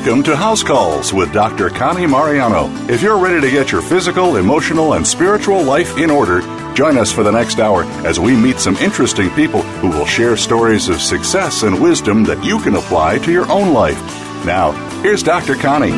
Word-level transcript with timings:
Welcome 0.00 0.22
to 0.22 0.34
House 0.34 0.62
Calls 0.62 1.12
with 1.12 1.30
Dr. 1.30 1.68
Connie 1.68 2.06
Mariano. 2.06 2.70
If 2.90 3.02
you're 3.02 3.18
ready 3.18 3.38
to 3.38 3.50
get 3.50 3.70
your 3.70 3.82
physical, 3.82 4.36
emotional, 4.36 4.94
and 4.94 5.06
spiritual 5.06 5.62
life 5.62 5.98
in 5.98 6.10
order, 6.10 6.40
join 6.72 6.96
us 6.96 7.12
for 7.12 7.22
the 7.22 7.30
next 7.30 7.58
hour 7.58 7.84
as 8.06 8.18
we 8.18 8.34
meet 8.34 8.58
some 8.58 8.76
interesting 8.76 9.28
people 9.32 9.60
who 9.60 9.90
will 9.90 10.06
share 10.06 10.38
stories 10.38 10.88
of 10.88 11.02
success 11.02 11.64
and 11.64 11.82
wisdom 11.82 12.24
that 12.24 12.42
you 12.42 12.58
can 12.60 12.76
apply 12.76 13.18
to 13.18 13.30
your 13.30 13.46
own 13.52 13.74
life. 13.74 14.00
Now, 14.46 14.72
here's 15.02 15.22
Dr. 15.22 15.54
Connie. 15.54 15.90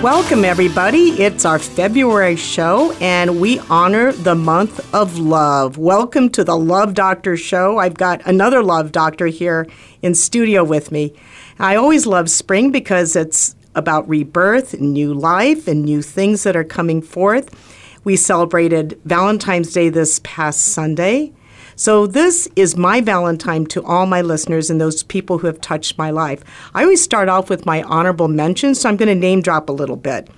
Welcome, 0.00 0.44
everybody. 0.44 1.20
It's 1.20 1.44
our 1.44 1.58
February 1.58 2.36
show, 2.36 2.92
and 3.00 3.40
we 3.40 3.58
honor 3.68 4.12
the 4.12 4.36
month 4.36 4.94
of 4.94 5.18
love. 5.18 5.76
Welcome 5.76 6.30
to 6.30 6.44
the 6.44 6.56
Love 6.56 6.94
Doctor 6.94 7.36
Show. 7.36 7.78
I've 7.78 7.94
got 7.94 8.24
another 8.26 8.62
Love 8.62 8.92
Doctor 8.92 9.26
here 9.26 9.66
in 10.02 10.14
studio 10.14 10.62
with 10.62 10.92
me. 10.92 11.12
I 11.60 11.76
always 11.76 12.06
love 12.06 12.30
spring 12.30 12.70
because 12.70 13.14
it's 13.14 13.54
about 13.74 14.08
rebirth, 14.08 14.80
new 14.80 15.12
life, 15.12 15.68
and 15.68 15.84
new 15.84 16.00
things 16.00 16.42
that 16.44 16.56
are 16.56 16.64
coming 16.64 17.02
forth. 17.02 17.54
We 18.02 18.16
celebrated 18.16 18.98
Valentine's 19.04 19.70
Day 19.74 19.90
this 19.90 20.22
past 20.24 20.62
Sunday. 20.62 21.34
So, 21.76 22.06
this 22.06 22.48
is 22.56 22.78
my 22.78 23.02
Valentine 23.02 23.66
to 23.66 23.84
all 23.84 24.06
my 24.06 24.22
listeners 24.22 24.70
and 24.70 24.80
those 24.80 25.02
people 25.02 25.36
who 25.36 25.48
have 25.48 25.60
touched 25.60 25.98
my 25.98 26.08
life. 26.10 26.42
I 26.72 26.82
always 26.82 27.04
start 27.04 27.28
off 27.28 27.50
with 27.50 27.66
my 27.66 27.82
honorable 27.82 28.28
mentions, 28.28 28.80
so 28.80 28.88
I'm 28.88 28.96
going 28.96 29.10
to 29.10 29.14
name 29.14 29.42
drop 29.42 29.68
a 29.68 29.72
little 29.72 29.96
bit. 29.96 30.30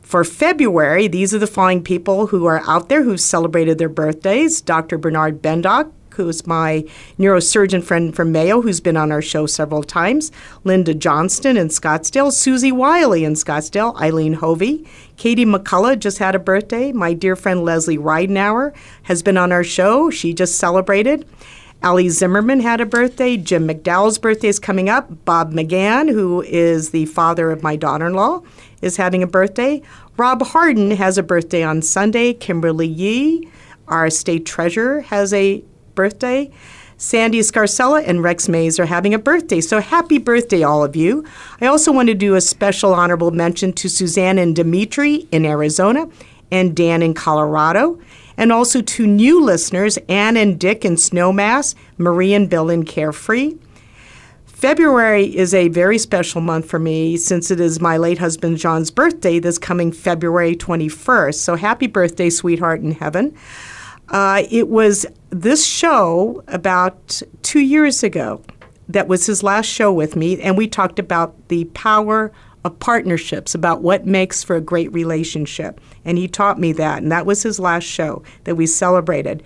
For 0.00 0.24
February, 0.24 1.06
these 1.06 1.34
are 1.34 1.38
the 1.38 1.46
following 1.46 1.82
people 1.82 2.28
who 2.28 2.46
are 2.46 2.62
out 2.66 2.88
there 2.88 3.02
who've 3.02 3.20
celebrated 3.20 3.76
their 3.76 3.90
birthdays 3.90 4.62
Dr. 4.62 4.96
Bernard 4.96 5.42
Bendock, 5.42 5.92
who's 6.12 6.46
my 6.46 6.84
neurosurgeon 7.18 7.82
friend 7.82 8.14
from 8.14 8.32
Mayo, 8.32 8.62
who's 8.62 8.80
been 8.80 8.96
on 8.96 9.12
our 9.12 9.22
show 9.22 9.46
several 9.46 9.82
times, 9.82 10.32
Linda 10.64 10.94
Johnston 10.94 11.56
in 11.56 11.68
Scottsdale, 11.68 12.32
Susie 12.32 12.72
Wiley 12.72 13.24
in 13.24 13.34
Scottsdale, 13.34 13.94
Eileen 14.00 14.34
Hovey, 14.34 14.86
Katie 15.16 15.44
McCullough 15.44 15.98
just 15.98 16.18
had 16.18 16.34
a 16.34 16.38
birthday. 16.38 16.92
My 16.92 17.12
dear 17.12 17.36
friend 17.36 17.64
Leslie 17.64 17.98
Ridenauer 17.98 18.74
has 19.04 19.22
been 19.22 19.36
on 19.36 19.52
our 19.52 19.64
show. 19.64 20.10
She 20.10 20.34
just 20.34 20.56
celebrated. 20.56 21.26
Ali 21.84 22.08
Zimmerman 22.08 22.60
had 22.60 22.80
a 22.80 22.86
birthday. 22.86 23.36
Jim 23.36 23.66
McDowell's 23.66 24.18
birthday 24.18 24.48
is 24.48 24.60
coming 24.60 24.88
up. 24.88 25.24
Bob 25.24 25.52
McGann, 25.52 26.10
who 26.10 26.42
is 26.42 26.90
the 26.90 27.06
father 27.06 27.50
of 27.50 27.62
my 27.62 27.76
daughter 27.76 28.06
in 28.06 28.14
law, 28.14 28.42
is 28.80 28.96
having 28.96 29.22
a 29.22 29.26
birthday. 29.26 29.82
Rob 30.16 30.42
Harden 30.42 30.92
has 30.92 31.18
a 31.18 31.22
birthday 31.22 31.62
on 31.62 31.82
Sunday. 31.82 32.34
Kimberly 32.34 32.86
Yee, 32.86 33.48
our 33.88 34.10
state 34.10 34.46
treasurer, 34.46 35.00
has 35.02 35.32
a 35.32 35.64
birthday. 35.94 36.50
Sandy 36.96 37.40
Scarcella 37.40 38.06
and 38.06 38.22
Rex 38.22 38.48
Mays 38.48 38.78
are 38.78 38.86
having 38.86 39.12
a 39.12 39.18
birthday, 39.18 39.60
so 39.60 39.80
happy 39.80 40.18
birthday, 40.18 40.62
all 40.62 40.84
of 40.84 40.94
you. 40.94 41.24
I 41.60 41.66
also 41.66 41.90
want 41.90 42.08
to 42.08 42.14
do 42.14 42.36
a 42.36 42.40
special 42.40 42.94
honorable 42.94 43.32
mention 43.32 43.72
to 43.72 43.88
Suzanne 43.88 44.38
and 44.38 44.54
Dimitri 44.54 45.26
in 45.32 45.44
Arizona 45.44 46.08
and 46.52 46.76
Dan 46.76 47.02
in 47.02 47.14
Colorado, 47.14 47.98
and 48.36 48.52
also 48.52 48.82
to 48.82 49.06
new 49.06 49.42
listeners, 49.42 49.98
Ann 50.08 50.36
and 50.36 50.60
Dick 50.60 50.84
in 50.84 50.94
Snowmass, 50.94 51.74
Marie 51.98 52.34
and 52.34 52.48
Bill 52.48 52.70
in 52.70 52.84
Carefree. 52.84 53.56
February 54.62 55.24
is 55.36 55.54
a 55.54 55.66
very 55.68 55.98
special 55.98 56.40
month 56.40 56.66
for 56.66 56.78
me 56.78 57.16
since 57.16 57.50
it 57.50 57.58
is 57.58 57.80
my 57.80 57.96
late 57.96 58.18
husband 58.18 58.58
John's 58.58 58.92
birthday 58.92 59.40
this 59.40 59.58
coming 59.58 59.90
February 59.90 60.54
21st. 60.54 61.34
So 61.34 61.56
happy 61.56 61.88
birthday, 61.88 62.30
sweetheart 62.30 62.80
in 62.80 62.92
heaven. 62.92 63.36
Uh, 64.08 64.42
it 64.50 64.68
was 64.68 65.06
this 65.30 65.66
show 65.66 66.42
about 66.48 67.22
two 67.42 67.60
years 67.60 68.02
ago 68.02 68.42
that 68.88 69.08
was 69.08 69.26
his 69.26 69.42
last 69.42 69.66
show 69.66 69.92
with 69.92 70.16
me, 70.16 70.40
and 70.40 70.56
we 70.56 70.68
talked 70.68 70.98
about 70.98 71.48
the 71.48 71.64
power 71.66 72.32
of 72.64 72.78
partnerships, 72.78 73.54
about 73.54 73.82
what 73.82 74.06
makes 74.06 74.44
for 74.44 74.56
a 74.56 74.60
great 74.60 74.92
relationship. 74.92 75.80
And 76.04 76.18
he 76.18 76.28
taught 76.28 76.60
me 76.60 76.72
that, 76.72 77.02
and 77.02 77.10
that 77.10 77.26
was 77.26 77.42
his 77.42 77.58
last 77.58 77.84
show 77.84 78.22
that 78.44 78.54
we 78.54 78.66
celebrated. 78.66 79.42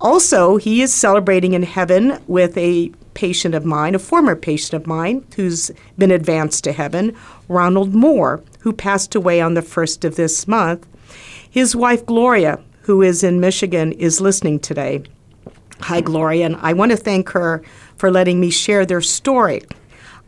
Also, 0.00 0.56
he 0.56 0.80
is 0.80 0.92
celebrating 0.92 1.52
in 1.52 1.62
heaven 1.62 2.18
with 2.26 2.56
a 2.56 2.90
patient 3.12 3.54
of 3.54 3.66
mine, 3.66 3.94
a 3.94 3.98
former 3.98 4.34
patient 4.34 4.72
of 4.74 4.86
mine, 4.86 5.24
who's 5.36 5.70
been 5.98 6.10
advanced 6.10 6.64
to 6.64 6.72
heaven, 6.72 7.14
Ronald 7.48 7.94
Moore, 7.94 8.42
who 8.60 8.72
passed 8.72 9.14
away 9.14 9.40
on 9.40 9.54
the 9.54 9.62
first 9.62 10.04
of 10.04 10.16
this 10.16 10.48
month. 10.48 10.86
His 11.50 11.76
wife, 11.76 12.06
Gloria, 12.06 12.60
who 12.82 13.02
is 13.02 13.22
in 13.22 13.40
Michigan, 13.40 13.92
is 13.92 14.20
listening 14.20 14.58
today. 14.58 15.02
Hi, 15.80 16.00
Gloria, 16.00 16.46
and 16.46 16.56
I 16.56 16.72
want 16.72 16.90
to 16.90 16.96
thank 16.96 17.30
her 17.30 17.62
for 17.96 18.10
letting 18.10 18.40
me 18.40 18.50
share 18.50 18.84
their 18.84 19.00
story. 19.00 19.62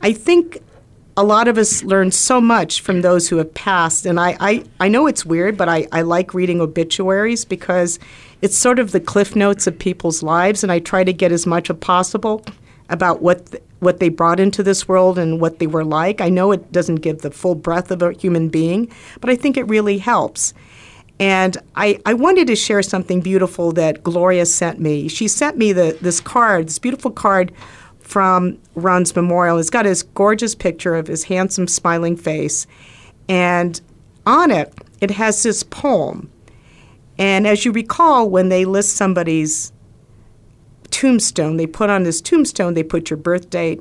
I 0.01 0.13
think 0.13 0.63
a 1.17 1.25
lot 1.25 1.47
of 1.47 1.59
us 1.59 1.83
learn 1.85 2.11
so 2.11 2.41
much 2.41 2.81
from 2.81 3.03
those 3.03 3.29
who 3.29 3.37
have 3.37 3.53
passed, 3.53 4.07
and 4.07 4.19
I, 4.19 4.37
I, 4.41 4.65
I 4.81 4.89
know 4.89 5.07
it's 5.07 5.27
weird, 5.27 5.57
but 5.57 5.69
I, 5.69 5.87
I 5.93 6.03
like 6.03 6.33
reading 6.33 6.61
obituaries 6.61 7.45
because 7.45 7.99
it's 8.41 8.57
sort 8.57 8.79
of 8.79 8.93
the 8.93 9.01
cliff 9.01 9.37
notes 9.37 9.67
of 9.67 9.79
people's 9.79 10.23
lives, 10.23 10.63
and 10.63 10.73
I 10.73 10.79
try 10.79 11.05
to 11.05 11.13
get 11.13 11.33
as 11.33 11.47
much 11.47 11.69
as 11.71 11.77
possible 11.77 12.45
about 12.89 13.23
what 13.23 13.47
th- 13.47 13.63
what 13.81 13.99
they 13.99 14.09
brought 14.09 14.39
into 14.39 14.63
this 14.63 14.87
world 14.87 15.19
and 15.19 15.41
what 15.41 15.59
they 15.59 15.67
were 15.67 15.85
like. 15.85 16.21
I 16.21 16.29
know 16.29 16.53
it 16.53 16.71
doesn't 16.71 16.97
give 16.97 17.23
the 17.23 17.33
full 17.33 17.57
breadth 17.57 17.91
of 17.91 18.01
a 18.01 18.13
human 18.13 18.49
being, 18.49 18.89
but 19.21 19.29
I 19.29 19.35
think 19.35 19.57
it 19.57 19.65
really 19.65 19.99
helps. 19.99 20.55
And 21.23 21.57
I, 21.77 22.01
I 22.05 22.15
wanted 22.15 22.49
to 22.49 22.57
share 22.57 22.83
something 22.83 23.21
beautiful 23.21 23.71
that 23.75 24.03
Gloria 24.03 24.45
sent 24.45 24.81
me. 24.81 25.07
She 25.07 25.29
sent 25.29 25.57
me 25.57 25.73
the, 25.73 25.97
this 26.01 26.19
card, 26.19 26.67
this 26.67 26.81
beautiful 26.81 27.13
card 27.13 27.53
from 28.01 28.59
Ron's 28.75 29.15
memorial. 29.15 29.59
It's 29.59 29.71
got 29.71 29.85
his 29.85 30.03
gorgeous 30.03 30.57
picture 30.57 30.97
of 30.97 31.07
his 31.07 31.23
handsome, 31.23 31.69
smiling 31.69 32.17
face. 32.17 32.67
And 33.29 33.81
on 34.27 34.51
it, 34.51 34.75
it 35.01 35.13
has 35.13 35.45
this 35.45 35.63
poem. 35.63 36.29
And 37.19 37.47
as 37.47 37.65
you 37.65 37.71
recall, 37.71 38.29
when 38.29 38.49
they 38.49 38.65
list 38.65 38.97
somebody's 38.97 39.73
tombstone, 40.91 41.57
they 41.57 41.69
put 41.69 41.89
on 41.89 42.03
this 42.03 42.21
tombstone, 42.21 42.75
they 42.75 42.83
put 42.83 43.11
your 43.11 43.17
birth 43.17 43.49
date 43.49 43.81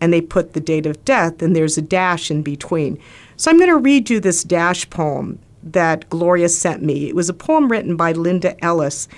and 0.00 0.12
they 0.12 0.20
put 0.20 0.54
the 0.54 0.60
date 0.60 0.86
of 0.86 1.04
death, 1.04 1.40
and 1.40 1.54
there's 1.54 1.78
a 1.78 1.82
dash 1.82 2.32
in 2.32 2.42
between. 2.42 2.98
So 3.36 3.48
I'm 3.48 3.58
going 3.58 3.70
to 3.70 3.76
read 3.76 4.10
you 4.10 4.18
this 4.18 4.42
dash 4.42 4.90
poem 4.90 5.38
that 5.62 6.08
Gloria 6.08 6.48
sent 6.48 6.82
me. 6.82 7.08
It 7.08 7.14
was 7.14 7.28
a 7.28 7.34
poem 7.34 7.70
written 7.70 7.96
by 7.96 8.12
Linda 8.12 8.62
Ellis. 8.64 9.08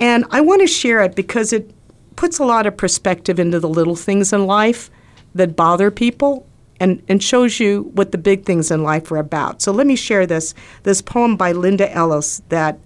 And 0.00 0.24
I 0.30 0.40
want 0.40 0.60
to 0.62 0.66
share 0.66 1.02
it 1.02 1.14
because 1.14 1.52
it 1.52 1.70
puts 2.16 2.38
a 2.38 2.44
lot 2.44 2.66
of 2.66 2.76
perspective 2.76 3.38
into 3.38 3.60
the 3.60 3.68
little 3.68 3.96
things 3.96 4.32
in 4.32 4.46
life 4.46 4.90
that 5.34 5.56
bother 5.56 5.90
people 5.90 6.46
and, 6.80 7.02
and 7.08 7.22
shows 7.22 7.60
you 7.60 7.90
what 7.94 8.12
the 8.12 8.18
big 8.18 8.44
things 8.44 8.70
in 8.70 8.82
life 8.82 9.10
are 9.12 9.18
about. 9.18 9.62
So 9.62 9.72
let 9.72 9.86
me 9.86 9.96
share 9.96 10.26
this 10.26 10.54
this 10.82 11.00
poem 11.00 11.36
by 11.36 11.52
Linda 11.52 11.90
Ellis 11.92 12.42
that 12.48 12.78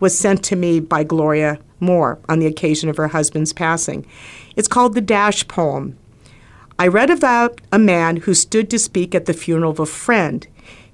was 0.00 0.18
sent 0.18 0.44
to 0.44 0.56
me 0.56 0.80
by 0.80 1.04
Gloria 1.04 1.58
Moore 1.80 2.18
on 2.28 2.38
the 2.38 2.46
occasion 2.46 2.88
of 2.88 2.96
her 2.96 3.08
husband's 3.08 3.52
passing. 3.52 4.06
It's 4.56 4.68
called 4.68 4.94
the 4.94 5.00
Dash 5.00 5.46
Poem. 5.48 5.96
I 6.78 6.88
read 6.88 7.10
about 7.10 7.60
a 7.72 7.78
man 7.78 8.16
who 8.16 8.34
stood 8.34 8.68
to 8.70 8.78
speak 8.78 9.14
at 9.14 9.26
the 9.26 9.32
funeral 9.32 9.70
of 9.70 9.80
a 9.80 9.86
friend. 9.86 10.46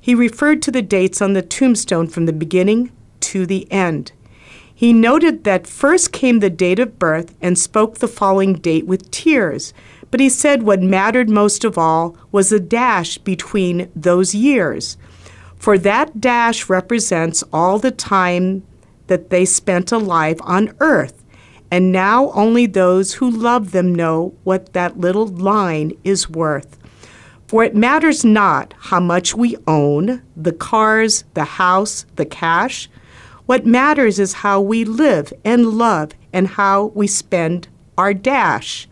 He 0.03 0.17
referred 0.17 0.63
to 0.63 0.73
the 0.73 0.83
dates 0.83 1.23
on 1.23 1.33
the 1.33 1.43
tombstone 1.43 2.09
from 2.09 2.27
the 2.27 2.33
beginning 2.33 2.91
to 3.21 3.47
the 3.47 3.71
end. 3.71 4.11
He 4.75 4.93
noted 4.93 5.45
that 5.45 5.69
first 5.69 6.11
came 6.11 6.41
the 6.41 6.51
date 6.51 6.81
of 6.81 6.99
birth 6.99 7.37
and 7.41 7.57
spoke 7.57 7.99
the 7.99 8.09
following 8.09 8.55
date 8.55 8.85
with 8.85 9.13
tears, 9.13 9.73
but 10.11 10.19
he 10.19 10.29
said 10.29 10.65
what 10.65 10.83
mattered 10.83 11.31
most 11.31 11.63
of 11.63 11.79
all 11.79 12.17
was 12.33 12.49
the 12.51 12.59
dash 12.59 13.17
between 13.19 13.93
those 13.95 14.35
years. 14.35 14.97
For 15.57 15.79
that 15.79 16.21
dash 16.21 16.69
represents 16.69 17.45
all 17.53 17.79
the 17.79 17.93
time 17.93 18.65
that 19.07 19.31
they 19.31 19.45
spent 19.45 19.93
alive 19.93 20.41
on 20.43 20.75
earth, 20.81 21.23
and 21.71 21.93
now 21.93 22.33
only 22.33 22.67
those 22.67 23.15
who 23.15 23.31
love 23.31 23.71
them 23.71 23.95
know 23.95 24.35
what 24.43 24.73
that 24.73 24.99
little 24.99 25.29
line 25.29 25.93
is 26.03 26.29
worth. 26.29 26.77
For 27.53 27.63
it 27.63 27.77
matters 27.77 28.25
not 28.25 28.73
how 28.79 28.99
much 28.99 29.35
we 29.35 29.59
own 29.67 30.23
the 30.35 30.55
cars, 30.55 31.25
the 31.35 31.45
house, 31.45 32.07
the 32.17 32.25
cash. 32.25 32.89
What 33.45 33.67
matters 33.67 34.19
is 34.19 34.33
how 34.33 34.63
we 34.63 34.87
live 34.87 35.35
and 35.45 35.67
love 35.67 36.13
and 36.33 36.49
how 36.49 36.87
we 36.95 37.07
spend 37.07 37.69
our 37.99 38.15
dash. 38.15 38.89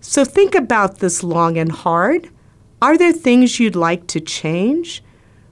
So 0.00 0.24
think 0.24 0.56
about 0.56 0.98
this 0.98 1.22
long 1.22 1.56
and 1.56 1.70
hard. 1.70 2.28
Are 2.82 2.98
there 2.98 3.12
things 3.12 3.60
you'd 3.60 3.76
like 3.76 4.08
to 4.08 4.18
change? 4.18 5.00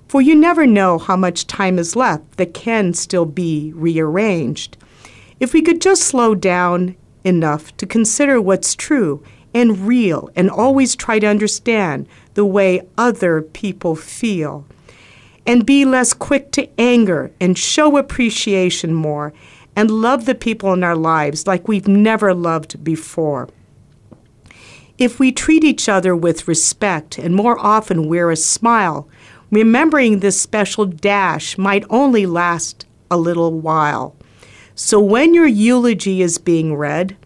For 0.08 0.20
you 0.20 0.35
never 0.35 0.67
know 0.67 0.99
how 0.99 1.14
much 1.14 1.46
time 1.46 1.79
is 1.79 1.94
left 1.94 2.37
that 2.37 2.53
can 2.53 2.94
still 2.94 3.26
be 3.26 3.73
rearranged. 3.76 4.76
If 5.38 5.53
we 5.53 5.62
could 5.62 5.81
just 5.81 6.03
slow 6.03 6.35
down 6.35 6.96
enough 7.23 7.76
to 7.76 7.87
consider 7.87 8.41
what's 8.41 8.75
true 8.75 9.23
and 9.55 9.87
real 9.87 10.31
and 10.35 10.50
always 10.50 10.96
try 10.96 11.20
to 11.20 11.26
understand 11.29 12.08
the 12.35 12.44
way 12.44 12.87
other 12.97 13.43
people 13.43 13.97
feel. 13.97 14.67
And 15.47 15.67
be 15.67 15.85
less 15.85 16.12
quick 16.12 16.53
to 16.53 16.69
anger 16.79 17.32
and 17.41 17.59
show 17.59 17.97
appreciation 17.97 18.94
more 18.94 19.32
and 19.75 19.91
love 19.91 20.27
the 20.27 20.35
people 20.35 20.73
in 20.73 20.85
our 20.85 20.97
lives 20.97 21.47
like 21.47 21.67
we've 21.67 21.88
never 21.88 22.35
loved 22.35 22.85
before. 22.85 23.49
If 24.99 25.19
we 25.19 25.32
treat 25.32 25.65
each 25.65 25.88
other 25.88 26.15
with 26.15 26.47
respect 26.47 27.19
and 27.19 27.35
more 27.35 27.59
often 27.59 28.09
wear 28.09 28.31
a 28.31 28.37
smile, 28.37 29.09
remembering 29.50 30.19
this 30.19 30.41
special 30.41 30.85
dash 30.85 31.56
might 31.56 31.85
only 31.88 32.27
last 32.27 32.87
a 33.11 33.17
little 33.17 33.59
while. 33.59 34.15
So 34.75 35.00
when 35.00 35.35
your 35.35 35.47
eulogy 35.47 36.23
is 36.23 36.38
being 36.38 36.77
read, 36.77 37.17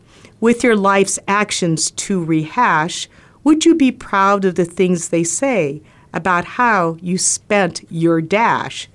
with 0.41 0.63
your 0.63 0.77
life's 0.77 1.19
actions 1.27 1.91
to 1.93 2.23
rehash, 2.23 3.09
would 3.45 3.65
you 3.65 3.75
be 3.75 3.93
proud 3.93 4.45
of 4.45 4.55
the 4.55 4.65
things 4.65 5.09
they 5.09 5.25
say 5.25 5.83
about 6.13 6.45
how 6.45 6.97
you 7.01 7.19
spent 7.19 7.85
your 7.91 8.21
dash? 8.21 8.89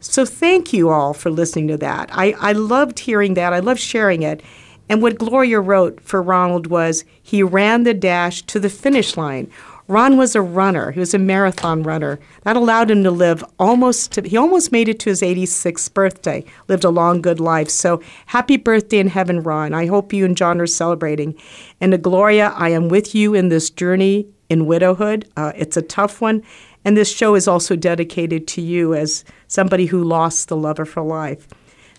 So 0.00 0.24
thank 0.24 0.72
you 0.72 0.90
all 0.90 1.14
for 1.14 1.30
listening 1.30 1.68
to 1.68 1.76
that. 1.78 2.10
I, 2.12 2.32
I 2.38 2.52
loved 2.52 3.00
hearing 3.00 3.34
that. 3.34 3.52
I 3.52 3.58
loved 3.58 3.80
sharing 3.80 4.22
it. 4.22 4.42
And 4.88 5.02
what 5.02 5.18
Gloria 5.18 5.60
wrote 5.60 6.00
for 6.00 6.22
Ronald 6.22 6.68
was 6.68 7.04
he 7.20 7.42
ran 7.42 7.82
the 7.82 7.94
dash 7.94 8.42
to 8.42 8.60
the 8.60 8.68
finish 8.68 9.16
line. 9.16 9.50
Ron 9.88 10.16
was 10.16 10.34
a 10.34 10.42
runner. 10.42 10.90
He 10.90 11.00
was 11.00 11.14
a 11.14 11.18
marathon 11.18 11.82
runner. 11.82 12.18
That 12.42 12.56
allowed 12.56 12.90
him 12.90 13.04
to 13.04 13.10
live 13.10 13.44
almost 13.58 14.12
to, 14.12 14.22
he 14.22 14.36
almost 14.36 14.72
made 14.72 14.88
it 14.88 14.98
to 15.00 15.10
his 15.10 15.22
86th 15.22 15.92
birthday. 15.94 16.44
Lived 16.68 16.84
a 16.84 16.90
long 16.90 17.22
good 17.22 17.38
life. 17.38 17.70
So 17.70 18.02
happy 18.26 18.56
birthday 18.56 18.98
in 18.98 19.08
heaven, 19.08 19.42
Ron. 19.42 19.74
I 19.74 19.86
hope 19.86 20.12
you 20.12 20.24
and 20.24 20.36
John 20.36 20.60
are 20.60 20.66
celebrating. 20.66 21.34
And 21.80 21.92
to 21.92 21.98
Gloria, 21.98 22.52
I 22.56 22.70
am 22.70 22.88
with 22.88 23.14
you 23.14 23.34
in 23.34 23.48
this 23.48 23.70
journey 23.70 24.26
in 24.48 24.66
widowhood. 24.66 25.28
Uh, 25.36 25.52
it's 25.54 25.76
a 25.76 25.82
tough 25.82 26.20
one. 26.20 26.42
And 26.84 26.96
this 26.96 27.12
show 27.14 27.34
is 27.34 27.48
also 27.48 27.74
dedicated 27.76 28.46
to 28.48 28.60
you 28.60 28.94
as 28.94 29.24
somebody 29.48 29.86
who 29.86 30.02
lost 30.02 30.48
the 30.48 30.56
love 30.56 30.78
of 30.78 30.92
her 30.92 31.02
life. 31.02 31.48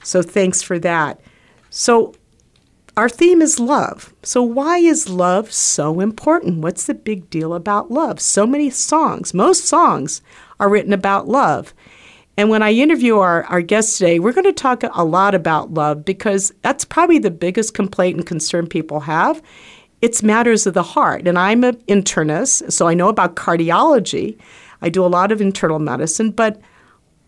So 0.04 0.22
thanks 0.22 0.62
for 0.62 0.80
that. 0.80 1.20
So 1.70 2.16
our 2.98 3.08
theme 3.08 3.44
is 3.44 3.60
love. 3.60 4.12
So, 4.24 4.42
why 4.42 4.80
is 4.80 5.08
love 5.08 5.52
so 5.52 6.00
important? 6.00 6.62
What's 6.62 6.88
the 6.88 6.96
big 6.96 7.30
deal 7.30 7.54
about 7.54 7.92
love? 7.92 8.20
So 8.20 8.48
many 8.48 8.72
songs, 8.72 9.36
most 9.36 9.66
songs 9.66 10.24
are 10.60 10.68
written 10.68 10.92
about 10.92 11.28
love. 11.28 11.76
And 12.36 12.50
when 12.50 12.64
I 12.64 12.72
interview 12.72 13.18
our, 13.20 13.44
our 13.46 13.62
guest 13.62 13.98
today, 13.98 14.20
we're 14.20 14.34
going 14.34 14.46
to 14.46 14.54
talk 14.54 14.84
a 14.84 15.04
lot 15.04 15.36
about 15.36 15.74
love 15.74 16.06
because 16.06 16.52
that's 16.64 16.86
probably 16.86 17.20
the 17.20 17.32
biggest 17.32 17.76
complaint 17.76 18.18
and 18.18 18.26
concern 18.26 18.68
people 18.68 19.02
have. 19.02 19.42
It's 20.02 20.22
matters 20.22 20.68
of 20.68 20.74
the 20.74 20.84
heart. 20.84 21.28
And 21.28 21.38
I'm 21.38 21.64
an 21.64 21.78
internist, 21.88 22.72
so 22.72 22.88
I 22.88 22.94
know 22.94 23.10
about 23.10 23.36
cardiology. 23.36 24.40
I 24.82 24.90
do 24.90 25.04
a 25.04 25.08
lot 25.08 25.32
of 25.32 25.42
internal 25.42 25.80
medicine. 25.80 26.30
But 26.30 26.60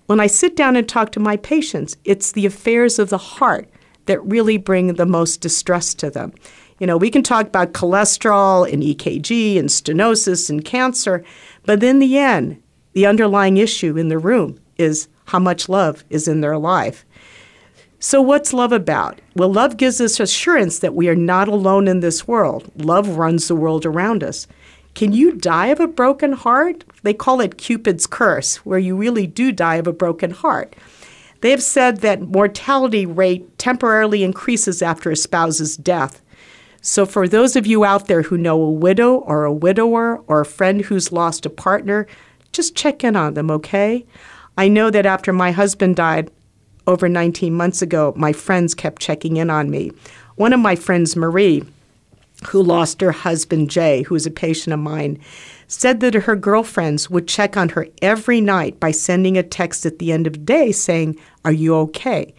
when 0.06 0.20
I 0.20 0.28
sit 0.28 0.56
down 0.56 0.76
and 0.76 0.88
talk 0.88 1.12
to 1.14 1.20
my 1.20 1.38
patients, 1.38 1.98
it's 2.06 2.32
the 2.32 2.46
affairs 2.46 3.00
of 3.00 3.10
the 3.10 3.18
heart 3.18 3.68
that 4.10 4.26
really 4.26 4.58
bring 4.58 4.96
the 4.96 5.06
most 5.06 5.40
distress 5.40 5.94
to 5.94 6.10
them. 6.10 6.34
You 6.80 6.88
know, 6.88 6.98
we 6.98 7.12
can 7.12 7.22
talk 7.22 7.46
about 7.46 7.74
cholesterol 7.74 8.68
and 8.68 8.82
EKG 8.82 9.60
and 9.60 9.70
stenosis 9.70 10.50
and 10.50 10.66
cancer, 10.66 11.24
but 11.64 11.84
in 11.84 12.00
the 12.00 12.18
end, 12.18 12.60
the 12.94 13.06
underlying 13.06 13.58
issue 13.58 13.98
in 13.98 14.08
the 14.08 14.18
room 14.18 14.60
is 14.80 15.10
how 15.26 15.38
much 15.38 15.70
love 15.70 16.04
is 16.10 16.28
in 16.28 16.42
their 16.42 16.58
life. 16.58 17.06
So, 18.00 18.20
what's 18.20 18.52
love 18.52 18.72
about? 18.72 19.22
Well, 19.36 19.54
love 19.54 19.78
gives 19.78 20.02
us 20.02 20.20
assurance 20.20 20.80
that 20.80 20.96
we 20.96 21.08
are 21.08 21.16
not 21.16 21.48
alone 21.48 21.88
in 21.88 22.00
this 22.00 22.28
world. 22.28 22.72
Love 22.78 23.10
runs 23.10 23.48
the 23.48 23.56
world 23.56 23.86
around 23.86 24.24
us. 24.24 24.48
Can 24.96 25.14
you 25.14 25.34
die 25.34 25.68
of 25.68 25.80
a 25.80 25.88
broken 25.88 26.32
heart? 26.32 26.84
They 27.04 27.14
call 27.14 27.42
it 27.42 27.60
Cupid's 27.60 28.08
curse, 28.08 28.56
where 28.66 28.80
you 28.80 28.96
really 28.96 29.28
do 29.28 29.52
die 29.52 29.76
of 29.76 29.86
a 29.86 29.94
broken 29.94 30.32
heart. 30.32 30.76
They 31.42 31.52
have 31.52 31.64
said 31.64 31.98
that 31.98 32.22
mortality 32.22 33.06
rate 33.06 33.58
temporarily 33.58 34.24
increases 34.24 34.82
after 34.82 35.10
a 35.10 35.16
spouse's 35.16 35.78
death. 35.78 36.22
So, 36.82 37.06
for 37.06 37.28
those 37.28 37.56
of 37.56 37.68
you 37.68 37.84
out 37.84 38.08
there 38.08 38.24
who 38.24 38.38
know 38.38 38.62
a 38.62 38.72
widow 38.72 39.16
or 39.16 39.44
a 39.44 39.54
widower 39.54 40.22
or 40.28 40.42
a 40.42 40.46
friend 40.46 40.82
who's 40.82 41.12
lost 41.12 41.46
a 41.46 41.50
partner, 41.50 42.08
just 42.52 42.76
check 42.76 43.04
in 43.04 43.16
on 43.16 43.34
them, 43.34 43.52
okay? 43.52 44.06
I 44.58 44.68
know 44.68 44.90
that 44.90 45.06
after 45.06 45.34
my 45.34 45.52
husband 45.52 45.98
died 45.98 46.32
over 46.88 47.08
19 47.08 47.54
months 47.54 47.82
ago, 47.82 48.14
my 48.16 48.34
friends 48.34 48.74
kept 48.74 49.02
checking 49.02 49.38
in 49.38 49.50
on 49.50 49.70
me. 49.70 49.92
One 50.36 50.54
of 50.54 50.60
my 50.60 50.76
friends, 50.76 51.16
Marie, 51.16 51.64
who 52.48 52.64
lost 52.64 53.02
her 53.02 53.12
husband, 53.12 53.70
Jay, 53.70 54.04
who 54.04 54.16
was 54.16 54.26
a 54.26 54.32
patient 54.32 54.74
of 54.74 54.80
mine, 54.80 55.20
said 55.68 56.00
that 56.00 56.14
her 56.14 56.36
girlfriends 56.36 57.10
would 57.10 57.28
check 57.28 57.56
on 57.58 57.70
her 57.70 57.88
every 58.02 58.42
night 58.42 58.80
by 58.80 58.92
sending 58.92 59.38
a 59.38 59.44
text 59.44 59.86
at 59.86 60.00
the 60.00 60.12
end 60.12 60.26
of 60.26 60.34
the 60.34 60.40
day 60.40 60.72
saying, 60.72 61.18
Are 61.46 61.52
you 61.52 61.76
okay? 61.76 62.34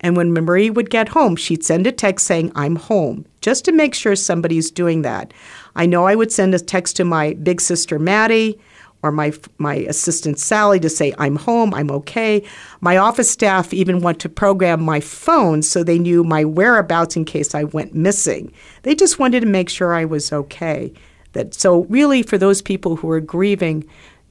And 0.00 0.16
when 0.16 0.32
Marie 0.32 0.70
would 0.70 0.90
get 0.90 1.08
home, 1.08 1.34
she'd 1.34 1.64
send 1.64 1.86
a 1.86 1.92
text 1.92 2.26
saying, 2.26 2.52
I'm 2.54 2.76
home, 2.76 3.24
just 3.40 3.64
to 3.64 3.72
make 3.72 3.94
sure 3.94 4.14
somebody's 4.14 4.70
doing 4.70 5.02
that. 5.02 5.32
I 5.76 5.86
know 5.86 6.06
I 6.06 6.14
would 6.14 6.30
send 6.30 6.54
a 6.54 6.58
text 6.58 6.96
to 6.96 7.04
my 7.04 7.34
big 7.34 7.60
sister, 7.60 7.98
Maddie, 7.98 8.60
or 9.02 9.12
my, 9.12 9.32
my 9.58 9.76
assistant, 9.76 10.38
Sally, 10.38 10.80
to 10.80 10.88
say, 10.88 11.14
I'm 11.18 11.36
home, 11.36 11.74
I'm 11.74 11.90
okay. 11.90 12.42
My 12.80 12.96
office 12.96 13.30
staff 13.30 13.72
even 13.74 14.00
went 14.00 14.18
to 14.20 14.28
program 14.28 14.82
my 14.82 15.00
phone 15.00 15.62
so 15.62 15.82
they 15.82 15.98
knew 15.98 16.24
my 16.24 16.44
whereabouts 16.44 17.16
in 17.16 17.24
case 17.24 17.54
I 17.54 17.64
went 17.64 17.94
missing. 17.94 18.52
They 18.82 18.94
just 18.94 19.18
wanted 19.18 19.40
to 19.40 19.46
make 19.46 19.68
sure 19.68 19.92
I 19.92 20.06
was 20.06 20.32
okay. 20.32 20.92
That 21.32 21.52
so 21.52 21.84
really 21.84 22.22
for 22.22 22.38
those 22.38 22.62
people 22.62 22.96
who 22.96 23.10
are 23.10 23.20
grieving, 23.20 23.84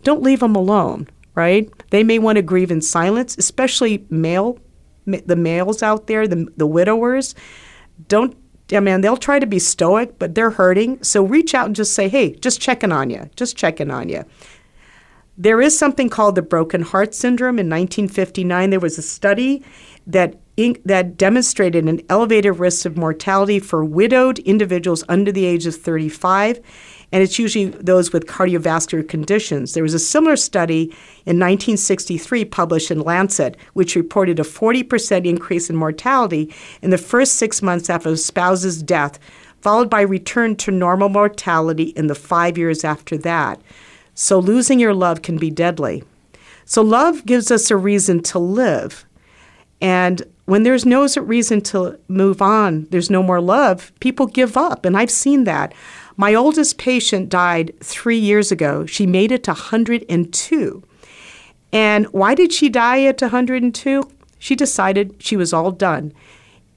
don't 0.04 0.24
leave 0.24 0.40
them 0.40 0.56
alone, 0.56 1.08
right? 1.36 1.70
They 1.94 2.04
may 2.04 2.18
want 2.18 2.38
to 2.38 2.42
grieve 2.42 2.72
in 2.72 2.82
silence, 2.82 3.38
especially 3.38 4.04
male 4.10 4.58
the 5.06 5.36
males 5.36 5.84
out 5.84 6.08
there, 6.08 6.28
the 6.28 6.48
the 6.58 6.66
widowers. 6.66 7.36
Don't 8.08 8.36
I 8.74 8.80
mean, 8.80 9.02
they'll 9.02 9.16
try 9.16 9.38
to 9.38 9.46
be 9.46 9.60
stoic, 9.60 10.18
but 10.18 10.34
they're 10.34 10.50
hurting. 10.50 11.04
So 11.04 11.24
reach 11.24 11.54
out 11.54 11.68
and 11.68 11.76
just 11.76 11.94
say, 11.94 12.10
hey, 12.10 12.34
just 12.34 12.60
checking 12.60 12.92
on 12.92 13.12
you, 13.12 13.30
just 13.36 13.56
checking 13.56 13.92
on 13.92 14.10
you. 14.10 14.26
There 15.38 15.62
is 15.62 15.78
something 15.78 16.10
called 16.10 16.34
the 16.34 16.42
broken 16.42 16.82
heart 16.82 17.14
syndrome. 17.14 17.60
In 17.60 17.70
1959, 17.70 18.72
there 18.72 18.80
was 18.80 18.98
a 18.98 19.04
study 19.04 19.64
that 20.08 20.40
that 20.86 21.16
demonstrated 21.16 21.86
an 21.86 22.02
elevated 22.10 22.58
risk 22.58 22.88
of 22.88 22.98
mortality 22.98 23.60
for 23.60 23.86
widowed 23.86 24.40
individuals 24.40 25.04
under 25.10 25.32
the 25.32 25.46
age 25.46 25.68
of 25.68 25.76
35 25.76 26.60
and 27.14 27.22
it's 27.22 27.38
usually 27.38 27.66
those 27.66 28.12
with 28.12 28.26
cardiovascular 28.26 29.08
conditions. 29.08 29.74
There 29.74 29.84
was 29.84 29.94
a 29.94 30.00
similar 30.00 30.36
study 30.36 30.86
in 31.28 31.38
1963 31.38 32.44
published 32.46 32.90
in 32.90 33.02
Lancet, 33.02 33.56
which 33.74 33.96
reported 33.96 34.40
a 34.40 34.44
40% 34.44 35.24
increase 35.24 35.70
in 35.70 35.76
mortality 35.76 36.52
in 36.82 36.90
the 36.90 36.98
first 36.98 37.36
six 37.36 37.62
months 37.62 37.88
after 37.88 38.10
a 38.10 38.18
spouse's 38.18 38.82
death, 38.82 39.20
followed 39.62 39.92
by 39.92 40.02
return 40.02 40.56
to 40.56 40.72
normal 40.72 41.08
mortality 41.08 41.94
in 41.96 42.08
the 42.08 42.16
five 42.16 42.58
years 42.58 42.84
after 42.84 43.16
that. 43.20 43.62
So 44.16 44.40
losing 44.40 44.80
your 44.80 44.96
love 44.96 45.22
can 45.22 45.38
be 45.38 45.52
deadly. 45.52 46.04
So 46.66 46.82
love 46.82 47.28
gives 47.28 47.52
us 47.52 47.70
a 47.70 47.78
reason 47.78 48.24
to 48.24 48.40
live. 48.40 49.06
And 49.80 50.24
when 50.46 50.64
there's 50.64 50.86
no 50.86 51.08
reason 51.18 51.62
to 51.62 52.00
move 52.08 52.42
on, 52.42 52.88
there's 52.90 53.12
no 53.12 53.22
more 53.22 53.40
love, 53.40 53.92
people 54.00 54.26
give 54.26 54.58
up. 54.58 54.84
And 54.84 54.98
I've 54.98 55.12
seen 55.12 55.44
that. 55.44 55.74
My 56.16 56.34
oldest 56.34 56.78
patient 56.78 57.30
died 57.30 57.74
three 57.80 58.18
years 58.18 58.52
ago. 58.52 58.86
She 58.86 59.06
made 59.06 59.32
it 59.32 59.44
to 59.46 59.52
102. 59.52 60.84
And 61.72 62.06
why 62.08 62.36
did 62.36 62.54
she 62.54 62.70
die 62.70 63.04
at 63.06 63.22
102? 63.22 64.12
She 64.38 64.56
decided 64.56 65.16
she 65.18 65.36
was 65.36 65.54
all 65.54 65.72
done. 65.72 66.14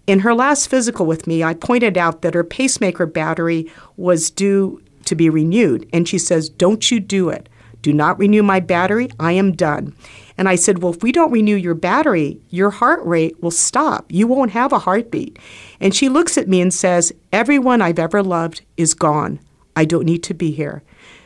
In 0.06 0.20
her 0.20 0.34
last 0.34 0.68
physical 0.68 1.04
with 1.04 1.26
me, 1.26 1.42
I 1.42 1.52
pointed 1.54 1.98
out 1.98 2.22
that 2.22 2.34
her 2.34 2.44
pacemaker 2.44 3.06
battery 3.06 3.70
was 3.96 4.30
due 4.30 4.80
to 5.04 5.14
be 5.14 5.28
renewed. 5.28 5.88
And 5.92 6.08
she 6.08 6.18
says, 6.18 6.48
Don't 6.48 6.90
you 6.90 7.00
do 7.00 7.28
it. 7.28 7.48
Do 7.82 7.92
not 7.92 8.18
renew 8.18 8.42
my 8.42 8.60
battery. 8.60 9.10
I 9.20 9.32
am 9.32 9.52
done. 9.52 9.94
And 10.38 10.48
I 10.48 10.54
said, 10.56 10.82
Well, 10.82 10.92
if 10.92 11.02
we 11.02 11.12
don't 11.12 11.32
renew 11.32 11.56
your 11.56 11.74
battery, 11.74 12.40
your 12.50 12.70
heart 12.70 13.04
rate 13.04 13.42
will 13.42 13.50
stop. 13.50 14.06
You 14.10 14.26
won't 14.26 14.50
have 14.52 14.72
a 14.72 14.80
heartbeat. 14.80 15.38
And 15.80 15.94
she 15.94 16.08
looks 16.08 16.36
at 16.36 16.48
me 16.48 16.60
and 16.60 16.72
says, 16.72 17.12
Everyone 17.32 17.80
I've 17.80 17.98
ever 17.98 18.22
loved 18.22 18.62
is 18.76 18.94
gone. 18.94 19.40
I 19.74 19.84
don't 19.84 20.04
need 20.04 20.22
to 20.24 20.34
be 20.34 20.50
here. 20.50 20.82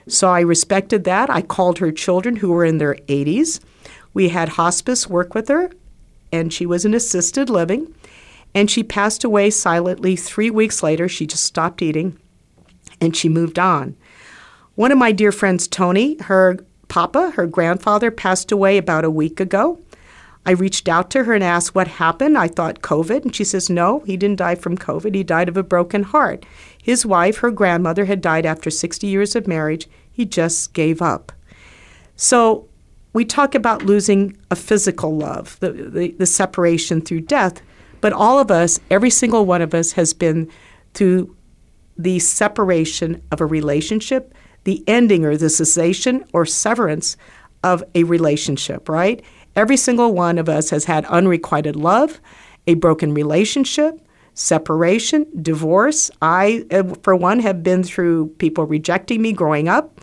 So 0.09 0.29
I 0.29 0.41
respected 0.41 1.05
that. 1.05 1.31
I 1.31 1.43
called 1.43 1.79
her 1.79 1.93
children 1.93 2.37
who 2.37 2.51
were 2.51 2.65
in 2.65 2.79
their 2.79 2.95
80s. 3.07 3.61
We 4.13 4.31
had 4.31 4.51
hospice 4.51 5.09
work 5.09 5.35
with 5.35 5.49
her, 5.49 5.71
and 6.33 6.53
she 6.53 6.67
was 6.67 6.85
in 6.85 6.95
assisted 6.95 7.49
living. 7.49 7.95
And 8.55 8.69
she 8.69 8.83
passed 8.83 9.23
away 9.23 9.51
silently 9.51 10.17
three 10.17 10.51
weeks 10.51 10.83
later. 10.83 11.09
She 11.09 11.27
just 11.27 11.45
stopped 11.45 11.83
eating 11.83 12.19
and 13.01 13.17
she 13.17 13.29
moved 13.29 13.59
on. 13.59 13.97
One 14.75 14.93
of 14.93 14.99
my 14.99 15.13
dear 15.13 15.33
friends, 15.33 15.67
Tony, 15.67 16.17
her 16.23 16.59
papa, 16.91 17.33
her 17.37 17.47
grandfather, 17.47 18.11
passed 18.11 18.53
away 18.53 18.77
about 18.77 19.07
a 19.07 19.11
week 19.11 19.41
ago. 19.41 19.81
I 20.45 20.51
reached 20.51 20.89
out 20.89 21.11
to 21.11 21.25
her 21.25 21.33
and 21.33 21.45
asked 21.45 21.75
what 21.75 21.89
happened. 21.89 22.37
I 22.37 22.49
thought 22.49 22.83
COVID. 22.83 23.23
And 23.23 23.35
she 23.35 23.45
says, 23.45 23.71
no, 23.71 24.01
he 24.01 24.17
didn't 24.17 24.39
die 24.39 24.55
from 24.55 24.77
COVID. 24.77 25.15
He 25.15 25.23
died 25.23 25.49
of 25.49 25.57
a 25.57 25.63
broken 25.63 26.03
heart. 26.03 26.45
His 26.83 27.07
wife, 27.07 27.39
her 27.39 27.51
grandmother, 27.51 28.07
had 28.07 28.21
died 28.21 28.45
after 28.45 28.71
60 28.71 29.07
years 29.07 29.37
of 29.37 29.47
marriage. 29.47 29.89
He 30.11 30.25
just 30.25 30.73
gave 30.73 31.01
up. 31.01 31.33
So 32.17 32.69
we 33.13 33.25
talk 33.25 33.55
about 33.55 33.85
losing 33.85 34.37
a 34.51 34.57
physical 34.57 35.17
love, 35.17 35.59
the, 35.61 35.73
the, 35.73 36.11
the 36.13 36.27
separation 36.27 37.01
through 37.01 37.23
death. 37.23 37.63
But 38.01 38.13
all 38.13 38.39
of 38.39 38.51
us, 38.51 38.81
every 38.91 39.11
single 39.11 39.45
one 39.45 39.63
of 39.63 39.75
us, 39.75 39.93
has 39.93 40.15
been 40.15 40.51
through 40.95 41.37
the 41.99 42.19
separation 42.19 43.23
of 43.31 43.41
a 43.41 43.47
relationship, 43.47 44.35
the 44.65 44.85
ending 44.87 45.25
or 45.25 45.37
the 45.37 45.51
cessation 45.51 46.25
or 46.33 46.45
severance 46.47 47.17
of 47.63 47.85
a 47.95 48.05
relationship, 48.05 48.89
right? 48.89 49.23
Every 49.57 49.77
single 49.77 50.15
one 50.15 50.39
of 50.39 50.49
us 50.49 50.71
has 50.71 50.85
had 50.85 51.05
unrequited 51.07 51.77
love, 51.77 52.21
a 52.67 52.75
broken 52.75 53.13
relationship, 53.15 54.01
separation, 54.35 55.27
divorce. 55.43 56.11
I, 56.23 56.65
uh, 56.71 56.95
for 57.03 57.17
one, 57.17 57.41
have 57.41 57.63
been 57.63 57.83
through 57.83 58.29
people 58.39 58.65
rejecting 58.65 59.23
me 59.23 59.33
growing 59.33 59.69
up. 59.69 60.01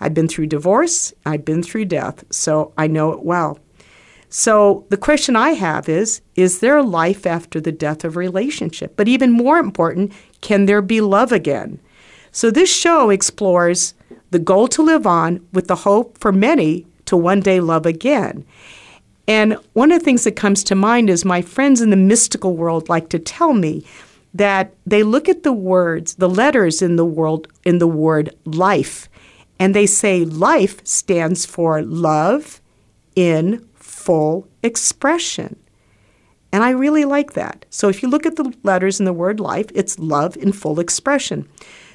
I've 0.00 0.14
been 0.14 0.28
through 0.28 0.46
divorce. 0.46 1.12
I've 1.24 1.44
been 1.44 1.62
through 1.62 1.86
death. 1.86 2.24
So 2.30 2.72
I 2.76 2.86
know 2.86 3.12
it 3.12 3.24
well. 3.24 3.58
So 4.28 4.84
the 4.90 4.96
question 4.96 5.36
I 5.36 5.50
have 5.50 5.88
is 5.88 6.20
Is 6.36 6.60
there 6.60 6.82
life 6.82 7.26
after 7.26 7.60
the 7.60 7.72
death 7.72 8.04
of 8.04 8.16
relationship? 8.16 8.94
But 8.96 9.08
even 9.08 9.32
more 9.32 9.58
important, 9.58 10.12
can 10.40 10.66
there 10.66 10.82
be 10.82 11.00
love 11.00 11.32
again? 11.32 11.80
So 12.30 12.50
this 12.50 12.74
show 12.74 13.10
explores 13.10 13.94
the 14.30 14.38
goal 14.38 14.68
to 14.68 14.82
live 14.82 15.06
on 15.06 15.46
with 15.52 15.68
the 15.68 15.76
hope 15.76 16.18
for 16.18 16.32
many 16.32 16.86
to 17.06 17.16
one 17.16 17.40
day 17.40 17.60
love 17.60 17.86
again. 17.86 18.44
And 19.26 19.58
one 19.74 19.92
of 19.92 19.98
the 19.98 20.04
things 20.04 20.24
that 20.24 20.36
comes 20.36 20.64
to 20.64 20.74
mind 20.74 21.10
is 21.10 21.24
my 21.24 21.42
friends 21.42 21.80
in 21.80 21.90
the 21.90 21.96
mystical 21.96 22.56
world 22.56 22.88
like 22.88 23.10
to 23.10 23.18
tell 23.18 23.52
me 23.52 23.84
that 24.34 24.74
they 24.86 25.02
look 25.02 25.28
at 25.28 25.42
the 25.42 25.52
words, 25.52 26.14
the 26.14 26.28
letters 26.28 26.80
in 26.82 26.96
the 26.96 27.04
world 27.04 27.48
in 27.64 27.78
the 27.78 27.86
word 27.86 28.34
life, 28.44 29.08
and 29.58 29.74
they 29.74 29.86
say 29.86 30.24
life 30.24 30.84
stands 30.86 31.44
for 31.44 31.82
love 31.82 32.60
in 33.16 33.66
full 33.74 34.46
expression. 34.62 35.56
And 36.52 36.62
I 36.62 36.70
really 36.70 37.04
like 37.04 37.34
that. 37.34 37.66
So 37.68 37.88
if 37.88 38.02
you 38.02 38.08
look 38.08 38.24
at 38.24 38.36
the 38.36 38.54
letters 38.62 39.00
in 39.00 39.04
the 39.04 39.12
word 39.12 39.40
life, 39.40 39.66
it's 39.74 39.98
love 39.98 40.36
in 40.36 40.52
full 40.52 40.80
expression. 40.80 41.48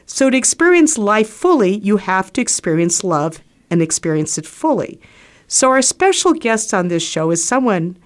So 0.06 0.30
to 0.30 0.38
experience 0.38 0.98
life 0.98 1.30
fully, 1.30 1.78
you 1.78 1.98
have 1.98 2.32
to 2.34 2.42
experience 2.42 3.04
love 3.04 3.42
and 3.70 3.82
experience 3.82 4.38
it 4.38 4.46
fully. 4.46 5.00
So 5.48 5.70
our 5.70 5.82
special 5.82 6.34
guest 6.34 6.74
on 6.74 6.88
this 6.88 7.04
show 7.04 7.32
is 7.32 7.44
someone 7.44 7.98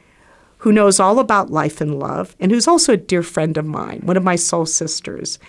who 0.59 0.71
knows 0.71 0.99
all 0.99 1.19
about 1.19 1.51
life 1.51 1.81
and 1.81 1.99
love 1.99 2.35
and 2.39 2.51
who's 2.51 2.67
also 2.67 2.93
a 2.93 2.97
dear 2.97 3.23
friend 3.23 3.57
of 3.57 3.65
mine, 3.65 4.01
one 4.03 4.17
of 4.17 4.23
my 4.23 4.35
soul 4.35 4.65
sisters, 4.65 5.39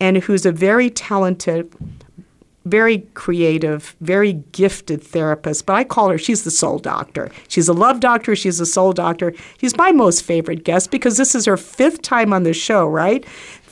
and 0.00 0.18
who's 0.18 0.44
a 0.44 0.52
very 0.52 0.90
talented 0.90 1.72
very 2.66 2.98
creative, 3.14 3.94
very 4.00 4.32
gifted 4.32 5.00
therapist, 5.02 5.66
but 5.66 5.74
I 5.74 5.84
call 5.84 6.08
her, 6.10 6.18
she's 6.18 6.42
the 6.42 6.50
soul 6.50 6.78
doctor. 6.78 7.30
She's 7.48 7.68
a 7.68 7.72
love 7.72 8.00
doctor, 8.00 8.34
she's 8.34 8.58
a 8.60 8.66
soul 8.66 8.92
doctor. 8.92 9.32
She's 9.60 9.76
my 9.76 9.92
most 9.92 10.22
favorite 10.24 10.64
guest 10.64 10.90
because 10.90 11.16
this 11.16 11.34
is 11.34 11.46
her 11.46 11.56
fifth 11.56 12.02
time 12.02 12.32
on 12.32 12.42
the 12.42 12.52
show, 12.52 12.86
right? 12.86 13.24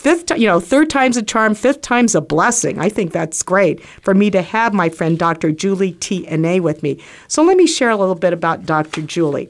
Fifth, 0.04 0.38
you 0.38 0.46
know, 0.46 0.60
third 0.60 0.90
time's 0.90 1.16
a 1.16 1.22
charm, 1.22 1.54
fifth 1.54 1.80
time's 1.80 2.14
a 2.14 2.20
blessing. 2.20 2.78
I 2.78 2.90
think 2.90 3.10
that's 3.10 3.42
great 3.42 3.82
for 3.82 4.14
me 4.14 4.30
to 4.32 4.42
have 4.42 4.74
my 4.74 4.90
friend 4.90 5.18
Dr. 5.18 5.50
Julie 5.50 5.92
T. 5.92 6.26
with 6.60 6.82
me. 6.82 7.02
So 7.26 7.42
let 7.42 7.56
me 7.56 7.66
share 7.66 7.88
a 7.88 7.96
little 7.96 8.14
bit 8.14 8.34
about 8.34 8.66
Dr. 8.66 9.00
Julie. 9.00 9.48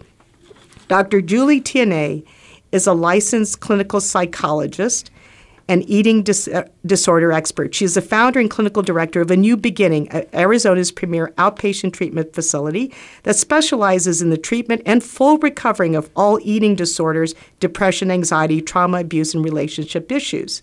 Dr. 0.86 1.20
Julie 1.22 1.60
T. 1.60 2.24
is 2.70 2.86
a 2.86 2.92
licensed 2.92 3.58
clinical 3.58 4.00
psychologist 4.00 5.10
an 5.68 5.82
eating 5.82 6.22
dis- 6.22 6.48
uh, 6.48 6.68
disorder 6.84 7.32
expert. 7.32 7.74
She 7.74 7.84
is 7.84 7.94
the 7.94 8.02
founder 8.02 8.40
and 8.40 8.50
clinical 8.50 8.82
director 8.82 9.20
of 9.20 9.30
A 9.30 9.36
New 9.36 9.56
Beginning, 9.56 10.08
Arizona's 10.34 10.92
premier 10.92 11.32
outpatient 11.38 11.92
treatment 11.92 12.34
facility 12.34 12.92
that 13.22 13.36
specializes 13.36 14.20
in 14.20 14.30
the 14.30 14.36
treatment 14.36 14.82
and 14.84 15.02
full 15.02 15.38
recovering 15.38 15.96
of 15.96 16.10
all 16.14 16.38
eating 16.42 16.74
disorders, 16.74 17.34
depression, 17.60 18.10
anxiety, 18.10 18.60
trauma, 18.60 19.00
abuse, 19.00 19.34
and 19.34 19.44
relationship 19.44 20.12
issues. 20.12 20.62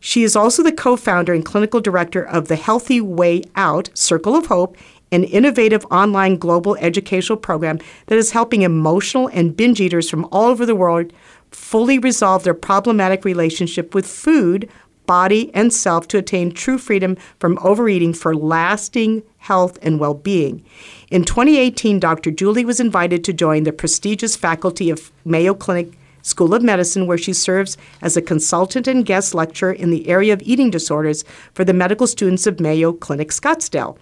She 0.00 0.22
is 0.22 0.36
also 0.36 0.62
the 0.62 0.72
co 0.72 0.96
founder 0.96 1.32
and 1.32 1.44
clinical 1.44 1.80
director 1.80 2.22
of 2.22 2.48
the 2.48 2.56
Healthy 2.56 3.00
Way 3.00 3.42
Out 3.56 3.90
Circle 3.94 4.36
of 4.36 4.46
Hope, 4.46 4.76
an 5.10 5.24
innovative 5.24 5.84
online 5.86 6.36
global 6.36 6.76
educational 6.76 7.38
program 7.38 7.78
that 8.06 8.18
is 8.18 8.32
helping 8.32 8.62
emotional 8.62 9.28
and 9.28 9.56
binge 9.56 9.80
eaters 9.80 10.10
from 10.10 10.26
all 10.30 10.44
over 10.44 10.66
the 10.66 10.76
world 10.76 11.12
fully 11.50 11.98
resolve 11.98 12.44
their 12.44 12.54
problematic 12.54 13.24
relationship 13.24 13.94
with 13.94 14.06
food, 14.06 14.68
body, 15.06 15.50
and 15.54 15.72
self 15.72 16.06
to 16.08 16.18
attain 16.18 16.52
true 16.52 16.78
freedom 16.78 17.16
from 17.40 17.58
overeating 17.62 18.12
for 18.12 18.36
lasting 18.36 19.22
health 19.38 19.78
and 19.82 19.98
well 19.98 20.14
being. 20.14 20.64
In 21.10 21.24
2018, 21.24 21.98
Dr. 21.98 22.30
Julie 22.30 22.64
was 22.64 22.78
invited 22.78 23.24
to 23.24 23.32
join 23.32 23.64
the 23.64 23.72
prestigious 23.72 24.36
faculty 24.36 24.90
of 24.90 25.10
Mayo 25.24 25.54
Clinic 25.54 25.98
School 26.22 26.54
of 26.54 26.62
Medicine, 26.62 27.06
where 27.06 27.16
she 27.16 27.32
serves 27.32 27.78
as 28.02 28.16
a 28.16 28.22
consultant 28.22 28.86
and 28.86 29.06
guest 29.06 29.34
lecturer 29.34 29.72
in 29.72 29.90
the 29.90 30.08
area 30.08 30.32
of 30.32 30.42
eating 30.42 30.70
disorders 30.70 31.24
for 31.54 31.64
the 31.64 31.72
medical 31.72 32.06
students 32.06 32.46
of 32.46 32.60
Mayo 32.60 32.92
Clinic 32.92 33.30
Scottsdale. 33.30 33.96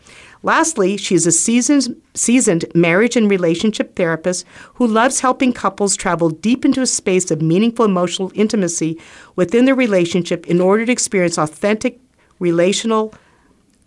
Lastly, 0.46 0.96
she 0.96 1.16
is 1.16 1.26
a 1.26 1.32
seasoned, 1.32 2.00
seasoned 2.14 2.66
marriage 2.72 3.16
and 3.16 3.28
relationship 3.28 3.96
therapist 3.96 4.46
who 4.74 4.86
loves 4.86 5.18
helping 5.18 5.52
couples 5.52 5.96
travel 5.96 6.30
deep 6.30 6.64
into 6.64 6.80
a 6.80 6.86
space 6.86 7.32
of 7.32 7.42
meaningful 7.42 7.84
emotional 7.84 8.30
intimacy 8.32 8.96
within 9.34 9.64
their 9.64 9.74
relationship 9.74 10.46
in 10.46 10.60
order 10.60 10.86
to 10.86 10.92
experience 10.92 11.36
authentic 11.36 11.98
relational 12.38 13.12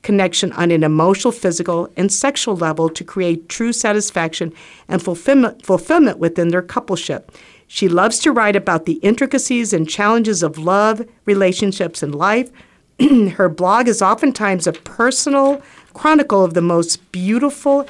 connection 0.01 0.51
on 0.51 0.69
an 0.71 0.83
emotional, 0.83 1.31
physical, 1.31 1.87
and 1.95 2.11
sexual 2.11 2.57
level 2.57 2.89
to 2.89 3.05
create 3.05 3.47
true 3.47 3.71
satisfaction 3.71 4.51
and 4.89 5.01
fulfillment, 5.01 5.65
fulfillment 5.65 6.19
within 6.19 6.49
their 6.49 6.61
coupleship. 6.61 7.29
She 7.67 7.87
loves 7.87 8.19
to 8.19 8.33
write 8.33 8.57
about 8.57 8.85
the 8.85 8.95
intricacies 8.95 9.71
and 9.71 9.87
challenges 9.87 10.43
of 10.43 10.57
love, 10.57 11.07
relationships, 11.23 12.03
and 12.03 12.13
life. 12.13 12.51
Her 13.35 13.47
blog 13.47 13.87
is 13.87 14.01
oftentimes 14.01 14.67
a 14.67 14.73
personal, 14.73 15.61
chronicle 15.93 16.43
of 16.43 16.53
the 16.53 16.61
most 16.61 17.11
beautiful 17.11 17.87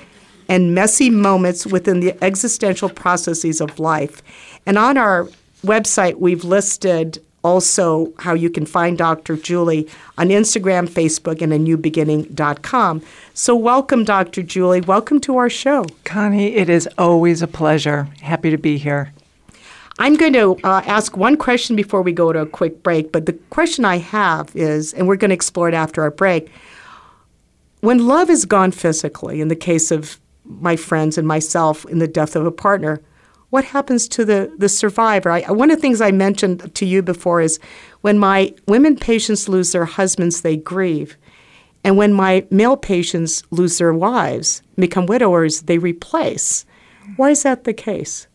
and 0.48 0.74
messy 0.74 1.10
moments 1.10 1.66
within 1.66 2.00
the 2.00 2.22
existential 2.24 2.90
processes 2.90 3.62
of 3.62 3.80
life. 3.80 4.22
And 4.66 4.78
on 4.78 4.98
our 4.98 5.28
website, 5.64 6.16
we've 6.20 6.44
listed 6.44 7.20
also 7.44 8.12
how 8.20 8.34
you 8.34 8.50
can 8.50 8.66
find 8.66 8.98
Dr. 8.98 9.38
Julie 9.38 9.88
on 10.18 10.28
Instagram, 10.28 10.90
Facebook, 10.90 11.42
and 11.42 11.54
a 11.54 11.60
newbeginning.com. 11.60 13.02
So, 13.34 13.56
welcome, 13.56 14.04
Dr. 14.04 14.44
Julie. 14.44 14.82
Welcome 14.82 15.22
to 15.22 15.38
our 15.38 15.50
show. 15.50 15.86
Connie, 16.04 16.56
it 16.56 16.70
is 16.70 16.90
always 16.98 17.42
a 17.42 17.48
pleasure. 17.48 18.10
Happy 18.22 18.50
to 18.50 18.58
be 18.58 18.78
here. 18.78 19.14
I'm 20.00 20.16
going 20.16 20.34
to 20.34 20.58
uh, 20.64 20.82
ask 20.86 21.18
one 21.18 21.36
question 21.36 21.76
before 21.76 22.02
we 22.02 22.14
go 22.14 22.32
to 22.32 22.40
a 22.40 22.46
quick 22.46 22.84
break, 22.84 23.12
but 23.12 23.26
the 23.26 23.34
question 23.50 23.84
I 23.84 23.98
have 23.98 24.56
is, 24.56 24.94
and 24.94 25.08
we're 25.08 25.18
going 25.18 25.30
to 25.30 25.36
explore 25.36 25.68
it 25.68 25.76
after 25.76 26.02
our 26.02 26.12
break 26.12 26.50
when 27.82 28.08
love 28.08 28.30
is 28.30 28.46
gone 28.46 28.72
physically, 28.72 29.42
in 29.42 29.48
the 29.48 29.56
case 29.56 29.92
of 29.92 30.20
my 30.44 30.76
friends 30.76 31.18
and 31.18 31.28
myself 31.28 31.86
in 31.86 32.00
the 32.00 32.08
death 32.08 32.36
of 32.36 32.46
a 32.46 32.52
partner, 32.52 33.02
what 33.50 33.66
happens 33.66 34.08
to 34.10 34.26
the, 34.26 34.54
the 34.58 34.70
survivor? 34.70 35.32
I, 35.32 35.42
one 35.52 35.72
of 35.72 35.78
the 35.78 35.82
things 35.82 36.02
I 36.02 36.12
mentioned 36.12 36.74
to 36.76 36.86
you 36.86 37.02
before 37.02 37.42
is 37.42 37.60
when 38.02 38.20
my 38.20 38.54
women 38.68 38.96
patients 38.96 39.50
lose 39.50 39.72
their 39.72 39.86
husbands, 39.86 40.42
they 40.42 40.58
grieve. 40.58 41.18
And 41.84 41.98
when 41.98 42.14
my 42.14 42.46
male 42.52 42.78
patients 42.78 43.44
lose 43.52 43.78
their 43.78 43.94
wives, 43.94 44.62
become 44.76 45.06
widowers, 45.06 45.62
they 45.62 45.78
replace. 45.78 46.66
Why 47.16 47.32
is 47.32 47.44
that 47.44 47.64
the 47.64 47.74
case? 47.74 48.28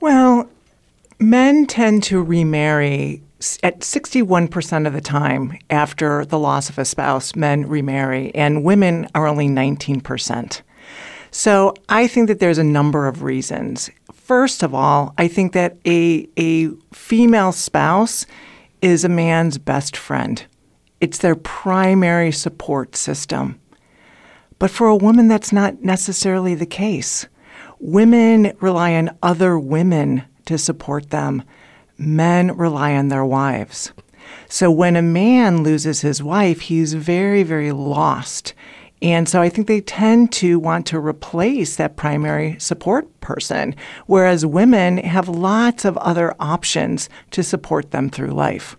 Well, 0.00 0.48
men 1.18 1.66
tend 1.66 2.02
to 2.04 2.22
remarry 2.22 3.22
at 3.62 3.80
61% 3.80 4.86
of 4.86 4.92
the 4.92 5.00
time 5.00 5.58
after 5.70 6.24
the 6.24 6.38
loss 6.38 6.68
of 6.68 6.78
a 6.78 6.84
spouse, 6.84 7.34
men 7.34 7.66
remarry, 7.66 8.34
and 8.34 8.64
women 8.64 9.08
are 9.14 9.26
only 9.26 9.48
19%. 9.48 10.62
So 11.30 11.74
I 11.88 12.06
think 12.06 12.28
that 12.28 12.40
there's 12.40 12.58
a 12.58 12.64
number 12.64 13.06
of 13.06 13.22
reasons. 13.22 13.90
First 14.12 14.62
of 14.62 14.74
all, 14.74 15.14
I 15.16 15.28
think 15.28 15.52
that 15.52 15.76
a, 15.86 16.28
a 16.36 16.70
female 16.92 17.52
spouse 17.52 18.26
is 18.82 19.04
a 19.04 19.08
man's 19.08 19.58
best 19.58 19.96
friend. 19.96 20.44
It's 21.00 21.18
their 21.18 21.36
primary 21.36 22.32
support 22.32 22.96
system. 22.96 23.60
But 24.58 24.70
for 24.70 24.88
a 24.88 24.96
woman, 24.96 25.28
that's 25.28 25.52
not 25.52 25.82
necessarily 25.82 26.54
the 26.54 26.66
case. 26.66 27.26
Women 27.78 28.52
rely 28.60 28.94
on 28.94 29.16
other 29.22 29.58
women 29.58 30.24
to 30.44 30.58
support 30.58 31.10
them 31.10 31.42
men 32.00 32.56
rely 32.56 32.94
on 32.94 33.08
their 33.08 33.24
wives. 33.24 33.92
So 34.48 34.70
when 34.70 34.96
a 34.96 35.02
man 35.02 35.62
loses 35.62 36.00
his 36.00 36.22
wife, 36.22 36.62
he's 36.62 36.94
very, 36.94 37.42
very 37.42 37.72
lost. 37.72 38.54
And 39.02 39.28
so 39.28 39.40
I 39.40 39.48
think 39.48 39.66
they 39.66 39.80
tend 39.80 40.32
to 40.34 40.58
want 40.58 40.86
to 40.86 40.98
replace 40.98 41.76
that 41.76 41.96
primary 41.96 42.56
support 42.58 43.20
person, 43.20 43.74
whereas 44.06 44.44
women 44.44 44.98
have 44.98 45.28
lots 45.28 45.84
of 45.84 45.96
other 45.98 46.34
options 46.38 47.08
to 47.30 47.42
support 47.42 47.92
them 47.92 48.10
through 48.10 48.32
life. 48.32 48.76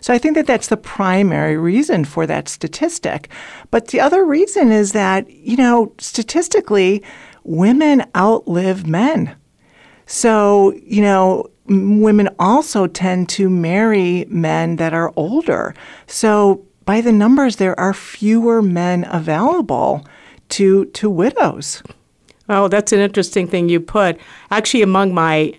So 0.00 0.12
I 0.12 0.18
think 0.18 0.34
that 0.34 0.46
that's 0.46 0.68
the 0.68 0.76
primary 0.76 1.56
reason 1.56 2.04
for 2.04 2.26
that 2.26 2.48
statistic. 2.48 3.30
But 3.70 3.88
the 3.88 4.00
other 4.00 4.24
reason 4.24 4.70
is 4.70 4.92
that, 4.92 5.30
you 5.30 5.56
know, 5.56 5.92
statistically, 5.98 7.02
women 7.44 8.04
outlive 8.16 8.86
men. 8.86 9.34
So, 10.06 10.72
you 10.84 11.00
know, 11.00 11.48
women 11.66 12.28
also 12.38 12.86
tend 12.86 13.28
to 13.30 13.48
marry 13.48 14.26
men 14.28 14.76
that 14.76 14.92
are 14.92 15.12
older. 15.16 15.74
So 16.06 16.64
by 16.84 17.00
the 17.00 17.12
numbers, 17.12 17.56
there 17.56 17.78
are 17.78 17.94
fewer 17.94 18.60
men 18.62 19.06
available 19.10 20.06
to 20.50 20.84
to 20.86 21.08
widows. 21.08 21.82
Oh, 22.48 22.68
that's 22.68 22.92
an 22.92 23.00
interesting 23.00 23.48
thing 23.48 23.68
you 23.68 23.80
put. 23.80 24.18
Actually, 24.50 24.82
among 24.82 25.14
my 25.14 25.54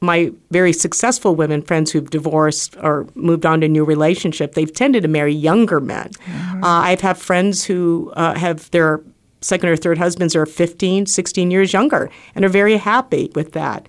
my 0.00 0.32
very 0.50 0.72
successful 0.72 1.36
women 1.36 1.60
friends 1.60 1.90
who've 1.90 2.08
divorced 2.08 2.74
or 2.82 3.06
moved 3.14 3.44
on 3.44 3.60
to 3.60 3.66
a 3.66 3.68
new 3.68 3.84
relationship, 3.84 4.54
they've 4.54 4.72
tended 4.72 5.02
to 5.02 5.08
marry 5.08 5.32
younger 5.32 5.78
men. 5.78 6.08
Mm-hmm. 6.08 6.64
Uh, 6.64 6.80
I've 6.80 7.02
had 7.02 7.18
friends 7.18 7.64
who 7.64 8.10
uh, 8.16 8.34
have 8.34 8.70
their 8.70 9.02
second 9.42 9.68
or 9.68 9.76
third 9.76 9.98
husbands 9.98 10.34
are 10.34 10.46
15, 10.46 11.06
16 11.06 11.50
years 11.50 11.72
younger 11.72 12.10
and 12.34 12.44
are 12.44 12.50
very 12.50 12.76
happy 12.76 13.30
with 13.34 13.52
that. 13.52 13.86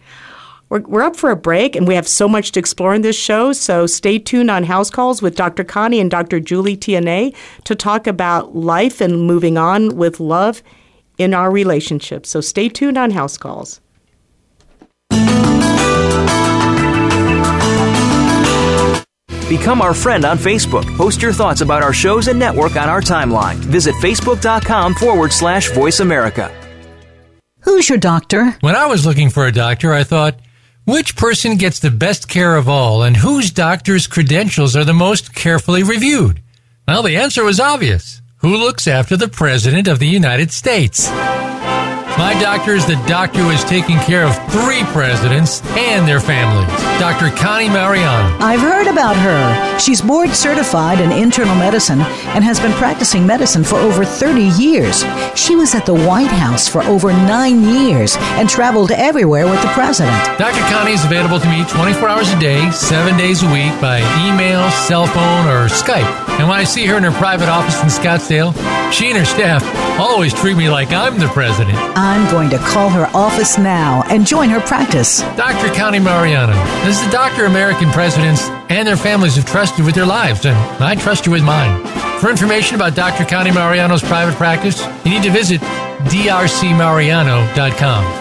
We're, 0.72 0.80
we're 0.84 1.02
up 1.02 1.18
for 1.18 1.32
a 1.32 1.36
break, 1.36 1.76
and 1.76 1.86
we 1.86 1.96
have 1.96 2.08
so 2.08 2.30
much 2.30 2.54
to 2.54 2.60
explore 2.60 2.96
in 2.96 3.02
this 3.02 3.18
show. 3.18 3.52
So 3.52 3.86
stay 3.86 4.18
tuned 4.18 4.50
on 4.50 4.64
House 4.64 4.90
Calls 4.90 5.22
with 5.22 5.36
Dr. 5.36 5.66
Connie 5.66 6.00
and 6.00 6.10
Dr. 6.10 6.40
Julie 6.40 6.78
T. 6.78 6.94
Anné 6.94 7.36
to 7.66 7.76
talk 7.76 8.08
about 8.08 8.56
life 8.56 9.02
and 9.02 9.28
moving 9.28 9.58
on 9.58 9.98
with 9.98 10.22
love 10.22 10.64
in 11.18 11.34
our 11.34 11.52
relationship. 11.52 12.26
So 12.26 12.40
stay 12.40 12.70
tuned 12.70 12.98
on 12.98 13.12
House 13.12 13.36
Calls. 13.38 13.82
Become 19.50 19.82
our 19.82 19.94
friend 19.94 20.24
on 20.24 20.38
Facebook. 20.38 20.86
Post 20.96 21.22
your 21.22 21.34
thoughts 21.34 21.60
about 21.60 21.84
our 21.84 21.92
shows 21.92 22.30
and 22.30 22.40
network 22.40 22.78
on 22.78 22.88
our 22.88 23.02
timeline. 23.02 23.56
Visit 23.56 23.94
facebook.com 23.96 24.94
forward 24.94 25.34
slash 25.34 25.70
voice 25.74 26.00
America. 26.00 26.50
Who's 27.64 27.90
your 27.90 27.98
doctor? 27.98 28.52
When 28.62 28.78
I 28.78 28.86
was 28.86 29.06
looking 29.06 29.30
for 29.30 29.46
a 29.46 29.52
doctor, 29.52 29.92
I 29.92 30.06
thought, 30.06 30.40
which 30.86 31.16
person 31.16 31.58
gets 31.58 31.80
the 31.80 31.92
best 31.92 32.28
care 32.28 32.56
of 32.56 32.68
all 32.68 33.04
and 33.04 33.18
whose 33.18 33.52
doctor's 33.52 34.08
credentials 34.08 34.76
are 34.76 34.86
the 34.86 34.94
most 34.94 35.34
carefully 35.34 35.84
reviewed? 35.84 36.42
Well, 36.88 37.04
the 37.04 37.18
answer 37.18 37.44
was 37.44 37.60
obvious. 37.60 38.22
Who 38.38 38.58
looks 38.58 38.88
after 38.88 39.16
the 39.16 39.28
President 39.28 39.88
of 39.88 40.00
the 40.00 40.08
United 40.08 40.52
States? 40.52 41.08
My 42.18 42.34
doctor 42.40 42.74
is 42.74 42.86
the 42.86 43.02
doctor 43.08 43.40
who 43.40 43.50
has 43.50 43.64
taken 43.64 43.98
care 44.00 44.26
of 44.26 44.36
three 44.52 44.84
presidents 44.94 45.62
and 45.78 46.08
their 46.08 46.20
families. 46.20 46.70
Dr. 47.00 47.36
Connie 47.36 47.70
Mariano. 47.70 48.38
I've 48.40 48.60
heard 48.60 48.88
about 48.88 49.16
her. 49.16 49.80
She's 49.80 50.02
board 50.02 50.30
certified 50.30 51.00
in 51.00 51.12
internal 51.12 51.56
medicine 51.56 52.02
and 52.36 52.44
has 52.44 52.60
been 52.60 52.74
practicing 52.74 53.26
medicine 53.26 53.64
for 53.64 53.78
over 53.78 54.06
30 54.06 54.44
years. 54.62 55.04
She 55.36 55.56
was 55.56 55.74
at 55.74 55.86
the 55.86 55.96
White 55.96 56.30
House 56.32 56.68
for 56.68 56.84
over 56.84 57.12
nine 57.12 57.64
years 57.64 58.16
and 58.38 58.50
traveled 58.50 58.92
everywhere 58.92 59.48
with 59.48 59.62
the 59.62 59.70
president. 59.70 60.16
Dr. 60.38 60.62
Connie 60.72 60.94
is 60.94 61.04
available 61.06 61.40
to 61.40 61.50
me 61.50 61.64
24 61.70 62.08
hours 62.08 62.30
a 62.32 62.40
day, 62.40 62.70
seven 62.72 63.18
days 63.18 63.42
a 63.42 63.52
week 63.52 63.74
by 63.82 64.00
email, 64.28 64.70
cell 64.72 65.08
phone, 65.08 65.48
or 65.48 65.68
Skype. 65.68 66.31
And 66.42 66.50
when 66.50 66.58
I 66.58 66.64
see 66.64 66.88
her 66.88 66.98
in 66.98 67.04
her 67.04 67.12
private 67.12 67.50
office 67.50 67.80
in 67.84 67.90
Scottsdale, 67.90 68.56
she 68.92 69.12
and 69.12 69.20
her 69.20 69.26
staff 69.26 69.64
always 70.00 70.34
treat 70.34 70.58
me 70.58 70.72
like 70.72 70.92
I'm 70.92 71.20
the 71.20 71.28
president. 71.28 71.78
I'm 71.96 72.28
going 72.32 72.50
to 72.50 72.58
call 72.58 72.90
her 72.90 73.06
office 73.14 73.60
now 73.60 74.02
and 74.10 74.26
join 74.26 74.50
her 74.50 74.60
practice. 74.60 75.22
Dr. 75.38 75.72
Connie 75.76 76.00
Mariano. 76.00 76.56
This 76.84 77.00
is 77.00 77.06
the 77.06 77.12
doctor 77.12 77.46
American 77.46 77.92
presidents 77.92 78.50
and 78.72 78.88
their 78.88 78.98
families 78.98 79.36
have 79.36 79.46
trusted 79.46 79.86
with 79.86 79.94
their 79.94 80.08
lives, 80.08 80.48
and 80.48 80.58
I 80.84 80.96
trust 80.96 81.28
you 81.28 81.32
with 81.32 81.44
mine. 81.44 81.86
For 82.20 82.32
information 82.32 82.76
about 82.76 82.96
Dr. 82.96 83.24
Connie 83.24 83.52
Mariano's 83.52 84.02
private 84.02 84.34
practice, 84.34 84.84
you 85.06 85.12
need 85.12 85.22
to 85.22 85.30
visit 85.30 85.62
drcmariano.com. 85.62 88.21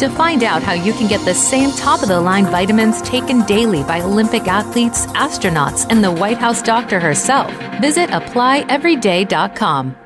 To 0.00 0.10
find 0.10 0.44
out 0.44 0.62
how 0.62 0.74
you 0.74 0.92
can 0.92 1.08
get 1.08 1.24
the 1.24 1.34
same 1.34 1.70
top 1.72 2.02
of 2.02 2.08
the 2.08 2.20
line 2.20 2.44
vitamins 2.46 3.00
taken 3.00 3.44
daily 3.46 3.82
by 3.82 4.02
Olympic 4.02 4.46
athletes, 4.46 5.06
astronauts, 5.06 5.86
and 5.90 6.04
the 6.04 6.12
White 6.12 6.36
House 6.36 6.60
doctor 6.60 7.00
herself, 7.00 7.50
visit 7.80 8.10
applyeveryday.com. 8.10 10.05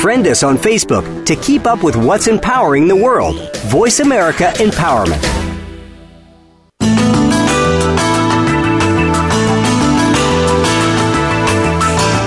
Friend 0.00 0.26
us 0.28 0.42
on 0.42 0.56
Facebook 0.56 1.26
to 1.26 1.34
keep 1.36 1.66
up 1.66 1.82
with 1.82 1.96
what's 1.96 2.28
empowering 2.28 2.88
the 2.88 2.96
world. 2.96 3.54
Voice 3.66 4.00
America 4.00 4.52
Empowerment. 4.56 5.22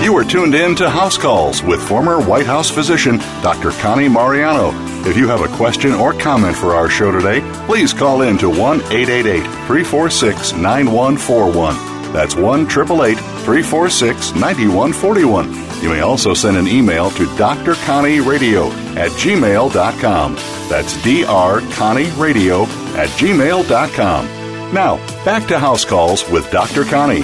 You 0.03 0.17
are 0.17 0.23
tuned 0.23 0.55
in 0.55 0.75
to 0.77 0.89
House 0.89 1.17
Calls 1.17 1.62
with 1.62 1.82
former 1.82 2.19
White 2.19 2.45
House 2.47 2.69
physician 2.69 3.17
Dr. 3.41 3.71
Connie 3.71 4.10
Mariano. 4.10 4.71
If 5.08 5.15
you 5.15 5.27
have 5.27 5.41
a 5.41 5.55
question 5.55 5.93
or 5.93 6.13
comment 6.13 6.58
for 6.58 6.73
our 6.73 6.89
show 6.89 7.12
today, 7.12 7.41
please 7.65 7.93
call 7.93 8.23
in 8.23 8.38
to 8.39 8.49
1 8.49 8.82
888 8.91 9.43
346 9.43 10.53
9141. 10.53 11.88
That's 12.11 12.35
1 12.35 12.61
888 12.61 13.17
346 13.17 14.35
9141. 14.35 15.81
You 15.81 15.89
may 15.89 16.01
also 16.01 16.33
send 16.33 16.57
an 16.57 16.67
email 16.67 17.09
to 17.11 17.25
drconnieradio 17.25 18.71
at 18.95 19.11
gmail.com. 19.11 20.35
That's 20.69 20.97
drconnieradio 20.97 22.67
at 22.95 23.09
gmail.com. 23.09 24.25
Now, 24.73 24.97
back 25.25 25.47
to 25.47 25.57
House 25.57 25.85
Calls 25.85 26.29
with 26.29 26.49
Dr. 26.51 26.83
Connie. 26.83 27.23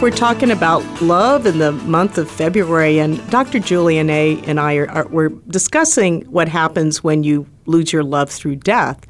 We're 0.00 0.10
talking 0.10 0.50
about 0.50 0.82
love 1.02 1.44
in 1.44 1.58
the 1.58 1.72
month 1.72 2.16
of 2.16 2.30
February, 2.30 2.98
and 2.98 3.28
Dr. 3.30 3.58
Julian 3.58 4.08
A. 4.08 4.40
and 4.44 4.58
I 4.58 4.76
are, 4.76 4.90
are 4.90 5.08
we're 5.08 5.28
discussing 5.28 6.22
what 6.22 6.48
happens 6.48 7.04
when 7.04 7.22
you 7.22 7.46
lose 7.66 7.92
your 7.92 8.02
love 8.02 8.30
through 8.30 8.56
death. 8.56 9.06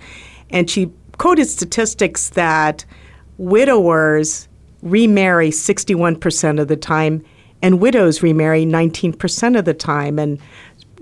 And 0.50 0.68
she 0.68 0.90
quoted 1.16 1.44
statistics 1.44 2.30
that 2.30 2.84
widowers 3.40 4.48
remarry 4.82 5.50
61% 5.50 6.60
of 6.60 6.68
the 6.68 6.76
time, 6.76 7.24
and 7.62 7.80
widows 7.80 8.22
remarry 8.22 8.64
19% 8.64 9.58
of 9.58 9.64
the 9.64 9.74
time. 9.74 10.18
And 10.18 10.38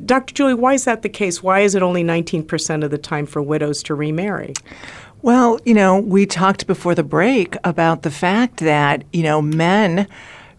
Dr. 0.05 0.35
Julie, 0.35 0.55
why 0.55 0.75
is 0.75 0.85
that 0.85 1.03
the 1.03 1.09
case? 1.09 1.43
Why 1.43 1.61
is 1.61 1.75
it 1.75 1.83
only 1.83 2.05
19% 2.05 2.85
of 2.85 2.91
the 2.91 2.99
time 2.99 3.27
for 3.27 3.43
widows 3.43 3.83
to 3.85 3.95
remarry? 3.95 4.55
Well, 5.23 5.59
you 5.65 5.75
know, 5.75 5.99
we 5.99 6.27
talked 6.27 6.69
before 6.69 6.95
the 6.95 7.03
break 7.03 7.57
about 7.65 8.03
the 8.03 8.11
fact 8.11 8.59
that, 8.59 9.05
you 9.13 9.25
know, 9.25 9.43
men 9.43 10.07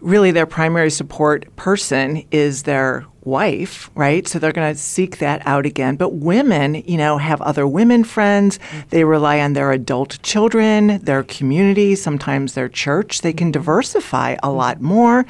really 0.02 0.32
their 0.32 0.46
primary 0.46 0.90
support 0.90 1.54
person 1.56 2.26
is 2.32 2.64
their 2.64 3.06
wife, 3.24 3.90
right? 3.96 4.28
So 4.28 4.40
they're 4.40 4.52
going 4.52 4.74
to 4.74 4.80
seek 4.80 5.20
that 5.20 5.42
out 5.46 5.66
again. 5.66 5.96
But 5.96 6.16
women, 6.16 6.76
you 6.76 6.98
know, 6.98 7.18
have 7.18 7.42
other 7.42 7.68
women 7.68 8.04
friends. 8.04 8.60
They 8.90 9.04
rely 9.04 9.40
on 9.40 9.54
their 9.54 9.72
adult 9.72 10.22
children, 10.22 11.00
their 11.00 11.24
community, 11.24 11.96
sometimes 11.96 12.54
their 12.54 12.70
church. 12.70 13.22
They 13.22 13.34
can 13.34 13.52
diversify 13.52 14.38
a 14.42 14.52
lot 14.52 14.82
more. 14.82 15.26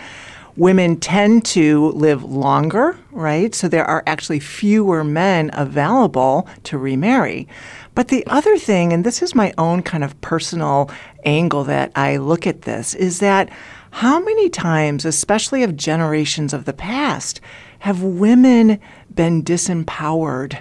Women 0.56 0.98
tend 1.00 1.46
to 1.46 1.90
live 1.92 2.24
longer, 2.24 2.98
right? 3.12 3.56
So 3.56 3.68
there 3.68 3.86
are 3.86 4.04
actually 4.06 4.42
fewer 4.42 5.04
men 5.04 5.52
available 5.54 6.50
to 6.64 6.78
remarry. 6.78 7.48
But 7.96 8.10
the 8.10 8.26
other 8.28 8.58
thing, 8.58 8.92
and 8.92 9.06
this 9.06 9.22
is 9.22 9.34
my 9.34 9.54
own 9.58 9.84
kind 9.84 10.04
of 10.04 10.20
personal 10.22 10.92
angle 11.26 11.64
that 11.66 11.92
I 11.96 12.18
look 12.18 12.46
at 12.46 12.64
this, 12.64 12.94
is 12.94 13.20
that 13.20 13.50
how 13.92 14.20
many 14.20 14.50
times, 14.50 15.06
especially 15.06 15.64
of 15.64 15.76
generations 15.76 16.54
of 16.54 16.66
the 16.66 16.74
past, 16.74 17.42
have 17.80 18.04
women 18.04 18.80
been 19.14 19.44
disempowered 19.44 20.60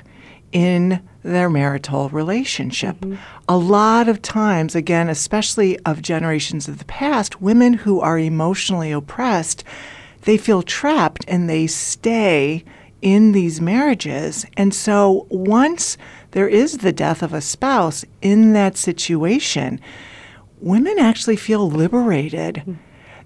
in 0.52 1.00
their 1.22 1.50
marital 1.50 2.08
relationship. 2.10 2.96
Mm-hmm. 3.00 3.16
A 3.48 3.56
lot 3.56 4.08
of 4.08 4.22
times, 4.22 4.74
again, 4.74 5.08
especially 5.08 5.78
of 5.80 6.00
generations 6.02 6.68
of 6.68 6.78
the 6.78 6.84
past, 6.86 7.42
women 7.42 7.74
who 7.74 8.00
are 8.00 8.18
emotionally 8.18 8.92
oppressed, 8.92 9.64
they 10.22 10.36
feel 10.36 10.62
trapped 10.62 11.24
and 11.28 11.48
they 11.48 11.66
stay 11.66 12.64
in 13.02 13.32
these 13.32 13.60
marriages. 13.60 14.46
And 14.56 14.74
so 14.74 15.26
once 15.30 15.96
there 16.32 16.48
is 16.48 16.78
the 16.78 16.92
death 16.92 17.22
of 17.22 17.32
a 17.32 17.40
spouse 17.40 18.04
in 18.22 18.52
that 18.54 18.76
situation, 18.76 19.80
women 20.60 20.98
actually 20.98 21.36
feel 21.36 21.70
liberated. 21.70 22.58
Hmm. 22.58 22.74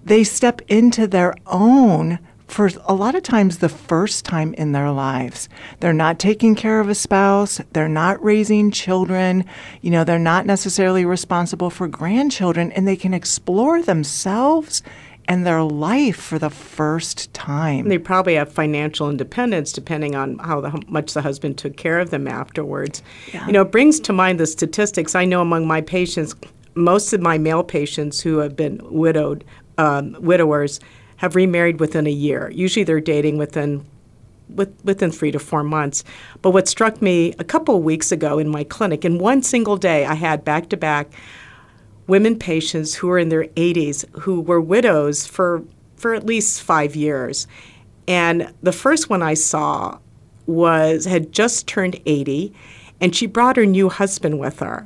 They 0.05 0.23
step 0.23 0.61
into 0.67 1.07
their 1.07 1.33
own 1.47 2.19
for 2.47 2.69
a 2.85 2.93
lot 2.93 3.15
of 3.15 3.23
times 3.23 3.57
the 3.57 3.69
first 3.69 4.25
time 4.25 4.53
in 4.55 4.71
their 4.71 4.91
lives. 4.91 5.49
They're 5.79 5.93
not 5.93 6.19
taking 6.19 6.55
care 6.55 6.79
of 6.79 6.89
a 6.89 6.95
spouse, 6.95 7.61
they're 7.73 7.87
not 7.87 8.23
raising 8.23 8.71
children, 8.71 9.45
you 9.81 9.91
know, 9.91 10.03
they're 10.03 10.19
not 10.19 10.45
necessarily 10.45 11.05
responsible 11.05 11.69
for 11.69 11.87
grandchildren, 11.87 12.71
and 12.73 12.87
they 12.87 12.95
can 12.95 13.13
explore 13.13 13.81
themselves 13.81 14.83
and 15.27 15.45
their 15.45 15.63
life 15.63 16.17
for 16.17 16.37
the 16.37 16.49
first 16.49 17.33
time. 17.33 17.87
They 17.87 17.97
probably 17.97 18.35
have 18.35 18.51
financial 18.51 19.09
independence 19.09 19.71
depending 19.71 20.15
on 20.15 20.37
how, 20.39 20.61
the, 20.61 20.69
how 20.69 20.79
much 20.87 21.13
the 21.13 21.21
husband 21.21 21.57
took 21.57 21.77
care 21.77 21.99
of 21.99 22.09
them 22.09 22.27
afterwards. 22.27 23.01
Yeah. 23.33 23.45
You 23.47 23.53
know, 23.53 23.61
it 23.61 23.71
brings 23.71 23.99
to 24.01 24.13
mind 24.13 24.39
the 24.39 24.45
statistics. 24.45 25.15
I 25.15 25.25
know 25.25 25.41
among 25.41 25.65
my 25.65 25.81
patients, 25.81 26.35
most 26.75 27.13
of 27.13 27.21
my 27.21 27.37
male 27.37 27.63
patients 27.63 28.19
who 28.19 28.39
have 28.39 28.55
been 28.55 28.81
widowed, 28.83 29.45
um, 29.77 30.17
widowers, 30.19 30.79
have 31.17 31.35
remarried 31.35 31.79
within 31.79 32.07
a 32.07 32.11
year. 32.11 32.51
Usually 32.51 32.83
they're 32.83 32.99
dating 32.99 33.37
within 33.37 33.85
with, 34.49 34.73
within 34.83 35.11
three 35.11 35.31
to 35.31 35.39
four 35.39 35.63
months. 35.63 36.03
But 36.41 36.51
what 36.51 36.67
struck 36.67 37.01
me 37.01 37.33
a 37.39 37.43
couple 37.43 37.77
of 37.77 37.83
weeks 37.83 38.11
ago 38.11 38.39
in 38.39 38.49
my 38.49 38.63
clinic, 38.63 39.05
in 39.05 39.17
one 39.17 39.41
single 39.41 39.77
day, 39.77 40.05
I 40.05 40.13
had 40.15 40.45
back 40.45 40.69
to 40.69 40.77
back 40.77 41.11
women 42.07 42.37
patients 42.37 42.93
who 42.95 43.07
were 43.07 43.17
in 43.17 43.29
their 43.29 43.45
80s 43.45 44.05
who 44.19 44.41
were 44.41 44.59
widows 44.59 45.25
for, 45.25 45.63
for 45.95 46.13
at 46.13 46.25
least 46.25 46.61
five 46.61 46.95
years. 46.95 47.47
And 48.07 48.53
the 48.61 48.73
first 48.73 49.09
one 49.09 49.21
I 49.21 49.33
saw 49.33 49.99
was 50.45 51.05
had 51.05 51.31
just 51.31 51.67
turned 51.67 51.99
80, 52.05 52.53
and 52.99 53.15
she 53.15 53.25
brought 53.25 53.55
her 53.55 53.65
new 53.65 53.87
husband 53.87 54.39
with 54.39 54.59
her, 54.59 54.85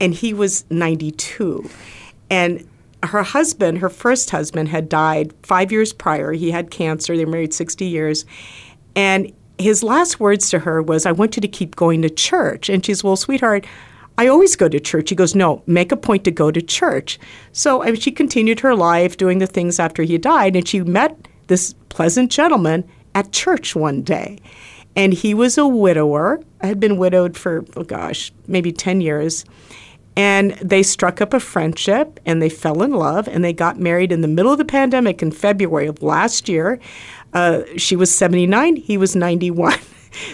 and 0.00 0.12
he 0.12 0.34
was 0.34 0.64
92. 0.70 1.68
And 2.30 2.68
her 3.02 3.22
husband, 3.22 3.78
her 3.78 3.88
first 3.88 4.30
husband, 4.30 4.68
had 4.68 4.88
died 4.88 5.32
five 5.42 5.70
years 5.70 5.92
prior. 5.92 6.32
He 6.32 6.50
had 6.50 6.70
cancer. 6.70 7.16
They 7.16 7.24
were 7.24 7.30
married 7.30 7.54
60 7.54 7.84
years. 7.84 8.24
And 8.96 9.32
his 9.58 9.82
last 9.82 10.20
words 10.20 10.50
to 10.50 10.60
her 10.60 10.82
was, 10.82 11.06
I 11.06 11.12
want 11.12 11.36
you 11.36 11.40
to 11.40 11.48
keep 11.48 11.76
going 11.76 12.02
to 12.02 12.10
church. 12.10 12.68
And 12.68 12.84
she's, 12.84 13.04
Well, 13.04 13.16
sweetheart, 13.16 13.66
I 14.16 14.26
always 14.26 14.56
go 14.56 14.68
to 14.68 14.80
church. 14.80 15.10
He 15.10 15.16
goes, 15.16 15.34
No, 15.34 15.62
make 15.66 15.92
a 15.92 15.96
point 15.96 16.24
to 16.24 16.30
go 16.30 16.50
to 16.50 16.60
church. 16.60 17.18
So 17.52 17.82
I 17.82 17.86
mean, 17.86 18.00
she 18.00 18.10
continued 18.10 18.60
her 18.60 18.74
life 18.74 19.16
doing 19.16 19.38
the 19.38 19.46
things 19.46 19.78
after 19.78 20.02
he 20.02 20.18
died, 20.18 20.56
and 20.56 20.66
she 20.66 20.80
met 20.82 21.28
this 21.46 21.74
pleasant 21.88 22.30
gentleman 22.30 22.88
at 23.14 23.32
church 23.32 23.74
one 23.74 24.02
day. 24.02 24.38
And 24.96 25.12
he 25.12 25.34
was 25.34 25.56
a 25.56 25.66
widower, 25.66 26.42
had 26.60 26.80
been 26.80 26.96
widowed 26.96 27.36
for, 27.36 27.64
oh 27.76 27.84
gosh, 27.84 28.32
maybe 28.48 28.72
10 28.72 29.00
years. 29.00 29.44
And 30.18 30.50
they 30.54 30.82
struck 30.82 31.20
up 31.20 31.32
a 31.32 31.38
friendship 31.38 32.18
and 32.26 32.42
they 32.42 32.48
fell 32.48 32.82
in 32.82 32.90
love 32.90 33.28
and 33.28 33.44
they 33.44 33.52
got 33.52 33.78
married 33.78 34.10
in 34.10 34.20
the 34.20 34.26
middle 34.26 34.50
of 34.50 34.58
the 34.58 34.64
pandemic 34.64 35.22
in 35.22 35.30
February 35.30 35.86
of 35.86 36.02
last 36.02 36.48
year. 36.48 36.80
Uh, 37.34 37.62
she 37.76 37.94
was 37.94 38.12
79, 38.12 38.74
he 38.74 38.98
was 38.98 39.14
91. 39.14 39.78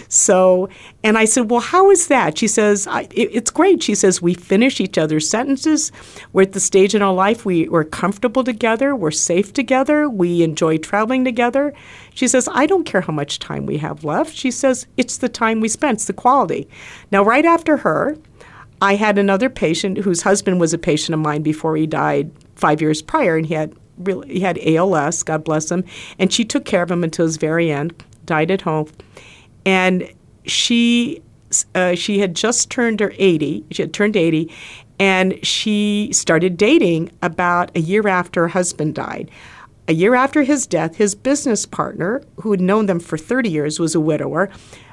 So, 0.07 0.69
and 1.03 1.17
I 1.17 1.25
said, 1.25 1.51
Well, 1.51 1.59
how 1.59 1.91
is 1.91 2.07
that? 2.07 2.37
She 2.37 2.47
says, 2.47 2.87
it, 2.89 3.11
It's 3.13 3.51
great. 3.51 3.83
She 3.83 3.93
says, 3.93 4.21
We 4.21 4.33
finish 4.33 4.79
each 4.79 4.97
other's 4.97 5.29
sentences. 5.29 5.91
We're 6.31 6.43
at 6.43 6.53
the 6.53 6.61
stage 6.61 6.95
in 6.95 7.01
our 7.01 7.13
life 7.13 7.45
we, 7.45 7.67
we're 7.67 7.83
comfortable 7.83 8.43
together. 8.43 8.95
We're 8.95 9.11
safe 9.11 9.51
together. 9.51 10.09
We 10.09 10.41
enjoy 10.43 10.77
traveling 10.77 11.25
together. 11.25 11.73
She 12.13 12.27
says, 12.27 12.47
I 12.53 12.65
don't 12.65 12.85
care 12.85 13.01
how 13.01 13.13
much 13.13 13.37
time 13.37 13.65
we 13.65 13.77
have 13.79 14.05
left. 14.05 14.33
She 14.33 14.49
says, 14.49 14.87
It's 14.95 15.17
the 15.17 15.29
time 15.29 15.59
we 15.59 15.67
spent, 15.67 15.95
it's 15.95 16.05
the 16.05 16.13
quality. 16.13 16.69
Now, 17.11 17.23
right 17.23 17.45
after 17.45 17.77
her, 17.77 18.17
I 18.81 18.95
had 18.95 19.17
another 19.17 19.49
patient 19.49 19.99
whose 19.99 20.21
husband 20.21 20.59
was 20.59 20.73
a 20.73 20.77
patient 20.77 21.13
of 21.13 21.19
mine 21.19 21.41
before 21.41 21.75
he 21.75 21.87
died 21.87 22.31
five 22.55 22.81
years 22.81 23.01
prior, 23.01 23.37
and 23.37 23.45
he 23.45 23.53
had 23.53 23.73
really 23.97 24.27
he 24.27 24.39
had 24.41 24.59
ALS, 24.65 25.23
God 25.23 25.43
bless 25.43 25.71
him, 25.71 25.83
and 26.19 26.31
she 26.31 26.43
took 26.43 26.65
care 26.65 26.83
of 26.83 26.91
him 26.91 27.03
until 27.03 27.25
his 27.25 27.37
very 27.37 27.71
end. 27.71 28.03
Died 28.25 28.51
at 28.51 28.61
home, 28.61 28.89
and 29.65 30.11
she 30.45 31.21
uh, 31.73 31.95
she 31.95 32.19
had 32.19 32.35
just 32.35 32.69
turned 32.69 32.99
her 32.99 33.13
80. 33.17 33.65
She 33.71 33.81
had 33.81 33.93
turned 33.93 34.15
80, 34.15 34.51
and 34.99 35.45
she 35.45 36.09
started 36.11 36.57
dating 36.57 37.11
about 37.21 37.75
a 37.75 37.79
year 37.79 38.07
after 38.07 38.41
her 38.41 38.47
husband 38.49 38.95
died. 38.95 39.29
A 39.87 39.93
year 39.93 40.15
after 40.15 40.41
his 40.41 40.65
death, 40.65 40.95
his 40.95 41.13
business 41.13 41.65
partner, 41.65 42.23
who 42.41 42.49
had 42.49 42.61
known 42.61 42.87
them 42.87 42.99
for 42.99 43.17
30 43.17 43.49
years, 43.49 43.79
was 43.79 43.93
a 43.93 43.99
widower, 43.99 44.49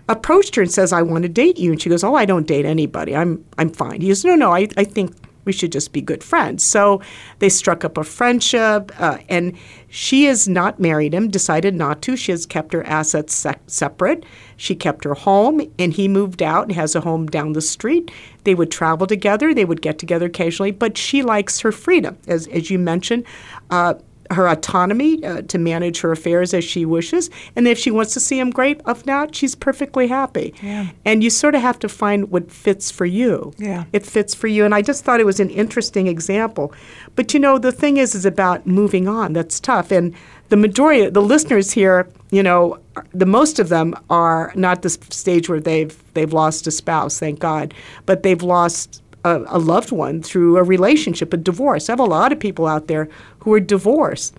approached 0.09 0.57
her 0.57 0.63
and 0.63 0.71
says, 0.71 0.93
I 0.93 1.03
want 1.03 1.23
to 1.23 1.29
date 1.29 1.59
you. 1.59 1.73
And 1.73 1.81
she 1.81 1.89
goes, 1.89 2.05
Oh, 2.05 2.15
I 2.15 2.25
don't 2.25 2.47
date 2.47 2.65
anybody. 2.65 3.15
I'm, 3.17 3.45
I'm 3.59 3.71
fine. 3.71 4.01
He 4.01 4.09
goes, 4.09 4.25
No, 4.25 4.35
no, 4.35 4.53
I, 4.53 4.69
I 4.77 4.85
think 4.85 5.15
we 5.45 5.53
should 5.53 5.73
just 5.73 5.93
be 5.93 6.01
good 6.01 6.23
friends. 6.23 6.65
So 6.65 7.01
they 7.41 7.49
struck 7.49 7.85
up 7.85 7.99
a 7.99 8.05
friendship, 8.05 8.93
uh, 9.01 9.19
and 9.29 9.57
she 9.89 10.25
has 10.25 10.49
not 10.49 10.79
married 10.79 11.13
him, 11.13 11.29
decided 11.29 11.75
not 11.75 12.03
to. 12.03 12.17
She 12.17 12.33
has 12.33 12.47
kept 12.47 12.73
her 12.73 12.87
assets 12.87 13.35
se- 13.35 13.57
separate. 13.67 14.25
She 14.57 14.75
kept 14.75 15.05
her 15.05 15.15
home, 15.15 15.61
and 15.79 15.93
he 15.93 16.09
moved 16.09 16.43
out 16.43 16.65
and 16.65 16.73
has 16.73 16.95
a 16.95 17.01
home 17.01 17.27
down 17.27 17.53
the 17.53 17.61
street. 17.61 18.11
They 18.45 18.55
would 18.55 18.71
travel 18.71 19.07
together, 19.07 19.53
they 19.53 19.65
would 19.65 19.83
get 19.83 19.99
together 19.99 20.27
occasionally, 20.27 20.71
but 20.71 20.97
she 20.97 21.23
likes 21.23 21.61
her 21.61 21.73
freedom. 21.73 22.19
As, 22.29 22.47
as 22.49 22.71
you 22.71 22.79
mentioned, 22.79 23.25
uh, 23.71 23.95
her 24.33 24.49
autonomy 24.49 25.25
uh, 25.25 25.43
to 25.43 25.59
manage 25.59 26.01
her 26.01 26.13
affairs 26.13 26.55
as 26.55 26.65
she 26.65 26.85
wishes. 26.85 27.31
And 27.57 27.67
if 27.67 27.79
she 27.79 27.91
wants 27.91 28.15
to 28.15 28.21
see 28.21 28.39
him, 28.39 28.51
great. 28.51 28.81
If 28.87 29.07
not, 29.07 29.35
she's 29.35 29.55
perfectly 29.55 30.09
happy. 30.09 30.55
Yeah. 30.63 30.91
And 31.05 31.23
you 31.23 31.31
sort 31.31 31.55
of 31.55 31.63
have 31.63 31.79
to 31.81 31.89
find 31.89 32.31
what 32.31 32.51
fits 32.51 32.91
for 32.91 33.07
you. 33.07 33.53
Yeah. 33.59 33.85
It 33.93 34.07
fits 34.07 34.35
for 34.35 34.47
you. 34.47 34.65
And 34.65 34.75
I 34.75 34.83
just 34.83 35.05
thought 35.05 35.21
it 35.21 35.27
was 35.27 35.41
an 35.41 35.51
interesting 35.51 36.07
example. 36.07 36.73
But 37.15 37.35
you 37.35 37.41
know, 37.41 37.59
the 37.59 37.73
thing 37.73 37.97
is, 37.97 38.15
is 38.15 38.25
about 38.25 38.67
moving 38.67 39.09
on. 39.09 39.33
That's 39.33 39.61
tough. 39.61 39.91
And 39.91 40.15
the 40.49 40.57
majority, 40.57 41.09
the 41.09 41.23
listeners 41.23 41.73
here, 41.73 42.09
you 42.31 42.43
know, 42.43 42.79
the 43.13 43.27
most 43.27 43.59
of 43.59 43.69
them 43.69 43.95
are 44.11 44.53
not 44.55 44.83
the 44.83 44.91
stage 44.91 45.49
where 45.49 45.61
they've 45.61 45.97
they've 46.15 46.33
lost 46.33 46.67
a 46.67 46.71
spouse, 46.71 47.19
thank 47.19 47.39
God, 47.39 47.73
but 48.05 48.23
they've 48.23 48.43
lost 48.43 49.02
a, 49.25 49.43
a, 49.47 49.59
loved 49.59 49.93
one 49.93 50.23
through 50.23 50.57
a 50.57 50.63
relationship, 50.63 51.33
a 51.33 51.37
divorce. 51.37 51.89
I 51.89 51.93
have 51.93 52.01
a 52.01 52.05
lot 52.05 52.33
of 52.33 52.41
people 52.41 52.67
out 52.67 52.89
there 52.89 53.09
who 53.41 53.53
are 53.53 53.61
divorced. 53.61 54.35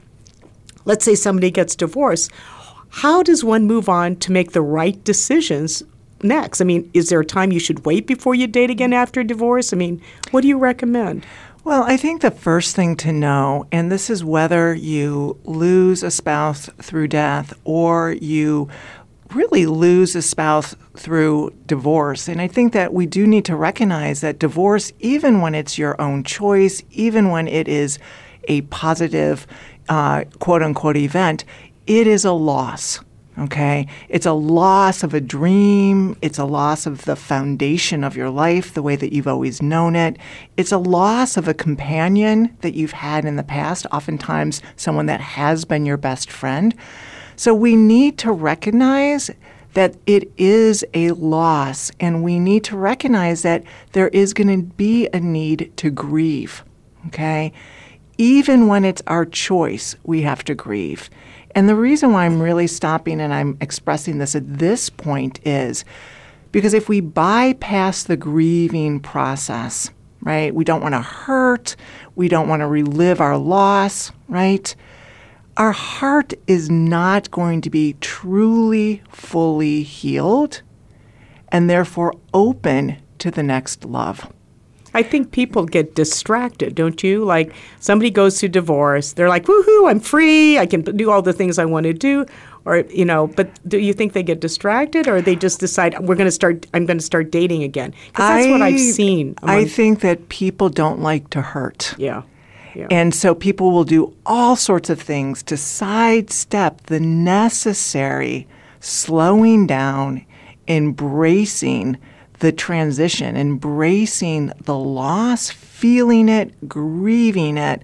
Let's 0.86 1.06
say 1.06 1.16
somebody 1.16 1.52
gets 1.52 1.76
divorced. 1.76 2.32
How 2.90 3.24
does 3.24 3.44
one 3.44 3.66
move 3.66 3.90
on 3.90 4.18
to 4.18 4.32
make 4.32 4.52
the 4.52 4.62
right 4.62 5.02
decisions 5.04 5.84
next? 6.22 6.62
I 6.62 6.66
mean, 6.66 6.90
is 6.94 7.10
there 7.10 7.22
a 7.22 7.26
time 7.26 7.52
you 7.52 7.60
should 7.60 7.86
wait 7.86 8.06
before 8.06 8.36
you 8.36 8.48
date 8.48 8.70
again 8.70 8.94
after 8.94 9.24
divorce? 9.24 9.74
I 9.74 9.78
mean, 9.78 10.02
what 10.32 10.42
do 10.42 10.48
you 10.48 10.58
recommend? 10.58 11.26
Well, 11.64 11.84
I 11.84 11.96
think 11.96 12.22
the 12.22 12.30
first 12.30 12.76
thing 12.76 12.98
to 12.98 13.14
know, 13.14 13.68
and 13.72 13.90
this 13.90 14.10
is 14.10 14.22
whether 14.22 14.74
you 14.74 15.40
lose 15.46 16.04
a 16.04 16.12
spouse 16.12 16.70
through 16.82 17.08
death 17.08 17.54
or 17.64 18.12
you 18.12 18.68
really 19.36 19.66
lose 19.66 20.16
a 20.16 20.22
spouse 20.22 20.76
through 20.96 21.54
divorce. 21.66 22.28
And 22.28 22.42
I 22.42 22.48
think 22.48 22.74
that 22.74 22.94
we 22.94 23.06
do 23.06 23.26
need 23.28 23.46
to 23.46 23.56
recognize 23.56 24.22
that 24.22 24.40
divorce, 24.40 24.92
even 25.00 25.42
when 25.42 25.56
it's 25.56 25.78
your 25.78 26.00
own 26.02 26.24
choice, 26.24 26.84
even 26.92 27.30
when 27.30 27.48
it 27.48 27.68
is 27.68 28.00
a 28.48 28.62
positive, 28.62 29.48
uh, 29.90 30.26
quote 30.40 30.62
unquote, 30.62 30.98
event, 30.98 31.46
it 31.88 32.08
is 32.08 32.26
a 32.26 32.32
loss. 32.32 33.00
Okay. 33.40 33.88
It's 34.10 34.28
a 34.28 34.34
loss 34.34 35.02
of 35.02 35.16
a 35.16 35.22
dream. 35.22 36.16
It's 36.22 36.38
a 36.38 36.46
loss 36.46 36.86
of 36.86 37.06
the 37.06 37.16
foundation 37.16 38.04
of 38.04 38.16
your 38.16 38.30
life, 38.30 38.76
the 38.76 38.84
way 38.84 38.96
that 38.96 39.12
you've 39.12 39.28
always 39.28 39.60
known 39.60 39.96
it. 39.96 40.18
It's 40.56 40.72
a 40.72 40.78
loss 40.78 41.36
of 41.36 41.48
a 41.48 41.54
companion 41.54 42.56
that 42.62 42.76
you've 42.76 42.92
had 42.92 43.26
in 43.26 43.36
the 43.36 43.44
past, 43.44 43.88
oftentimes 43.92 44.62
someone 44.76 45.08
that 45.08 45.20
has 45.20 45.66
been 45.66 45.84
your 45.84 45.98
best 45.98 46.30
friend. 46.30 46.76
So 47.36 47.54
we 47.54 47.76
need 47.76 48.18
to 48.20 48.32
recognize 48.32 49.32
that 49.74 49.96
it 50.06 50.32
is 50.38 50.86
a 50.94 51.12
loss, 51.12 51.92
and 52.00 52.24
we 52.24 52.40
need 52.40 52.64
to 52.66 52.78
recognize 52.78 53.42
that 53.42 53.64
there 53.94 54.10
is 54.10 54.34
going 54.34 54.48
to 54.48 54.64
be 54.76 55.08
a 55.14 55.20
need 55.20 55.72
to 55.78 55.90
grieve. 55.90 56.64
Okay? 57.08 57.52
Even 58.18 58.68
when 58.68 58.86
it's 58.86 59.02
our 59.08 59.26
choice, 59.26 59.96
we 60.04 60.22
have 60.22 60.44
to 60.46 60.54
grieve. 60.54 61.10
And 61.56 61.68
the 61.68 61.76
reason 61.76 62.12
why 62.12 62.26
I'm 62.26 62.42
really 62.42 62.68
stopping 62.68 63.20
and 63.22 63.34
I'm 63.34 63.58
expressing 63.62 64.18
this 64.18 64.36
at 64.36 64.58
this 64.58 64.90
point 64.90 65.40
is 65.46 65.86
because 66.52 66.74
if 66.74 66.88
we 66.90 67.00
bypass 67.00 68.04
the 68.04 68.18
grieving 68.18 69.00
process, 69.00 69.90
right, 70.22 70.54
we 70.54 70.64
don't 70.64 70.82
want 70.82 70.94
to 70.94 71.02
hurt, 71.02 71.76
we 72.16 72.28
don't 72.28 72.48
want 72.48 72.62
to 72.62 72.68
relive 72.68 73.22
our 73.22 73.38
loss, 73.38 74.12
right? 74.28 74.76
Our 75.58 75.72
heart 75.72 76.34
is 76.48 76.70
not 76.70 77.30
going 77.32 77.62
to 77.62 77.70
be 77.70 77.96
truly, 78.02 79.02
fully 79.10 79.84
healed 79.84 80.62
and 81.50 81.70
therefore 81.70 82.14
open 82.34 82.98
to 83.20 83.30
the 83.30 83.44
next 83.44 83.86
love. 83.86 84.32
I 84.96 85.02
think 85.02 85.32
people 85.32 85.66
get 85.66 85.96
distracted, 85.96 86.76
don't 86.76 87.02
you? 87.04 87.24
Like 87.24 87.54
somebody 87.80 88.12
goes 88.12 88.40
through 88.40 88.50
divorce, 88.50 89.14
they're 89.14 89.30
like, 89.30 89.46
"Woohoo! 89.46 89.90
I'm 89.90 90.00
free. 90.00 90.60
I 90.60 90.68
can 90.68 90.82
do 90.82 91.10
all 91.10 91.22
the 91.22 91.34
things 91.34 91.58
I 91.58 91.66
want 91.66 91.86
to 91.86 91.94
do." 91.94 92.26
Or 92.66 92.78
you 92.90 93.04
know, 93.04 93.28
but 93.28 93.50
do 93.68 93.80
you 93.80 93.92
think 93.92 94.14
they 94.14 94.24
get 94.24 94.40
distracted, 94.40 95.08
or 95.08 95.20
they 95.20 95.36
just 95.36 95.60
decide 95.60 95.98
we're 96.00 96.16
going 96.16 96.28
to 96.28 96.32
start? 96.32 96.68
I'm 96.74 96.86
going 96.86 97.00
to 97.00 97.04
start 97.04 97.32
dating 97.32 97.64
again 97.64 97.94
because 98.08 98.30
that's 98.30 98.48
what 98.48 98.62
I've 98.62 98.80
seen. 98.80 99.36
I 99.42 99.66
think 99.66 100.02
that 100.02 100.30
people 100.30 100.70
don't 100.70 101.02
like 101.02 101.30
to 101.32 101.42
hurt. 101.42 101.96
yeah, 101.98 102.22
yeah. 102.76 102.88
And 102.90 103.14
so 103.14 103.36
people 103.36 103.72
will 103.72 103.84
do 103.84 104.14
all 104.26 104.56
sorts 104.56 104.90
of 104.90 105.02
things 105.02 105.44
to 105.44 105.58
sidestep 105.58 106.82
the 106.88 107.00
necessary 107.00 108.48
slowing 108.80 109.68
down, 109.68 110.26
embracing 110.68 111.98
the 112.40 112.52
transition, 112.52 113.38
embracing 113.38 114.52
the 114.62 114.78
loss, 114.78 115.50
feeling 115.50 116.30
it, 116.30 116.68
grieving 116.68 117.58
it, 117.58 117.82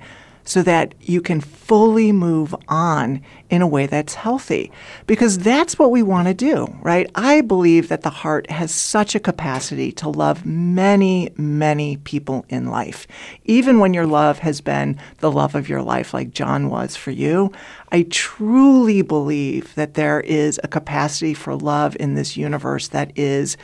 so 0.50 0.64
that 0.64 0.96
you 1.00 1.22
can 1.22 1.40
fully 1.40 2.12
move 2.12 2.56
on 2.68 3.22
in 3.52 3.62
a 3.62 3.68
way 3.68 3.86
that's 3.86 4.16
healthy. 4.16 4.72
Because 5.06 5.38
that's 5.38 5.78
what 5.78 5.92
we 5.92 6.02
want 6.02 6.28
to 6.28 6.34
do, 6.34 6.66
right? 6.82 7.08
I 7.14 7.42
believe 7.42 7.88
that 7.90 8.02
the 8.02 8.10
heart 8.10 8.50
has 8.50 8.74
such 8.74 9.14
a 9.14 9.20
capacity 9.20 9.92
to 9.92 10.10
love 10.10 10.48
many, 10.48 11.30
many 11.38 11.98
people 11.98 12.46
in 12.50 12.66
life. 12.66 13.06
Even 13.46 13.78
when 13.78 13.94
your 13.94 14.08
love 14.08 14.40
has 14.40 14.60
been 14.60 15.00
the 15.20 15.32
love 15.32 15.54
of 15.54 15.70
your 15.70 15.84
life, 15.84 16.16
like 16.16 16.32
John 16.32 16.72
was 16.72 16.96
for 16.96 17.12
you, 17.12 17.52
I 17.92 18.08
truly 18.10 19.04
believe 19.04 19.76
that 19.76 19.94
there 19.94 20.20
is 20.22 20.60
a 20.64 20.68
capacity 20.68 21.36
for 21.36 21.56
love 21.56 21.96
in 22.00 22.16
this 22.16 22.36
universe 22.36 22.88
that 22.88 23.16
is, 23.16 23.56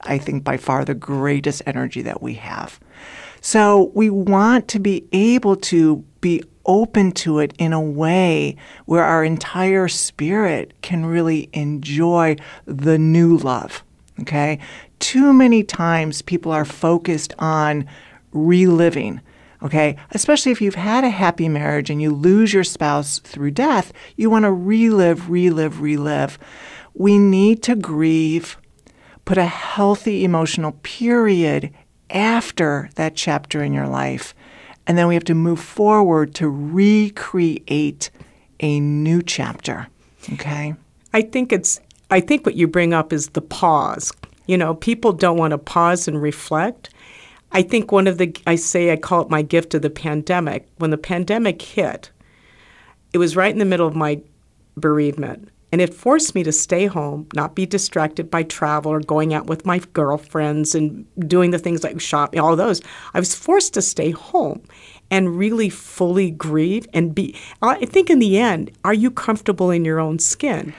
I 0.00 0.16
think, 0.16 0.44
by 0.44 0.56
far 0.56 0.86
the 0.86 0.94
greatest 0.94 1.60
energy 1.66 2.00
that 2.00 2.22
we 2.22 2.34
have. 2.34 2.80
So 3.42 3.90
we 3.94 4.08
want 4.08 4.68
to 4.68 4.78
be 4.78 5.04
able 5.12 5.56
to 5.56 6.02
be 6.22 6.42
open 6.64 7.12
to 7.12 7.40
it 7.40 7.52
in 7.58 7.74
a 7.74 7.80
way 7.80 8.56
where 8.86 9.04
our 9.04 9.22
entire 9.22 9.88
spirit 9.88 10.72
can 10.80 11.04
really 11.04 11.50
enjoy 11.52 12.36
the 12.64 12.96
new 12.96 13.36
love. 13.36 13.84
Okay? 14.20 14.58
Too 14.98 15.34
many 15.34 15.62
times 15.62 16.22
people 16.22 16.52
are 16.52 16.64
focused 16.64 17.34
on 17.38 17.86
reliving. 18.32 19.20
Okay? 19.62 19.96
Especially 20.12 20.52
if 20.52 20.60
you've 20.60 20.76
had 20.76 21.04
a 21.04 21.10
happy 21.10 21.48
marriage 21.48 21.90
and 21.90 22.00
you 22.00 22.12
lose 22.14 22.54
your 22.54 22.64
spouse 22.64 23.18
through 23.20 23.50
death, 23.50 23.92
you 24.16 24.30
want 24.30 24.44
to 24.44 24.52
relive, 24.52 25.28
relive, 25.28 25.80
relive. 25.80 26.38
We 26.94 27.18
need 27.18 27.62
to 27.64 27.76
grieve, 27.76 28.56
put 29.24 29.38
a 29.38 29.44
healthy 29.44 30.24
emotional 30.24 30.72
period 30.82 31.72
after 32.10 32.90
that 32.96 33.14
chapter 33.14 33.62
in 33.62 33.72
your 33.72 33.88
life. 33.88 34.34
And 34.86 34.98
then 34.98 35.08
we 35.08 35.14
have 35.14 35.24
to 35.24 35.34
move 35.34 35.60
forward 35.60 36.34
to 36.36 36.48
recreate 36.48 38.10
a 38.60 38.80
new 38.80 39.22
chapter. 39.22 39.88
Okay? 40.32 40.74
I 41.12 41.22
think 41.22 41.52
it's 41.52 41.80
I 42.10 42.20
think 42.20 42.44
what 42.44 42.56
you 42.56 42.66
bring 42.66 42.92
up 42.92 43.12
is 43.12 43.28
the 43.28 43.40
pause. 43.40 44.12
You 44.46 44.58
know, 44.58 44.74
people 44.74 45.12
don't 45.12 45.38
want 45.38 45.52
to 45.52 45.58
pause 45.58 46.08
and 46.08 46.20
reflect. 46.20 46.90
I 47.52 47.62
think 47.62 47.92
one 47.92 48.06
of 48.06 48.18
the 48.18 48.34
I 48.46 48.56
say 48.56 48.92
I 48.92 48.96
call 48.96 49.22
it 49.22 49.30
my 49.30 49.42
gift 49.42 49.74
of 49.74 49.82
the 49.82 49.90
pandemic. 49.90 50.68
When 50.78 50.90
the 50.90 50.98
pandemic 50.98 51.62
hit, 51.62 52.10
it 53.12 53.18
was 53.18 53.36
right 53.36 53.52
in 53.52 53.58
the 53.58 53.64
middle 53.64 53.86
of 53.86 53.94
my 53.94 54.20
bereavement. 54.76 55.48
And 55.72 55.80
it 55.80 55.94
forced 55.94 56.34
me 56.34 56.42
to 56.42 56.52
stay 56.52 56.84
home, 56.84 57.26
not 57.34 57.54
be 57.54 57.64
distracted 57.64 58.30
by 58.30 58.42
travel 58.42 58.92
or 58.92 59.00
going 59.00 59.32
out 59.32 59.46
with 59.46 59.64
my 59.64 59.80
girlfriends 59.94 60.74
and 60.74 61.06
doing 61.26 61.50
the 61.50 61.58
things 61.58 61.82
like 61.82 61.98
shopping, 61.98 62.40
all 62.40 62.54
those. 62.54 62.82
I 63.14 63.18
was 63.18 63.34
forced 63.34 63.72
to 63.74 63.82
stay 63.82 64.10
home 64.10 64.62
and 65.10 65.38
really 65.38 65.70
fully 65.70 66.30
grieve 66.30 66.86
and 66.92 67.14
be. 67.14 67.34
I 67.62 67.86
think 67.86 68.10
in 68.10 68.18
the 68.18 68.38
end, 68.38 68.70
are 68.84 68.94
you 68.94 69.10
comfortable 69.10 69.70
in 69.70 69.84
your 69.84 69.98
own 69.98 70.18
skin? 70.18 70.74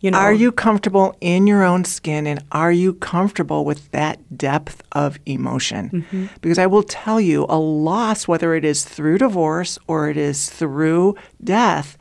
You 0.00 0.10
know, 0.10 0.18
Are 0.18 0.32
you 0.32 0.50
comfortable 0.50 1.16
in 1.20 1.46
your 1.46 1.62
own 1.62 1.84
skin 1.84 2.26
and 2.26 2.44
are 2.50 2.72
you 2.72 2.94
comfortable 2.94 3.64
with 3.64 3.88
that 3.92 4.36
depth 4.36 4.82
of 4.90 5.16
emotion? 5.26 5.90
Mm-hmm. 5.90 6.26
Because 6.40 6.58
I 6.58 6.66
will 6.66 6.82
tell 6.82 7.20
you, 7.20 7.46
a 7.48 7.56
loss, 7.56 8.26
whether 8.26 8.56
it 8.56 8.64
is 8.64 8.84
through 8.84 9.18
divorce 9.18 9.78
or 9.86 10.10
it 10.10 10.16
is 10.16 10.50
through 10.50 11.14
death, 11.42 11.96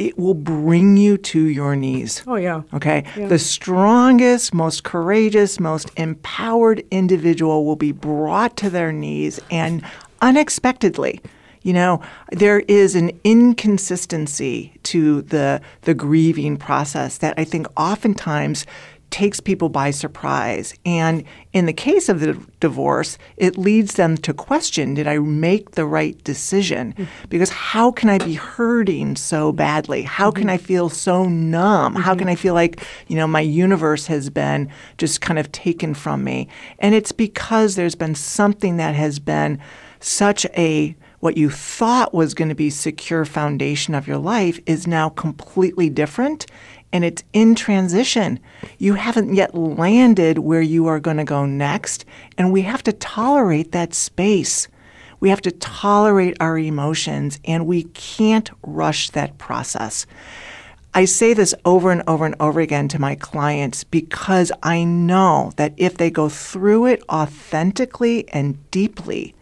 it 0.00 0.18
will 0.18 0.34
bring 0.34 0.96
you 0.96 1.18
to 1.18 1.38
your 1.38 1.76
knees. 1.76 2.22
Oh 2.26 2.36
yeah. 2.36 2.62
Okay. 2.72 3.04
The 3.16 3.38
strongest, 3.38 4.54
most 4.54 4.82
courageous, 4.82 5.60
most 5.60 5.90
empowered 5.98 6.82
individual 6.90 7.66
will 7.66 7.76
be 7.76 7.92
brought 7.92 8.56
to 8.58 8.70
their 8.70 8.92
knees 8.92 9.38
and 9.50 9.84
unexpectedly. 10.22 11.20
You 11.62 11.74
know, 11.74 12.00
there 12.32 12.60
is 12.60 12.94
an 12.94 13.10
inconsistency 13.24 14.72
to 14.84 15.20
the 15.20 15.60
the 15.82 15.92
grieving 15.92 16.56
process 16.56 17.18
that 17.18 17.34
I 17.36 17.44
think 17.44 17.66
oftentimes 17.76 18.64
takes 19.10 19.40
people 19.40 19.68
by 19.68 19.90
surprise. 19.90 20.74
And 20.84 21.24
in 21.52 21.66
the 21.66 21.72
case 21.72 22.08
of 22.08 22.20
the 22.20 22.40
divorce, 22.60 23.18
it 23.36 23.58
leads 23.58 23.94
them 23.94 24.16
to 24.18 24.32
question 24.32 24.94
did 24.94 25.06
I 25.06 25.18
make 25.18 25.72
the 25.72 25.84
right 25.84 26.22
decision? 26.24 26.92
Mm-hmm. 26.92 27.28
Because 27.28 27.50
how 27.50 27.90
can 27.90 28.08
I 28.08 28.18
be 28.18 28.34
hurting 28.34 29.16
so 29.16 29.52
badly? 29.52 30.02
How 30.02 30.30
can 30.30 30.44
mm-hmm. 30.44 30.50
I 30.50 30.58
feel 30.58 30.88
so 30.88 31.24
numb? 31.24 31.94
How 31.94 32.14
can 32.14 32.22
mm-hmm. 32.22 32.30
I 32.30 32.36
feel 32.36 32.54
like, 32.54 32.84
you 33.08 33.16
know, 33.16 33.26
my 33.26 33.40
universe 33.40 34.06
has 34.06 34.30
been 34.30 34.70
just 34.98 35.20
kind 35.20 35.38
of 35.38 35.50
taken 35.52 35.94
from 35.94 36.24
me? 36.24 36.48
And 36.78 36.94
it's 36.94 37.12
because 37.12 37.74
there's 37.74 37.94
been 37.94 38.14
something 38.14 38.76
that 38.76 38.94
has 38.94 39.18
been 39.18 39.60
such 40.00 40.46
a 40.56 40.96
what 41.20 41.36
you 41.36 41.50
thought 41.50 42.14
was 42.14 42.32
going 42.32 42.48
to 42.48 42.54
be 42.54 42.70
secure 42.70 43.26
foundation 43.26 43.94
of 43.94 44.08
your 44.08 44.16
life 44.16 44.58
is 44.64 44.86
now 44.86 45.10
completely 45.10 45.90
different 45.90 46.46
and 46.92 47.04
it's 47.04 47.22
in 47.32 47.54
transition. 47.54 48.40
You 48.78 48.94
haven't 48.94 49.34
yet 49.34 49.54
landed 49.54 50.38
where 50.38 50.62
you 50.62 50.86
are 50.86 51.00
going 51.00 51.18
to 51.18 51.24
go 51.24 51.46
next, 51.46 52.04
and 52.36 52.52
we 52.52 52.62
have 52.62 52.82
to 52.84 52.92
tolerate 52.92 53.72
that 53.72 53.94
space. 53.94 54.68
We 55.20 55.28
have 55.28 55.42
to 55.42 55.50
tolerate 55.50 56.36
our 56.40 56.58
emotions, 56.58 57.38
and 57.44 57.66
we 57.66 57.84
can't 57.84 58.50
rush 58.62 59.10
that 59.10 59.38
process. 59.38 60.06
I 60.92 61.04
say 61.04 61.34
this 61.34 61.54
over 61.64 61.92
and 61.92 62.02
over 62.08 62.26
and 62.26 62.34
over 62.40 62.58
again 62.58 62.88
to 62.88 63.00
my 63.00 63.14
clients 63.14 63.84
because 63.84 64.50
I 64.62 64.82
know 64.82 65.52
that 65.54 65.72
if 65.76 65.96
they 65.98 66.10
go 66.10 66.28
through 66.28 66.86
it 66.86 67.02
authentically 67.08 68.28
and 68.30 68.68
deeply, 68.72 69.36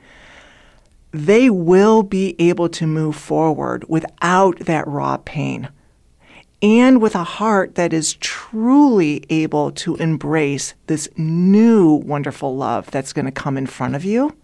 they 1.10 1.48
will 1.48 2.02
be 2.02 2.36
able 2.38 2.68
to 2.68 2.86
move 2.86 3.16
forward 3.16 3.86
without 3.88 4.58
that 4.60 4.86
raw 4.86 5.16
pain 5.24 5.70
and 6.62 7.00
with 7.00 7.14
a 7.14 7.24
heart 7.24 7.76
that 7.76 7.92
is 7.92 8.14
truly 8.14 9.24
able 9.30 9.70
to 9.70 9.96
embrace 9.96 10.74
this 10.86 11.08
new 11.16 11.92
wonderful 11.94 12.56
love 12.56 12.90
that's 12.90 13.12
going 13.12 13.26
to 13.26 13.32
come 13.32 13.56
in 13.56 13.66
front 13.66 13.94
of 13.94 14.04
you 14.04 14.36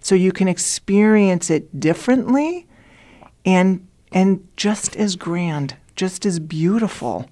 so 0.00 0.14
you 0.14 0.32
can 0.32 0.48
experience 0.48 1.50
it 1.50 1.78
differently 1.78 2.66
and 3.44 3.86
and 4.12 4.46
just 4.56 4.96
as 4.96 5.16
grand 5.16 5.76
just 5.96 6.24
as 6.24 6.38
beautiful 6.38 7.28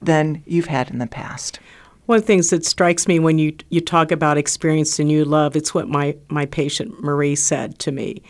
than 0.00 0.42
you've 0.46 0.66
had 0.66 0.90
in 0.90 0.98
the 0.98 1.06
past 1.06 1.58
One 2.06 2.16
of 2.18 2.22
the 2.22 2.26
things 2.26 2.50
that 2.50 2.64
strikes 2.64 3.06
me 3.08 3.18
when 3.18 3.38
you 3.38 3.56
you 3.70 3.80
talk 3.80 4.12
about 4.12 4.38
experiencing 4.38 5.08
new 5.08 5.24
love, 5.24 5.56
it's 5.56 5.74
what 5.74 5.88
my 5.88 6.16
my 6.28 6.46
patient 6.46 7.02
Marie 7.02 7.36
said 7.36 7.78
to 7.80 7.92
me. 7.92 8.22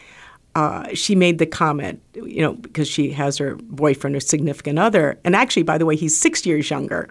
Uh, 0.54 0.88
she 0.94 1.14
made 1.14 1.38
the 1.38 1.46
comment, 1.46 2.02
you 2.14 2.42
know, 2.42 2.54
because 2.54 2.88
she 2.88 3.12
has 3.12 3.38
her 3.38 3.54
boyfriend 3.62 4.16
or 4.16 4.20
significant 4.20 4.78
other, 4.78 5.18
and 5.24 5.36
actually, 5.36 5.62
by 5.62 5.78
the 5.78 5.86
way, 5.86 5.94
he's 5.94 6.16
six 6.16 6.44
years 6.44 6.68
younger. 6.70 7.08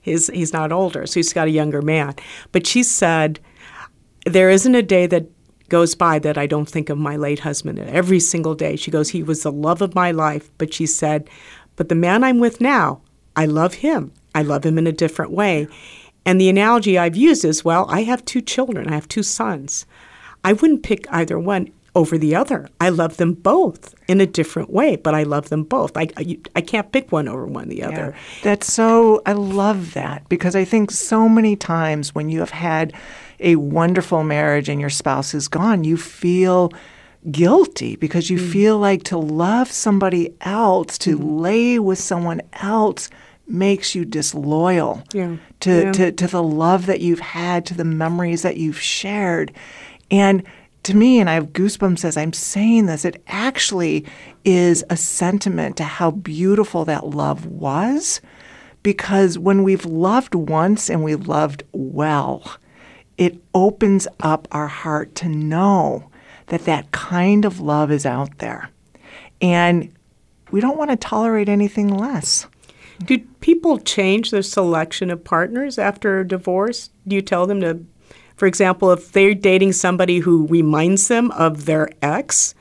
He's 0.00 0.28
he's 0.28 0.52
not 0.52 0.72
older, 0.72 1.06
so 1.06 1.20
he's 1.20 1.32
got 1.32 1.48
a 1.48 1.50
younger 1.50 1.82
man. 1.82 2.14
But 2.50 2.66
she 2.66 2.82
said, 2.82 3.40
there 4.24 4.48
isn't 4.48 4.74
a 4.74 4.82
day 4.82 5.06
that 5.06 5.26
goes 5.68 5.94
by 5.94 6.18
that 6.20 6.38
I 6.38 6.46
don't 6.46 6.68
think 6.68 6.88
of 6.88 6.98
my 6.98 7.16
late 7.16 7.40
husband. 7.40 7.78
Every 7.78 8.20
single 8.20 8.54
day, 8.54 8.76
she 8.76 8.90
goes, 8.90 9.10
he 9.10 9.22
was 9.22 9.42
the 9.42 9.52
love 9.52 9.82
of 9.82 9.94
my 9.94 10.10
life. 10.10 10.50
But 10.56 10.72
she 10.72 10.86
said, 10.86 11.28
but 11.76 11.88
the 11.88 11.94
man 11.94 12.24
I'm 12.24 12.38
with 12.38 12.60
now, 12.60 13.02
I 13.36 13.44
love 13.44 13.74
him. 13.74 14.12
I 14.34 14.42
love 14.42 14.64
him 14.64 14.78
in 14.78 14.86
a 14.86 14.92
different 14.92 15.32
way. 15.32 15.68
And 16.24 16.40
the 16.40 16.48
analogy 16.48 16.98
I've 16.98 17.16
used 17.16 17.44
is, 17.44 17.64
well, 17.64 17.86
I 17.88 18.02
have 18.02 18.24
two 18.24 18.40
children. 18.40 18.88
I 18.88 18.94
have 18.94 19.08
two 19.08 19.22
sons. 19.22 19.86
I 20.44 20.52
wouldn't 20.52 20.82
pick 20.82 21.06
either 21.10 21.38
one 21.38 21.70
over 21.94 22.18
the 22.18 22.34
other. 22.34 22.68
I 22.80 22.90
love 22.90 23.16
them 23.16 23.34
both 23.34 23.94
in 24.06 24.20
a 24.20 24.26
different 24.26 24.70
way, 24.70 24.96
but 24.96 25.14
I 25.14 25.22
love 25.22 25.48
them 25.48 25.64
both. 25.64 25.96
I, 25.96 26.08
I, 26.16 26.38
I 26.54 26.60
can't 26.60 26.92
pick 26.92 27.10
one 27.10 27.28
over 27.28 27.46
one 27.46 27.68
the 27.68 27.82
other. 27.82 28.14
Yeah. 28.14 28.42
That's 28.42 28.72
so, 28.72 29.22
I 29.26 29.32
love 29.32 29.94
that 29.94 30.28
because 30.28 30.54
I 30.54 30.64
think 30.64 30.90
so 30.90 31.28
many 31.28 31.56
times 31.56 32.14
when 32.14 32.28
you 32.28 32.40
have 32.40 32.50
had 32.50 32.92
a 33.40 33.56
wonderful 33.56 34.22
marriage 34.22 34.68
and 34.68 34.80
your 34.80 34.90
spouse 34.90 35.34
is 35.34 35.48
gone, 35.48 35.84
you 35.84 35.96
feel 35.96 36.72
guilty 37.30 37.96
because 37.96 38.30
you 38.30 38.38
mm. 38.38 38.52
feel 38.52 38.78
like 38.78 39.02
to 39.04 39.18
love 39.18 39.70
somebody 39.70 40.34
else, 40.42 40.98
to 40.98 41.18
mm. 41.18 41.40
lay 41.40 41.78
with 41.78 41.98
someone 41.98 42.40
else 42.54 43.08
makes 43.46 43.94
you 43.94 44.04
disloyal 44.04 45.02
Yeah. 45.12 45.36
to, 45.60 45.82
Yeah. 45.84 45.92
to, 45.92 46.12
to 46.12 46.26
the 46.26 46.42
love 46.42 46.86
that 46.86 47.00
you've 47.00 47.20
had, 47.20 47.64
to 47.66 47.74
the 47.74 47.84
memories 47.84 48.42
that 48.42 48.56
you've 48.56 48.80
shared. 48.80 49.52
And 50.10 50.42
to 50.88 50.96
me, 50.96 51.20
and 51.20 51.28
I 51.28 51.34
have 51.34 51.52
goosebumps 51.52 52.04
as 52.04 52.16
I'm 52.16 52.32
saying 52.32 52.86
this, 52.86 53.04
it 53.04 53.22
actually 53.28 54.06
is 54.44 54.84
a 54.90 54.96
sentiment 54.96 55.76
to 55.76 55.84
how 55.84 56.10
beautiful 56.10 56.84
that 56.86 57.06
love 57.06 57.46
was. 57.46 58.20
Because 58.82 59.38
when 59.38 59.64
we've 59.64 59.84
loved 59.84 60.34
once 60.34 60.88
and 60.88 61.04
we 61.04 61.14
loved 61.14 61.62
well, 61.72 62.56
it 63.18 63.38
opens 63.54 64.08
up 64.20 64.48
our 64.50 64.68
heart 64.68 65.14
to 65.16 65.28
know 65.28 66.10
that 66.46 66.64
that 66.64 66.90
kind 66.90 67.44
of 67.44 67.60
love 67.60 67.90
is 67.90 68.06
out 68.06 68.38
there. 68.38 68.70
And 69.42 69.92
we 70.50 70.60
don't 70.60 70.78
want 70.78 70.90
to 70.90 70.96
tolerate 70.96 71.50
anything 71.50 71.88
less. 71.88 72.46
Do 73.04 73.18
people 73.40 73.78
change 73.78 74.30
their 74.30 74.42
selection 74.42 75.10
of 75.10 75.22
partners 75.22 75.78
after 75.78 76.20
a 76.20 76.26
divorce? 76.26 76.88
Do 77.06 77.14
you 77.14 77.22
tell 77.22 77.46
them 77.46 77.60
to, 77.60 77.84
for 78.38 78.46
example, 78.46 78.92
if 78.92 79.10
they're 79.10 79.34
dating 79.34 79.72
somebody 79.72 80.20
who 80.20 80.46
reminds 80.46 81.08
them 81.08 81.32
of 81.32 81.66
their 81.66 81.90
ex, 82.00 82.54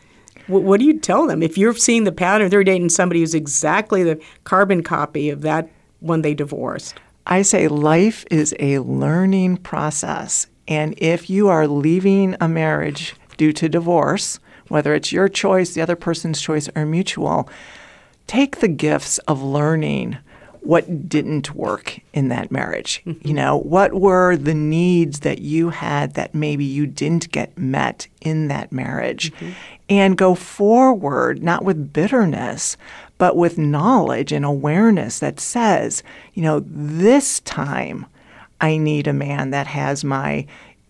wh- 0.48 0.64
what 0.64 0.80
do 0.80 0.86
you 0.88 1.00
tell 1.00 1.28
them? 1.28 1.44
If 1.44 1.56
you're 1.56 1.76
seeing 1.76 2.04
the 2.04 2.12
pattern, 2.12 2.50
they're 2.50 2.64
dating 2.64 2.90
somebody 2.90 3.20
who's 3.20 3.36
exactly 3.36 4.04
the 4.04 4.20
carbon 4.44 4.82
copy 4.82 5.30
of 5.30 5.42
that 5.42 5.70
one 6.00 6.24
they 6.24 6.34
divorced. 6.34 7.00
I 7.28 7.44
say 7.44 7.68
life 7.68 8.26
is 8.32 8.56
a 8.60 8.80
learning 8.80 9.58
process. 9.58 10.48
And 10.68 10.96
if 10.98 11.30
you 11.30 11.48
are 11.48 11.68
leaving 11.68 12.36
a 12.42 12.48
marriage 12.48 13.16
due 13.38 13.54
to 13.54 13.70
divorce, 13.70 14.40
whether 14.70 14.96
it's 14.96 15.12
your 15.12 15.30
choice, 15.30 15.76
the 15.76 15.82
other 15.82 15.96
person's 15.96 16.42
choice, 16.42 16.70
or 16.76 16.88
mutual, 16.88 17.48
take 18.26 18.58
the 18.62 18.68
gifts 18.68 19.20
of 19.20 19.44
learning 19.44 20.18
what 20.68 21.08
didn't 21.08 21.56
work 21.56 21.98
in 22.14 22.28
that 22.28 22.52
marriage. 22.52 23.02
You 23.24 23.34
know, 23.34 23.58
what 23.60 23.94
were 23.94 24.36
the 24.36 24.54
needs 24.54 25.22
that 25.22 25.40
you 25.40 25.70
had 25.70 26.16
that 26.16 26.36
maybe 26.36 26.66
you 26.66 26.86
didn't 26.86 27.32
get 27.32 27.58
met 27.58 28.08
in 28.20 28.50
that 28.50 28.74
marriage? 28.74 29.32
And 29.88 30.18
go 30.18 30.36
forward, 30.36 31.42
not 31.42 31.64
with 31.64 31.94
bitterness, 31.94 32.76
but 33.18 33.38
with 33.38 33.58
knowledge 33.58 34.34
and 34.34 34.44
awareness 34.44 35.20
that 35.20 35.40
says, 35.40 36.04
you 36.34 36.44
know, 36.44 36.60
this 36.66 37.40
time 37.42 38.06
I 38.60 38.76
need 38.76 39.08
a 39.08 39.14
man 39.14 39.52
that 39.52 39.68
has 39.68 40.04
my 40.04 40.46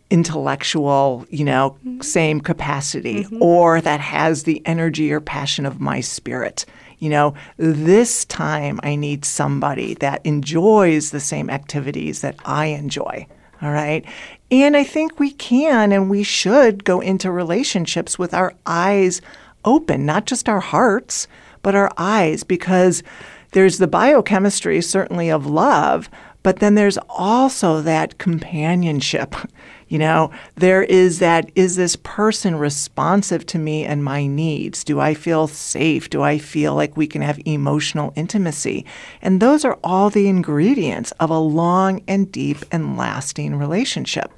intellectual, 0.09 1.25
you 1.29 1.43
know, 1.43 1.77
mm-hmm. 1.85 2.01
same 2.01 2.41
capacity 2.41 3.25
mm-hmm. 3.25 3.43
or 3.43 3.79
that 3.81 3.99
has 3.99 4.43
the 4.43 4.61
energy 4.65 5.11
or 5.11 5.19
passion 5.19 5.67
of 5.67 5.79
my 5.79 5.99
spirit. 5.99 6.65
You 6.99 7.09
know, 7.09 7.33
this 7.57 8.25
time 8.25 8.79
I 8.83 8.95
need 8.95 9.23
somebody 9.23 9.93
that 9.95 10.25
enjoys 10.25 11.11
the 11.11 11.19
same 11.19 11.49
activities 11.49 12.21
that 12.21 12.35
I 12.45 12.67
enjoy. 12.67 13.27
All 13.61 13.71
right. 13.71 14.05
And 14.51 14.77
I 14.77 14.83
think 14.83 15.19
we 15.19 15.31
can 15.31 15.91
and 15.91 16.09
we 16.09 16.23
should 16.23 16.83
go 16.83 16.99
into 16.99 17.31
relationships 17.31 18.17
with 18.17 18.33
our 18.33 18.53
eyes 18.65 19.21
open, 19.65 20.05
not 20.05 20.25
just 20.25 20.47
our 20.47 20.59
hearts, 20.59 21.27
but 21.61 21.75
our 21.75 21.91
eyes, 21.97 22.43
because 22.43 23.03
there's 23.51 23.77
the 23.77 23.87
biochemistry, 23.87 24.81
certainly, 24.81 25.29
of 25.29 25.45
love, 25.45 26.09
but 26.43 26.59
then 26.59 26.75
there's 26.75 26.97
also 27.09 27.81
that 27.81 28.17
companionship. 28.17 29.35
You 29.87 29.99
know, 29.99 30.31
there 30.55 30.83
is 30.83 31.19
that 31.19 31.49
is 31.55 31.75
this 31.75 31.95
person 31.95 32.55
responsive 32.55 33.45
to 33.47 33.59
me 33.59 33.85
and 33.85 34.03
my 34.03 34.27
needs? 34.27 34.83
Do 34.83 34.99
I 34.99 35.13
feel 35.13 35.47
safe? 35.47 36.09
Do 36.09 36.21
I 36.21 36.37
feel 36.37 36.75
like 36.75 36.97
we 36.97 37.07
can 37.07 37.21
have 37.21 37.39
emotional 37.45 38.11
intimacy? 38.15 38.85
And 39.21 39.41
those 39.41 39.63
are 39.63 39.79
all 39.83 40.09
the 40.09 40.27
ingredients 40.27 41.11
of 41.19 41.29
a 41.29 41.39
long 41.39 42.03
and 42.07 42.31
deep 42.31 42.57
and 42.71 42.97
lasting 42.97 43.55
relationship. 43.55 44.31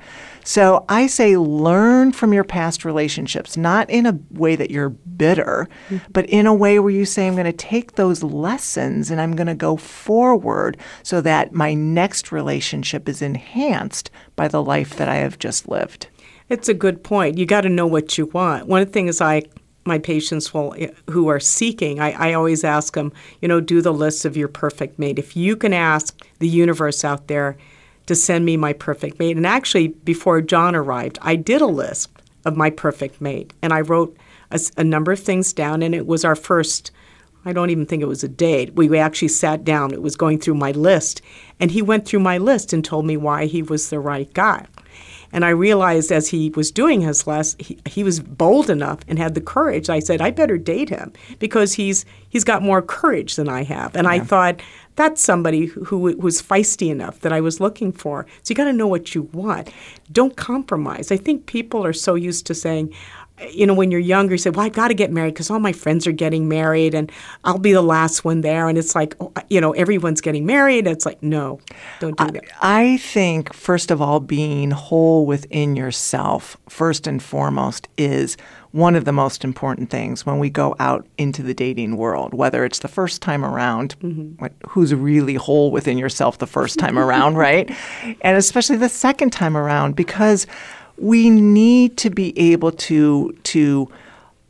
So 0.43 0.85
I 0.89 1.07
say 1.07 1.37
learn 1.37 2.11
from 2.11 2.33
your 2.33 2.43
past 2.43 2.85
relationships, 2.85 3.57
not 3.57 3.89
in 3.89 4.05
a 4.05 4.17
way 4.31 4.55
that 4.55 4.71
you're 4.71 4.89
bitter, 4.89 5.67
mm-hmm. 5.89 6.11
but 6.11 6.25
in 6.27 6.47
a 6.47 6.53
way 6.53 6.79
where 6.79 6.91
you 6.91 7.05
say, 7.05 7.27
I'm 7.27 7.33
going 7.33 7.45
to 7.45 7.53
take 7.53 7.93
those 7.93 8.23
lessons 8.23 9.11
and 9.11 9.19
I'm 9.19 9.35
going 9.35 9.47
to 9.47 9.55
go 9.55 9.75
forward 9.75 10.77
so 11.03 11.21
that 11.21 11.53
my 11.53 11.73
next 11.73 12.31
relationship 12.31 13.09
is 13.09 13.21
enhanced 13.21 14.09
by 14.35 14.47
the 14.47 14.63
life 14.63 14.95
that 14.95 15.09
I 15.09 15.15
have 15.15 15.38
just 15.39 15.67
lived. 15.67 16.07
It's 16.49 16.69
a 16.69 16.73
good 16.73 17.03
point. 17.03 17.37
You 17.37 17.45
got 17.45 17.61
to 17.61 17.69
know 17.69 17.87
what 17.87 18.17
you 18.17 18.25
want. 18.27 18.67
One 18.67 18.81
of 18.81 18.87
the 18.87 18.93
things 18.93 19.21
I 19.21 19.43
my 19.85 19.97
patients 19.97 20.53
will 20.53 20.75
who 21.09 21.27
are 21.27 21.39
seeking, 21.39 21.99
I, 21.99 22.11
I 22.11 22.33
always 22.33 22.63
ask 22.63 22.93
them, 22.93 23.11
you 23.41 23.47
know, 23.47 23.59
do 23.59 23.81
the 23.81 23.93
list 23.93 24.23
of 24.23 24.37
your 24.37 24.47
perfect 24.47 24.99
mate. 24.99 25.19
If 25.19 25.35
you 25.35 25.55
can 25.55 25.73
ask 25.73 26.17
the 26.39 26.47
universe 26.47 27.03
out 27.03 27.27
there 27.27 27.57
to 28.05 28.15
send 28.15 28.45
me 28.45 28.55
my 28.57 28.73
perfect 28.73 29.19
mate, 29.19 29.37
and 29.37 29.47
actually 29.47 29.89
before 29.89 30.41
John 30.41 30.75
arrived, 30.75 31.17
I 31.21 31.35
did 31.35 31.61
a 31.61 31.67
list 31.67 32.09
of 32.45 32.55
my 32.55 32.69
perfect 32.69 33.19
mate, 33.19 33.53
and 33.61 33.73
I 33.73 33.81
wrote 33.81 34.15
a 34.77 34.83
number 34.83 35.11
of 35.11 35.19
things 35.19 35.53
down, 35.53 35.81
and 35.81 35.93
it 35.93 36.07
was 36.07 36.23
our 36.23 36.35
first. 36.35 36.91
I 37.45 37.53
don't 37.53 37.69
even 37.69 37.85
think 37.85 38.01
it 38.01 38.07
was 38.07 38.23
a 38.23 38.27
date. 38.27 38.75
We 38.75 38.97
actually 38.97 39.29
sat 39.29 39.63
down. 39.63 39.93
It 39.93 40.01
was 40.01 40.15
going 40.15 40.39
through 40.39 40.55
my 40.55 40.71
list, 40.71 41.21
and 41.59 41.71
he 41.71 41.81
went 41.81 42.05
through 42.05 42.19
my 42.19 42.37
list 42.37 42.73
and 42.73 42.83
told 42.83 43.05
me 43.05 43.15
why 43.15 43.45
he 43.45 43.61
was 43.61 43.89
the 43.89 43.99
right 43.99 44.31
guy. 44.33 44.65
And 45.31 45.45
I 45.45 45.49
realized 45.49 46.11
as 46.11 46.27
he 46.27 46.49
was 46.51 46.71
doing 46.71 47.01
his 47.01 47.27
last, 47.27 47.61
he, 47.61 47.77
he 47.85 48.03
was 48.03 48.19
bold 48.19 48.69
enough 48.69 48.99
and 49.07 49.19
had 49.19 49.35
the 49.35 49.41
courage. 49.41 49.89
I 49.89 49.99
said, 49.99 50.21
I 50.21 50.31
better 50.31 50.57
date 50.57 50.89
him 50.89 51.13
because 51.39 51.73
he's 51.73 52.05
he's 52.29 52.43
got 52.43 52.61
more 52.61 52.81
courage 52.81 53.35
than 53.35 53.49
I 53.49 53.63
have. 53.63 53.95
And 53.95 54.07
I 54.07 54.19
thought 54.19 54.61
that's 54.95 55.21
somebody 55.21 55.65
who, 55.65 55.85
who 55.85 55.99
was 56.17 56.41
feisty 56.41 56.89
enough 56.89 57.21
that 57.21 57.31
I 57.31 57.39
was 57.39 57.61
looking 57.61 57.91
for. 57.91 58.25
So 58.43 58.51
you 58.51 58.55
got 58.55 58.65
to 58.65 58.73
know 58.73 58.87
what 58.87 59.15
you 59.15 59.23
want. 59.31 59.69
Don't 60.11 60.35
compromise. 60.35 61.11
I 61.11 61.17
think 61.17 61.45
people 61.45 61.85
are 61.85 61.93
so 61.93 62.15
used 62.15 62.45
to 62.47 62.53
saying, 62.53 62.93
you 63.51 63.65
know, 63.65 63.73
when 63.73 63.91
you're 63.91 63.99
younger, 63.99 64.33
you 64.33 64.37
say, 64.37 64.49
"Well, 64.49 64.65
I've 64.65 64.73
got 64.73 64.89
to 64.89 64.93
get 64.93 65.11
married 65.11 65.33
because 65.33 65.49
all 65.49 65.59
my 65.59 65.71
friends 65.71 66.05
are 66.07 66.11
getting 66.11 66.47
married, 66.47 66.93
and 66.93 67.11
I'll 67.43 67.59
be 67.59 67.73
the 67.73 67.81
last 67.81 68.25
one 68.25 68.41
there." 68.41 68.67
And 68.67 68.77
it's 68.77 68.95
like, 68.95 69.15
oh, 69.19 69.31
you 69.49 69.61
know, 69.61 69.71
everyone's 69.71 70.21
getting 70.21 70.45
married. 70.45 70.87
It's 70.87 71.05
like, 71.05 71.21
no, 71.23 71.59
don't 71.99 72.17
do 72.17 72.31
that. 72.31 72.43
I 72.61 72.97
think, 72.97 73.53
first 73.53 73.91
of 73.91 74.01
all, 74.01 74.19
being 74.19 74.71
whole 74.71 75.25
within 75.25 75.75
yourself, 75.75 76.57
first 76.67 77.07
and 77.07 77.21
foremost, 77.21 77.87
is 77.97 78.37
one 78.71 78.95
of 78.95 79.05
the 79.05 79.11
most 79.11 79.43
important 79.43 79.89
things 79.89 80.25
when 80.25 80.37
we 80.37 80.49
go 80.49 80.75
out 80.79 81.07
into 81.17 81.41
the 81.41 81.53
dating 81.53 81.97
world, 81.97 82.33
whether 82.33 82.63
it's 82.63 82.79
the 82.79 82.87
first 82.87 83.21
time 83.21 83.43
around, 83.43 83.99
mm-hmm. 83.99 84.33
what, 84.41 84.53
who's 84.67 84.93
really 84.93 85.33
whole 85.33 85.71
within 85.71 85.97
yourself 85.97 86.37
the 86.37 86.47
first 86.47 86.77
time 86.77 86.99
around, 86.99 87.35
right? 87.37 87.69
And 88.21 88.37
especially 88.37 88.77
the 88.77 88.89
second 88.89 89.31
time 89.31 89.57
around, 89.57 89.95
because 89.95 90.45
we 90.99 91.29
need 91.29 91.97
to 91.97 92.09
be 92.09 92.37
able 92.37 92.71
to, 92.71 93.35
to 93.43 93.89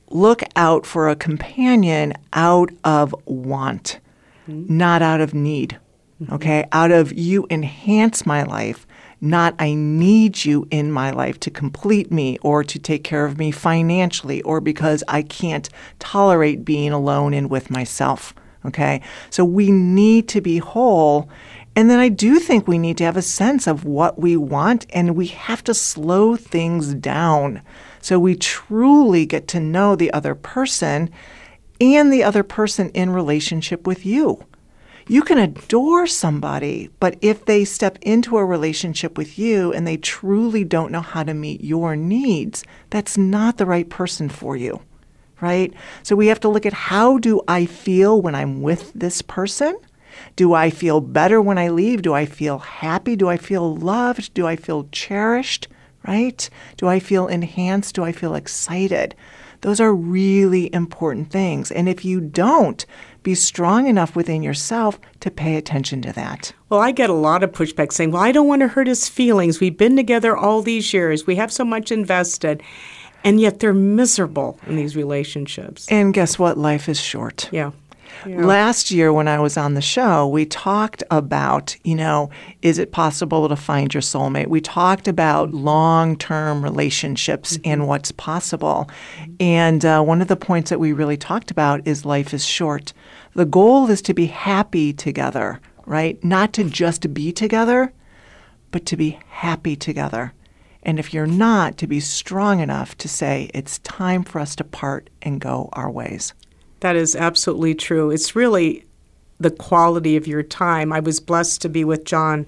look 0.10 0.42
out 0.56 0.86
for 0.86 1.10
a 1.10 1.16
companion 1.16 2.14
out 2.34 2.72
of 2.84 3.16
want, 3.26 4.00
hmm? 4.46 4.66
not 4.68 5.02
out 5.02 5.22
of 5.22 5.34
need. 5.34 5.80
Mm-hmm. 6.22 6.34
Okay, 6.34 6.66
out 6.72 6.92
of 6.92 7.14
you 7.14 7.48
enhance 7.50 8.26
my 8.26 8.44
life, 8.44 8.86
not 9.22 9.56
I 9.60 9.74
need 9.74 10.46
you 10.46 10.68
in 10.72 10.92
my 10.92 11.12
life 11.12 11.40
to 11.42 11.52
complete 11.52 12.12
me 12.12 12.38
or 12.42 12.64
to 12.64 12.80
take 12.80 13.04
care 13.04 13.26
of 13.26 13.38
me 13.38 13.52
financially 13.52 14.42
or 14.44 14.62
because 14.62 15.04
I 15.08 15.22
can't 15.22 15.70
tolerate 16.00 16.66
being 16.66 16.92
alone 16.92 17.34
and 17.34 17.50
with 17.50 17.70
myself. 17.70 18.34
Okay, 18.66 19.02
so 19.30 19.46
we 19.46 19.72
need 19.72 20.28
to 20.30 20.42
be 20.42 20.58
whole. 20.58 21.30
And 21.80 21.90
then 21.90 22.00
I 22.00 22.10
do 22.10 22.40
think 22.40 22.68
we 22.68 22.78
need 22.78 22.98
to 22.98 23.06
have 23.06 23.16
a 23.16 23.22
sense 23.22 23.66
of 23.66 23.86
what 23.86 24.20
we 24.20 24.36
want 24.36 24.86
and 24.90 25.16
we 25.16 25.28
have 25.28 25.64
to 25.64 25.74
slow 25.74 26.36
things 26.36 26.94
down 26.94 27.62
so 28.02 28.20
we 28.20 28.36
truly 28.36 29.26
get 29.26 29.48
to 29.48 29.62
know 29.62 29.96
the 29.96 30.12
other 30.12 30.36
person 30.36 31.10
and 31.80 32.12
the 32.12 32.22
other 32.22 32.44
person 32.44 32.90
in 32.90 33.12
relationship 33.12 33.88
with 33.88 34.06
you. 34.06 34.46
You 35.08 35.22
can 35.22 35.38
adore 35.38 36.06
somebody, 36.06 36.90
but 37.00 37.16
if 37.22 37.46
they 37.46 37.64
step 37.64 37.98
into 38.02 38.36
a 38.36 38.44
relationship 38.44 39.18
with 39.18 39.40
you 39.40 39.72
and 39.72 39.88
they 39.88 39.96
truly 39.96 40.66
don't 40.66 40.92
know 40.92 41.00
how 41.00 41.24
to 41.24 41.34
meet 41.34 41.64
your 41.64 41.96
needs, 41.96 42.66
that's 42.90 43.18
not 43.18 43.56
the 43.56 43.66
right 43.66 43.90
person 43.90 44.28
for 44.28 44.58
you, 44.58 44.82
right? 45.40 45.74
So 46.04 46.18
we 46.18 46.28
have 46.28 46.42
to 46.42 46.50
look 46.50 46.66
at 46.66 46.74
how 46.74 47.20
do 47.20 47.40
I 47.48 47.66
feel 47.66 48.22
when 48.22 48.36
I'm 48.36 48.62
with 48.62 48.92
this 48.92 49.22
person? 49.22 49.78
Do 50.36 50.54
I 50.54 50.70
feel 50.70 51.02
better 51.02 51.42
when 51.42 51.58
I 51.58 51.70
leave? 51.70 52.02
Do 52.02 52.14
I 52.14 52.26
feel 52.26 52.60
happy? 52.60 53.16
Do 53.16 53.30
I 53.30 53.38
feel 53.38 53.76
loved? 53.76 54.34
Do 54.34 54.48
I 54.48 54.56
feel 54.56 54.88
cherished? 54.92 55.68
Right? 56.08 56.50
Do 56.78 56.88
I 56.88 57.00
feel 57.00 57.28
enhanced? 57.28 57.96
Do 57.96 58.04
I 58.04 58.12
feel 58.12 58.36
excited? 58.36 59.16
Those 59.62 59.82
are 59.82 59.94
really 59.94 60.74
important 60.74 61.32
things. 61.32 61.72
And 61.72 61.90
if 61.90 62.06
you 62.06 62.22
don't, 62.22 62.86
be 63.24 63.36
strong 63.36 63.88
enough 63.88 64.16
within 64.16 64.42
yourself 64.42 65.00
to 65.20 65.30
pay 65.30 65.58
attention 65.58 66.02
to 66.04 66.14
that. 66.14 66.54
Well, 66.70 66.80
I 66.80 66.92
get 66.92 67.10
a 67.10 67.14
lot 67.14 67.44
of 67.44 67.52
pushback 67.52 67.92
saying, 67.92 68.12
well, 68.12 68.24
I 68.24 68.32
don't 68.32 68.48
want 68.48 68.62
to 68.62 68.70
hurt 68.70 68.88
his 68.88 69.10
feelings. 69.10 69.60
We've 69.60 69.78
been 69.78 69.98
together 69.98 70.38
all 70.38 70.62
these 70.62 70.94
years, 70.94 71.28
we 71.28 71.36
have 71.36 71.52
so 71.52 71.66
much 71.66 71.92
invested. 71.92 72.64
And 73.22 73.42
yet 73.42 73.60
they're 73.60 73.74
miserable 73.74 74.58
in 74.66 74.78
these 74.78 74.96
relationships. 74.96 75.88
And 75.90 76.14
guess 76.14 76.40
what? 76.40 76.58
Life 76.58 76.88
is 76.88 77.02
short. 77.02 77.50
Yeah. 77.52 77.72
Last 78.26 78.92
year, 78.92 79.14
when 79.14 79.28
I 79.28 79.40
was 79.40 79.58
on 79.58 79.74
the 79.74 79.82
show, 79.82 80.28
we 80.28 80.46
talked 80.46 81.04
about, 81.10 81.76
you 81.84 81.96
know, 81.96 82.30
is 82.62 82.78
it 82.78 82.92
possible 82.92 83.48
to 83.48 83.56
find 83.56 83.94
your 83.94 84.02
soulmate? 84.02 84.48
We 84.48 84.62
talked 84.62 85.08
about 85.08 85.54
long 85.54 86.18
term 86.18 86.64
relationships 86.64 87.58
and 87.64 87.88
what's 87.88 88.12
possible. 88.12 88.90
And 89.40 89.86
uh, 89.86 90.02
one 90.02 90.22
of 90.22 90.28
the 90.28 90.36
points 90.36 90.70
that 90.70 90.80
we 90.80 90.92
really 90.92 91.18
talked 91.18 91.50
about 91.50 91.88
is 91.88 92.06
life 92.06 92.34
is 92.34 92.46
short. 92.46 92.94
The 93.36 93.46
goal 93.46 93.90
is 93.90 94.02
to 94.04 94.14
be 94.14 94.26
happy 94.26 94.92
together, 94.92 95.60
right? 95.86 96.22
Not 96.24 96.52
to 96.54 96.64
just 96.66 97.14
be 97.14 97.32
together, 97.32 97.94
but 98.72 98.86
to 98.88 98.98
be 98.98 99.20
happy 99.30 99.76
together. 99.76 100.34
And 100.84 101.00
if 101.00 101.14
you're 101.14 101.28
not, 101.28 101.78
to 101.78 101.88
be 101.88 102.00
strong 102.00 102.60
enough 102.60 102.98
to 102.98 103.08
say, 103.08 103.50
it's 103.54 103.80
time 103.80 104.24
for 104.24 104.40
us 104.40 104.56
to 104.58 104.64
part 104.64 105.10
and 105.22 105.42
go 105.42 105.70
our 105.74 105.90
ways. 105.90 106.34
That 106.80 106.96
is 106.96 107.16
absolutely 107.16 107.76
true. 107.76 108.12
It's 108.12 108.36
really 108.36 108.86
the 109.40 109.52
quality 109.52 110.16
of 110.18 110.28
your 110.28 110.44
time. 110.44 110.92
I 110.92 111.00
was 111.00 111.20
blessed 111.20 111.62
to 111.62 111.70
be 111.70 111.84
with 111.84 112.06
John 112.06 112.46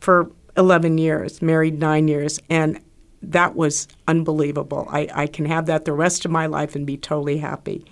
for 0.00 0.30
11 0.56 0.98
years, 0.98 1.42
married 1.42 1.78
nine 1.78 2.08
years, 2.08 2.40
and 2.48 2.80
that 3.22 3.54
was 3.54 3.86
unbelievable. 4.08 4.88
I, 4.90 5.08
I 5.12 5.26
can 5.26 5.44
have 5.44 5.66
that 5.66 5.84
the 5.84 5.92
rest 5.92 6.24
of 6.24 6.30
my 6.30 6.46
life 6.46 6.74
and 6.74 6.86
be 6.86 6.96
totally 6.96 7.38
happy. 7.38 7.84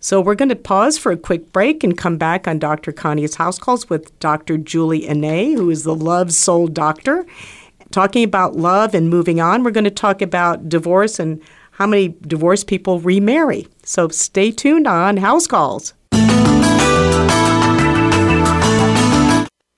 So 0.00 0.20
we're 0.20 0.34
going 0.34 0.50
to 0.50 0.56
pause 0.56 0.98
for 0.98 1.12
a 1.12 1.16
quick 1.16 1.50
break 1.50 1.82
and 1.82 1.96
come 1.96 2.18
back 2.18 2.46
on 2.46 2.58
Dr. 2.58 2.92
Connie's 2.92 3.36
House 3.36 3.58
Calls 3.58 3.88
with 3.88 4.18
Dr. 4.20 4.58
Julie 4.58 5.06
Anné, 5.06 5.54
who 5.54 5.70
is 5.70 5.84
the 5.84 5.94
Love 5.94 6.32
Soul 6.32 6.66
Doctor. 6.66 7.24
Talking 7.90 8.24
about 8.24 8.54
love 8.54 8.94
and 8.94 9.08
moving 9.08 9.40
on, 9.40 9.62
we're 9.62 9.70
going 9.70 9.84
to 9.84 9.90
talk 9.90 10.20
about 10.20 10.68
divorce 10.68 11.18
and 11.18 11.40
how 11.74 11.86
many 11.86 12.16
divorced 12.26 12.66
people 12.66 13.00
remarry. 13.00 13.68
So 13.82 14.08
stay 14.08 14.50
tuned 14.50 14.86
on 14.86 15.18
House 15.18 15.46
Calls. 15.46 15.94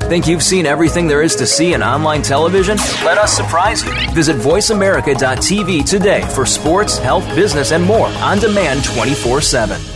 Think 0.09 0.29
you've 0.29 0.43
seen 0.43 0.67
everything 0.67 1.09
there 1.09 1.23
is 1.23 1.35
to 1.35 1.47
see 1.47 1.75
in 1.75 1.83
online 1.83 2.23
television? 2.23 2.77
Let 3.05 3.19
us 3.19 3.33
surprise 3.37 3.85
you. 3.85 3.93
Visit 4.13 4.37
VoiceAmerica.tv 4.37 5.85
today 5.85 6.23
for 6.33 6.47
sports, 6.47 6.97
health, 6.97 7.27
business, 7.35 7.73
and 7.73 7.83
more 7.83 8.07
on 8.07 8.39
demand 8.39 8.85
24 8.85 9.41
7. 9.41 9.96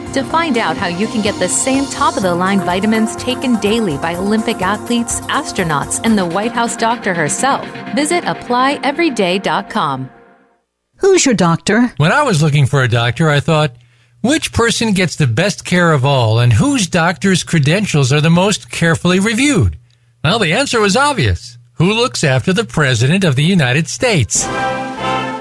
To 0.13 0.23
find 0.25 0.57
out 0.57 0.75
how 0.75 0.87
you 0.87 1.07
can 1.07 1.21
get 1.21 1.39
the 1.39 1.47
same 1.47 1.85
top 1.85 2.17
of 2.17 2.23
the 2.23 2.35
line 2.35 2.59
vitamins 2.59 3.15
taken 3.15 3.57
daily 3.61 3.97
by 3.97 4.15
Olympic 4.15 4.61
athletes, 4.61 5.21
astronauts, 5.21 6.01
and 6.03 6.17
the 6.17 6.25
White 6.25 6.51
House 6.51 6.75
doctor 6.75 7.13
herself, 7.13 7.65
visit 7.95 8.25
applyeveryday.com. 8.25 10.09
Who's 10.97 11.25
your 11.25 11.33
doctor? 11.33 11.93
When 11.95 12.11
I 12.11 12.23
was 12.23 12.43
looking 12.43 12.65
for 12.65 12.83
a 12.83 12.89
doctor, 12.89 13.29
I 13.29 13.39
thought, 13.39 13.75
which 14.19 14.51
person 14.51 14.91
gets 14.91 15.15
the 15.15 15.27
best 15.27 15.63
care 15.63 15.93
of 15.93 16.05
all 16.05 16.39
and 16.39 16.51
whose 16.51 16.87
doctor's 16.87 17.43
credentials 17.43 18.11
are 18.11 18.21
the 18.21 18.29
most 18.29 18.69
carefully 18.69 19.19
reviewed? 19.19 19.77
Well, 20.25 20.39
the 20.39 20.51
answer 20.51 20.81
was 20.81 20.97
obvious. 20.97 21.57
Who 21.75 21.93
looks 21.93 22.23
after 22.23 22.51
the 22.51 22.65
President 22.65 23.23
of 23.23 23.35
the 23.35 23.45
United 23.45 23.87
States? 23.87 24.45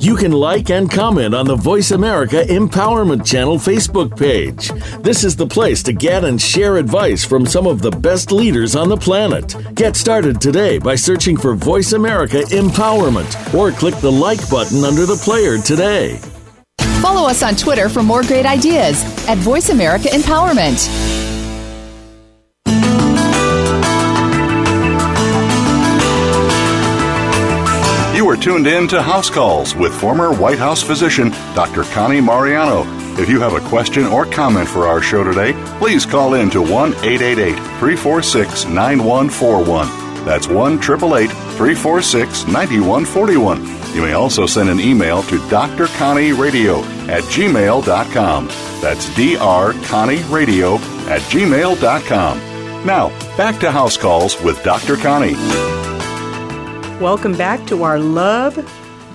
You 0.00 0.16
can 0.16 0.32
like 0.32 0.70
and 0.70 0.90
comment 0.90 1.34
on 1.34 1.44
the 1.44 1.56
Voice 1.56 1.90
America 1.90 2.42
Empowerment 2.48 3.26
Channel 3.26 3.58
Facebook 3.58 4.16
page. 4.18 4.70
This 5.02 5.24
is 5.24 5.36
the 5.36 5.46
place 5.46 5.82
to 5.82 5.92
get 5.92 6.24
and 6.24 6.40
share 6.40 6.78
advice 6.78 7.22
from 7.22 7.44
some 7.44 7.66
of 7.66 7.82
the 7.82 7.90
best 7.90 8.32
leaders 8.32 8.74
on 8.74 8.88
the 8.88 8.96
planet. 8.96 9.54
Get 9.74 9.96
started 9.96 10.40
today 10.40 10.78
by 10.78 10.94
searching 10.94 11.36
for 11.36 11.54
Voice 11.54 11.92
America 11.92 12.38
Empowerment 12.48 13.54
or 13.54 13.72
click 13.72 13.94
the 13.96 14.10
like 14.10 14.40
button 14.48 14.84
under 14.84 15.04
the 15.04 15.20
player 15.22 15.58
today. 15.58 16.18
Follow 17.02 17.28
us 17.28 17.42
on 17.42 17.54
Twitter 17.54 17.90
for 17.90 18.02
more 18.02 18.22
great 18.22 18.46
ideas 18.46 19.04
at 19.28 19.36
Voice 19.36 19.68
America 19.68 20.08
Empowerment. 20.08 21.19
Tuned 28.40 28.66
in 28.66 28.88
to 28.88 29.02
House 29.02 29.28
Calls 29.28 29.74
with 29.74 29.92
former 29.92 30.32
White 30.32 30.58
House 30.58 30.82
physician 30.82 31.30
Dr. 31.54 31.84
Connie 31.84 32.22
Mariano. 32.22 32.84
If 33.20 33.28
you 33.28 33.38
have 33.40 33.52
a 33.52 33.68
question 33.68 34.06
or 34.06 34.24
comment 34.24 34.66
for 34.66 34.86
our 34.86 35.02
show 35.02 35.22
today, 35.22 35.52
please 35.78 36.06
call 36.06 36.34
in 36.34 36.48
to 36.50 36.62
1 36.62 36.94
888 36.94 37.54
346 37.54 38.64
9141. 38.64 40.24
That's 40.24 40.48
1 40.48 40.74
888 40.74 41.30
346 41.30 42.46
9141. 42.46 43.94
You 43.94 44.02
may 44.02 44.14
also 44.14 44.46
send 44.46 44.70
an 44.70 44.80
email 44.80 45.22
to 45.24 45.38
drconnieradio 45.38 46.82
at 47.08 47.24
gmail.com. 47.24 48.46
That's 48.80 49.08
drconnieradio 49.10 50.78
at 51.08 51.20
gmail.com. 51.22 52.38
Now, 52.86 53.08
back 53.36 53.60
to 53.60 53.70
House 53.70 53.98
Calls 53.98 54.40
with 54.42 54.62
Dr. 54.64 54.96
Connie. 54.96 55.89
Welcome 57.00 57.34
back 57.34 57.66
to 57.68 57.82
our 57.82 57.98
Love 57.98 58.58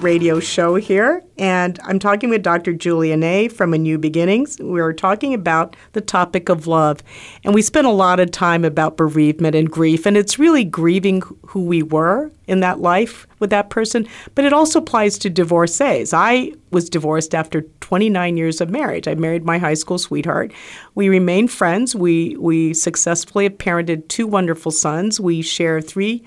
radio 0.04 0.40
show 0.40 0.74
here. 0.74 1.22
And 1.38 1.80
I'm 1.84 2.00
talking 2.00 2.32
with 2.32 2.42
Dr. 2.42 2.74
Julia 2.74 3.48
from 3.50 3.76
A 3.76 3.78
New 3.78 4.00
Beginnings. 4.00 4.58
We 4.60 4.82
are 4.82 4.92
talking 4.92 5.36
about 5.36 5.76
the 5.94 6.02
topic 6.02 6.50
of 6.50 6.66
love. 6.66 7.04
And 7.44 7.54
we 7.54 7.62
spent 7.62 7.86
a 7.86 7.92
lot 7.92 8.20
of 8.20 8.32
time 8.32 8.66
about 8.66 8.98
bereavement 8.98 9.56
and 9.56 9.70
grief. 9.70 10.08
And 10.08 10.18
it's 10.18 10.40
really 10.40 10.64
grieving 10.64 11.22
who 11.46 11.64
we 11.64 11.84
were 11.84 12.32
in 12.48 12.62
that 12.62 12.80
life 12.80 13.28
with 13.38 13.52
that 13.52 13.70
person. 13.70 14.08
But 14.34 14.46
it 14.46 14.54
also 14.54 14.80
applies 14.80 15.20
to 15.20 15.30
divorcees. 15.30 16.12
I 16.12 16.54
was 16.72 16.90
divorced 16.90 17.36
after 17.36 17.62
29 17.82 18.36
years 18.36 18.62
of 18.62 18.72
marriage. 18.72 19.08
I 19.08 19.14
married 19.14 19.46
my 19.46 19.60
high 19.60 19.76
school 19.76 20.00
sweetheart. 20.00 20.52
We 20.96 21.08
remained 21.08 21.52
friends. 21.52 21.96
We, 21.96 22.36
we 22.38 22.74
successfully 22.74 23.44
have 23.44 23.60
parented 23.60 24.08
two 24.08 24.26
wonderful 24.26 24.72
sons. 24.72 25.20
We 25.20 25.44
share 25.44 25.82
three 25.82 26.26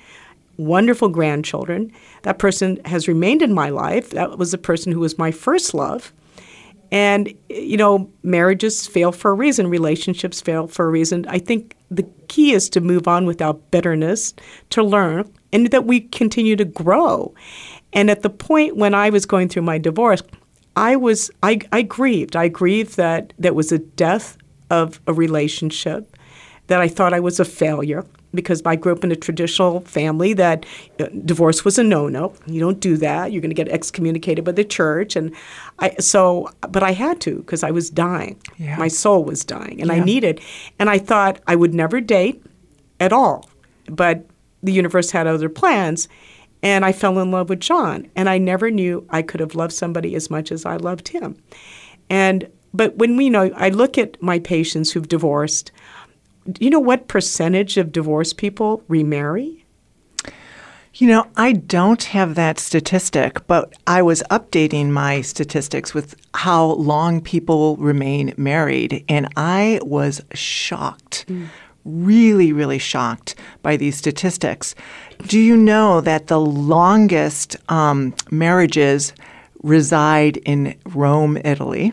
wonderful 0.59 1.09
grandchildren. 1.09 1.91
That 2.23 2.39
person 2.39 2.79
has 2.85 3.09
remained 3.09 3.41
in 3.41 3.55
my 3.55 3.71
life. 3.71 4.11
That 4.11 4.37
was 4.37 4.51
the 4.51 4.59
person 4.59 4.93
who 4.93 5.01
was 5.01 5.17
my 5.17 5.31
first 5.31 5.73
love. 5.73 6.13
And, 6.91 7.33
you 7.49 7.77
know, 7.77 8.11
marriages 8.23 8.87
fail 8.87 9.13
for 9.13 9.31
a 9.31 9.35
reason, 9.35 9.67
relationships 9.67 10.41
fail 10.41 10.67
for 10.67 10.87
a 10.87 10.91
reason. 10.91 11.27
I 11.29 11.39
think 11.39 11.77
the 11.91 12.07
key 12.29 12.53
is 12.53 12.71
to 12.71 12.81
move 12.81 13.07
on 13.07 13.27
without 13.27 13.71
bitterness, 13.71 14.35
to 14.71 14.83
learn, 14.83 15.31
and 15.53 15.71
that 15.71 15.85
we 15.85 16.01
continue 16.01 16.57
to 16.57 16.65
grow. 16.65 17.35
And 17.93 18.11
at 18.11 18.23
the 18.23 18.31
point 18.31 18.77
when 18.77 18.95
I 18.95 19.11
was 19.11 19.27
going 19.27 19.49
through 19.49 19.63
my 19.63 19.79
divorce, 19.79 20.23
I 20.77 20.97
was 20.97 21.31
I, 21.43 21.61
I 21.73 21.83
grieved. 21.83 22.37
I 22.37 22.49
grieved 22.49 22.97
that 22.97 23.33
that 23.39 23.55
was 23.55 23.71
a 23.71 23.79
death 23.79 24.39
of 24.71 25.01
a 25.07 25.13
relationship, 25.13 26.17
that 26.69 26.81
I 26.81 26.89
thought 26.89 27.15
I 27.15 27.21
was 27.21 27.41
a 27.41 27.45
failure 27.45 28.05
because 28.35 28.63
I 28.65 28.77
grew 28.77 28.93
up 28.93 29.05
in 29.05 29.13
a 29.13 29.17
traditional 29.17 29.81
family 29.81 30.33
that 30.35 30.67
uh, 31.01 31.07
divorce 31.25 31.65
was 31.65 31.79
a 31.79 31.83
no-no. 31.83 32.35
You 32.47 32.61
don't 32.61 32.81
do 32.81 32.97
that. 32.99 33.33
You're 33.33 33.41
going 33.41 33.51
to 33.51 33.55
get 33.55 33.69
excommunicated 33.69 34.45
by 34.45 34.53
the 34.53 34.65
church, 34.65 35.17
and 35.17 35.35
I 35.79 35.95
so. 35.99 36.51
But 36.61 36.83
I 36.83 36.93
had 36.93 37.21
to 37.23 37.37
because 37.37 37.63
I 37.63 37.71
was 37.71 37.91
dying. 37.91 38.41
Yeah. 38.57 38.77
My 38.77 38.89
soul 38.89 39.25
was 39.25 39.45
dying, 39.45 39.81
and 39.81 39.91
I 39.91 40.01
needed. 40.01 40.41
And 40.79 40.91
I 40.91 40.99
thought 40.99 41.41
I 41.47 41.57
would 41.57 41.75
never 41.75 42.01
date 42.01 42.43
at 43.01 43.13
all. 43.13 43.49
But 43.87 44.27
the 44.63 44.73
universe 44.73 45.11
had 45.11 45.27
other 45.27 45.49
plans. 45.49 46.09
And 46.61 46.85
I 46.85 46.91
fell 46.91 47.21
in 47.21 47.31
love 47.31 47.49
with 47.49 47.61
John. 47.61 48.11
And 48.17 48.29
I 48.29 48.39
never 48.39 48.69
knew 48.71 49.07
I 49.11 49.23
could 49.23 49.39
have 49.39 49.55
loved 49.55 49.73
somebody 49.73 50.17
as 50.17 50.29
much 50.29 50.51
as 50.51 50.67
I 50.67 50.77
loved 50.77 51.09
him. 51.09 51.37
And 52.11 52.51
but 52.75 52.97
when 52.97 53.17
we 53.17 53.31
know, 53.31 53.51
I 53.57 53.71
look 53.71 53.97
at 53.97 54.21
my 54.23 54.39
patients 54.39 54.93
who've 54.93 55.09
divorced. 55.09 55.73
Do 56.51 56.65
you 56.65 56.71
know 56.71 56.81
what 56.81 57.09
percentage 57.09 57.77
of 57.77 57.93
divorced 57.93 58.39
people 58.39 58.83
remarry? 58.89 59.67
You 60.95 61.07
know, 61.07 61.27
I 61.37 61.53
don't 61.53 62.03
have 62.05 62.35
that 62.35 62.59
statistic, 62.59 63.47
but 63.47 63.73
I 63.87 64.03
was 64.03 64.23
updating 64.31 64.89
my 64.89 65.21
statistics 65.21 65.95
with 65.95 66.17
how 66.35 66.73
long 66.73 67.21
people 67.21 67.77
remain 67.77 68.35
married, 68.37 69.05
and 69.09 69.29
I 69.37 69.81
was 69.85 70.23
shocked. 70.35 71.27
Mm. 71.29 71.49
Really, 71.85 72.53
really 72.53 72.79
shocked 72.79 73.37
by 73.63 73.77
these 73.77 73.97
statistics. 73.97 74.75
Do 75.27 75.39
you 75.39 75.57
know 75.57 76.01
that 76.01 76.27
the 76.27 76.41
longest 76.41 77.57
um, 77.71 78.15
marriages 78.31 79.13
reside 79.63 80.39
in 80.39 80.77
Rome, 80.87 81.39
Italy? 81.45 81.93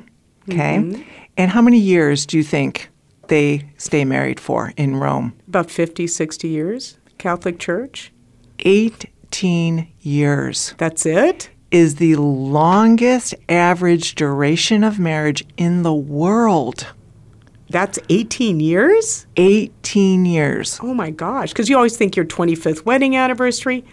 Okay. 0.50 0.78
Mm-hmm. 0.78 1.02
And 1.38 1.52
how 1.52 1.62
many 1.62 1.80
years 1.80 2.26
do 2.26 2.38
you 2.38 2.44
think 2.44 2.90
they 3.28 3.70
stay 3.78 4.06
married 4.06 4.40
for 4.40 4.74
in 4.78 4.98
Rome? 4.98 5.34
About 5.48 5.72
50, 5.72 6.08
60 6.08 6.48
years. 6.48 6.98
Catholic 7.18 7.60
Church? 7.60 8.12
18 8.60 9.88
years. 10.02 10.76
That's 10.78 11.06
it? 11.06 11.50
Is 11.72 11.96
the 11.96 12.16
longest 12.16 13.34
average 13.50 14.16
duration 14.16 14.84
of 14.84 15.00
marriage 15.00 15.46
in 15.58 15.84
the 15.84 15.94
world. 15.94 16.88
That's 17.70 18.00
18 18.10 18.60
years? 18.60 19.26
18 19.38 20.26
years. 20.26 20.80
Oh 20.82 20.94
my 20.94 21.10
gosh. 21.10 21.52
Because 21.52 21.68
you 21.70 21.76
always 21.76 21.98
think 21.98 22.16
your 22.16 22.26
25th 22.26 22.86
wedding 22.86 23.16
anniversary. 23.16 23.84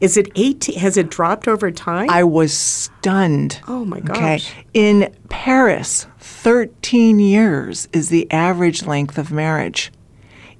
Is 0.00 0.16
it 0.16 0.30
18? 0.34 0.78
Has 0.78 0.96
it 0.96 1.10
dropped 1.10 1.48
over 1.48 1.70
time? 1.70 2.10
I 2.10 2.24
was 2.24 2.52
stunned. 2.52 3.60
Oh 3.68 3.84
my 3.84 4.00
gosh. 4.00 4.50
Okay. 4.50 4.66
In 4.74 5.14
Paris, 5.28 6.06
13 6.42 7.20
years 7.20 7.88
is 7.92 8.08
the 8.08 8.28
average 8.32 8.82
length 8.84 9.16
of 9.16 9.30
marriage. 9.30 9.92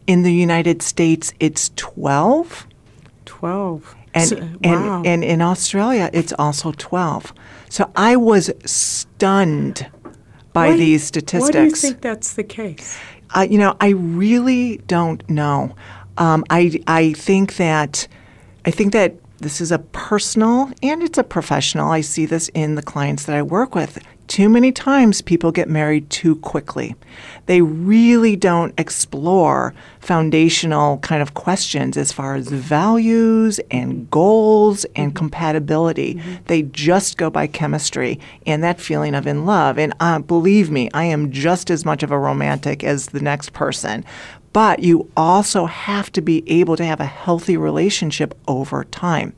In 0.07 0.23
the 0.23 0.33
United 0.33 0.81
States, 0.81 1.35
it's 1.41 1.73
12. 1.75 2.69
12. 3.25 3.97
And, 4.15 4.29
so, 4.29 4.37
wow. 4.37 4.53
and, 4.63 5.07
and 5.09 5.25
in 5.25 5.43
Australia, 5.43 6.09
it's 6.13 6.33
also 6.39 6.71
12. 6.71 7.33
So 7.69 7.91
I 7.97 8.15
was 8.15 8.49
stunned 8.65 9.91
by 10.53 10.69
why, 10.69 10.77
these 10.77 11.03
statistics. 11.03 11.53
Why 11.53 11.63
do 11.63 11.65
you 11.65 11.75
think 11.75 12.01
that's 12.01 12.35
the 12.35 12.45
case? 12.45 12.97
Uh, 13.35 13.41
you 13.51 13.59
know, 13.59 13.77
I 13.81 13.89
really 13.89 14.77
don't 14.87 15.29
know. 15.29 15.75
Um, 16.17 16.45
I, 16.49 16.81
I 16.87 17.13
think 17.15 17.57
that 17.57 18.07
I 18.65 18.71
think 18.71 18.93
that 18.93 19.17
this 19.39 19.61
is 19.61 19.73
a 19.73 19.81
personal 19.81 20.71
and 20.81 21.03
it's 21.03 21.19
a 21.19 21.25
professional. 21.25 21.91
I 21.91 22.03
see 22.03 22.27
this 22.27 22.49
in 22.55 22.77
the 22.77 22.83
clients 22.83 23.25
that 23.25 23.35
I 23.35 23.43
work 23.43 23.75
with. 23.75 23.99
Too 24.33 24.49
many 24.49 24.73
times 24.73 25.21
people 25.21 25.53
get 25.53 25.69
married 25.69 26.09
too 26.09 26.37
quickly. 26.37 26.95
They 27.45 27.61
really 27.61 28.35
don't 28.35 28.73
explore 28.81 29.75
foundational 30.01 30.97
kind 31.01 31.21
of 31.21 31.35
questions 31.35 31.99
as 31.99 32.13
far 32.13 32.35
as 32.35 32.49
values 32.49 33.61
and 33.71 34.11
goals 34.11 34.87
and 34.97 35.11
mm-hmm. 35.11 35.19
compatibility. 35.19 36.15
Mm-hmm. 36.15 36.35
They 36.47 36.63
just 36.63 37.19
go 37.19 37.29
by 37.29 37.47
chemistry 37.47 38.19
and 38.47 38.65
that 38.65 38.81
feeling 38.81 39.15
of 39.15 39.27
in 39.27 39.45
love. 39.45 39.79
And 39.79 39.93
uh, 40.01 40.21
believe 40.21 40.71
me, 40.71 40.89
I 40.95 41.05
am 41.05 41.31
just 41.31 41.71
as 41.71 41.85
much 41.85 42.03
of 42.03 42.11
a 42.11 42.19
romantic 42.19 42.83
as 42.83 43.09
the 43.09 43.21
next 43.21 43.53
person 43.53 44.03
but 44.55 44.81
you 44.81 45.11
also 45.17 45.65
have 45.65 46.13
to 46.13 46.21
be 46.21 46.45
able 46.47 46.77
to 46.77 46.85
have 46.85 47.01
a 47.01 47.07
healthy 47.07 47.57
relationship 47.57 48.35
over 48.47 48.85
time. 48.85 49.33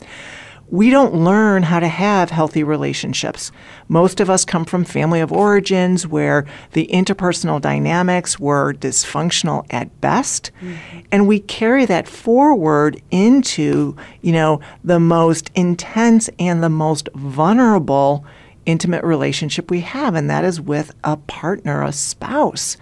We 0.74 0.90
don't 0.90 1.14
learn 1.14 1.62
how 1.62 1.78
to 1.78 1.86
have 1.86 2.30
healthy 2.30 2.64
relationships. 2.64 3.52
Most 3.86 4.18
of 4.18 4.28
us 4.28 4.44
come 4.44 4.64
from 4.64 4.84
family 4.84 5.20
of 5.20 5.30
origins 5.30 6.04
where 6.04 6.46
the 6.72 6.90
interpersonal 6.92 7.60
dynamics 7.60 8.40
were 8.40 8.74
dysfunctional 8.74 9.66
at 9.70 10.00
best, 10.00 10.50
mm-hmm. 10.60 10.98
and 11.12 11.28
we 11.28 11.38
carry 11.38 11.86
that 11.86 12.08
forward 12.08 13.00
into, 13.12 13.94
you 14.20 14.32
know, 14.32 14.58
the 14.82 14.98
most 14.98 15.48
intense 15.54 16.28
and 16.40 16.60
the 16.60 16.68
most 16.68 17.08
vulnerable 17.14 18.26
intimate 18.66 19.04
relationship 19.04 19.70
we 19.70 19.82
have, 19.82 20.16
and 20.16 20.28
that 20.28 20.44
is 20.44 20.60
with 20.60 20.92
a 21.04 21.16
partner, 21.18 21.84
a 21.84 21.92
spouse. 21.92 22.76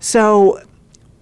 So 0.00 0.60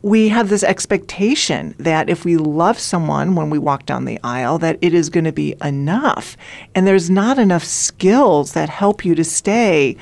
we 0.07 0.29
have 0.29 0.51
this 0.51 0.63
expectation 0.63 1.75
that 1.81 2.09
if 2.09 2.25
we 2.25 2.37
love 2.37 2.79
someone 2.79 3.35
when 3.35 3.51
we 3.51 3.59
walk 3.59 3.85
down 3.87 4.05
the 4.05 4.21
aisle 4.23 4.57
that 4.57 4.79
it 4.81 4.95
is 4.95 5.11
going 5.11 5.25
to 5.25 5.33
be 5.33 5.57
enough. 5.65 6.37
And 6.77 6.87
there's 6.87 7.11
not 7.11 7.41
enough 7.41 7.65
skills 7.65 8.53
that 8.53 8.69
help 8.69 9.05
you 9.05 9.17
to 9.17 9.25
stay 9.25 9.97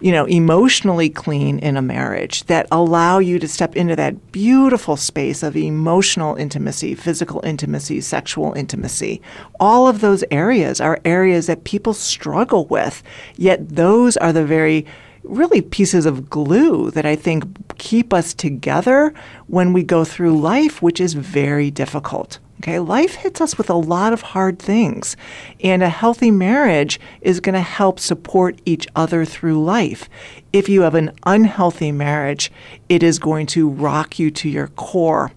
you 0.00 0.12
know 0.12 0.24
emotionally 0.26 1.10
clean 1.10 1.58
in 1.58 1.76
a 1.76 1.82
marriage 1.82 2.44
that 2.44 2.68
allow 2.70 3.18
you 3.18 3.40
to 3.40 3.48
step 3.48 3.74
into 3.74 3.96
that 3.96 4.30
beautiful 4.30 4.96
space 4.96 5.42
of 5.42 5.56
emotional 5.56 6.36
intimacy 6.36 6.94
physical 6.94 7.40
intimacy 7.44 8.00
sexual 8.00 8.52
intimacy. 8.52 9.20
All 9.58 9.88
of 9.88 10.00
those 10.00 10.22
areas 10.30 10.80
are 10.80 11.00
areas 11.04 11.48
that 11.48 11.64
people 11.64 11.92
struggle 11.92 12.66
with 12.66 13.02
yet 13.36 13.68
those 13.68 14.16
are 14.16 14.32
the 14.32 14.44
very 14.44 14.86
really 15.24 15.60
pieces 15.60 16.06
of 16.06 16.30
glue 16.30 16.90
that 16.92 17.06
I 17.06 17.16
think 17.16 17.76
keep 17.78 18.12
us 18.12 18.34
together 18.34 19.12
when 19.46 19.72
we 19.72 19.82
go 19.82 20.04
through 20.04 20.38
life, 20.38 20.82
which 20.82 21.00
is 21.00 21.14
very 21.14 21.70
difficult. 21.70 22.38
Okay, 22.60 22.78
life 22.78 23.16
hits 23.16 23.40
us 23.40 23.58
with 23.58 23.68
a 23.68 23.74
lot 23.74 24.12
of 24.12 24.22
hard 24.22 24.58
things, 24.58 25.16
and 25.62 25.82
a 25.82 25.88
healthy 25.88 26.30
marriage 26.30 27.00
is 27.20 27.40
going 27.40 27.54
to 27.54 27.60
help 27.60 27.98
support 27.98 28.58
each 28.64 28.86
other 28.94 29.24
through 29.24 29.62
life. 29.62 30.08
If 30.52 30.68
you 30.68 30.82
have 30.82 30.94
an 30.94 31.10
unhealthy 31.26 31.92
marriage, 31.92 32.50
it 32.88 33.02
is 33.02 33.18
going 33.18 33.46
to 33.48 33.68
rock 33.68 34.18
you 34.18 34.30
to 34.30 34.48
your 34.48 34.68
core. 34.68 35.32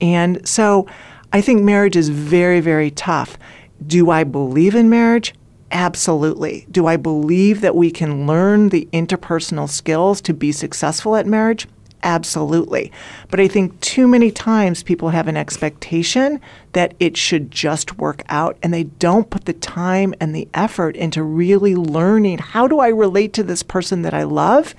And 0.00 0.46
so 0.46 0.86
I 1.32 1.40
think 1.40 1.62
marriage 1.62 1.96
is 1.96 2.10
very, 2.10 2.60
very 2.60 2.90
tough. 2.90 3.38
Do 3.84 4.10
I 4.10 4.24
believe 4.24 4.74
in 4.74 4.88
marriage? 4.88 5.34
Absolutely. 5.70 6.66
Do 6.70 6.86
I 6.86 6.96
believe 6.96 7.60
that 7.60 7.76
we 7.76 7.90
can 7.90 8.26
learn 8.26 8.70
the 8.70 8.88
interpersonal 8.92 9.68
skills 9.68 10.20
to 10.22 10.32
be 10.32 10.50
successful 10.50 11.14
at 11.14 11.26
marriage? 11.26 11.66
Absolutely. 12.02 12.92
But 13.28 13.40
I 13.40 13.48
think 13.48 13.78
too 13.80 14.06
many 14.06 14.30
times 14.30 14.82
people 14.82 15.08
have 15.10 15.26
an 15.26 15.36
expectation 15.36 16.40
that 16.72 16.94
it 17.00 17.16
should 17.16 17.50
just 17.50 17.98
work 17.98 18.22
out 18.28 18.56
and 18.62 18.72
they 18.72 18.84
don't 18.84 19.30
put 19.30 19.46
the 19.46 19.52
time 19.52 20.14
and 20.20 20.34
the 20.34 20.48
effort 20.54 20.96
into 20.96 21.22
really 21.22 21.74
learning 21.74 22.38
how 22.38 22.68
do 22.68 22.78
I 22.78 22.88
relate 22.88 23.32
to 23.34 23.42
this 23.42 23.62
person 23.62 24.02
that 24.02 24.14
I 24.14 24.22
love 24.22 24.74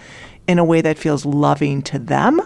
in 0.47 0.59
a 0.59 0.65
way 0.65 0.81
that 0.81 0.97
feels 0.97 1.25
loving 1.25 1.81
to 1.83 1.99
them? 1.99 2.41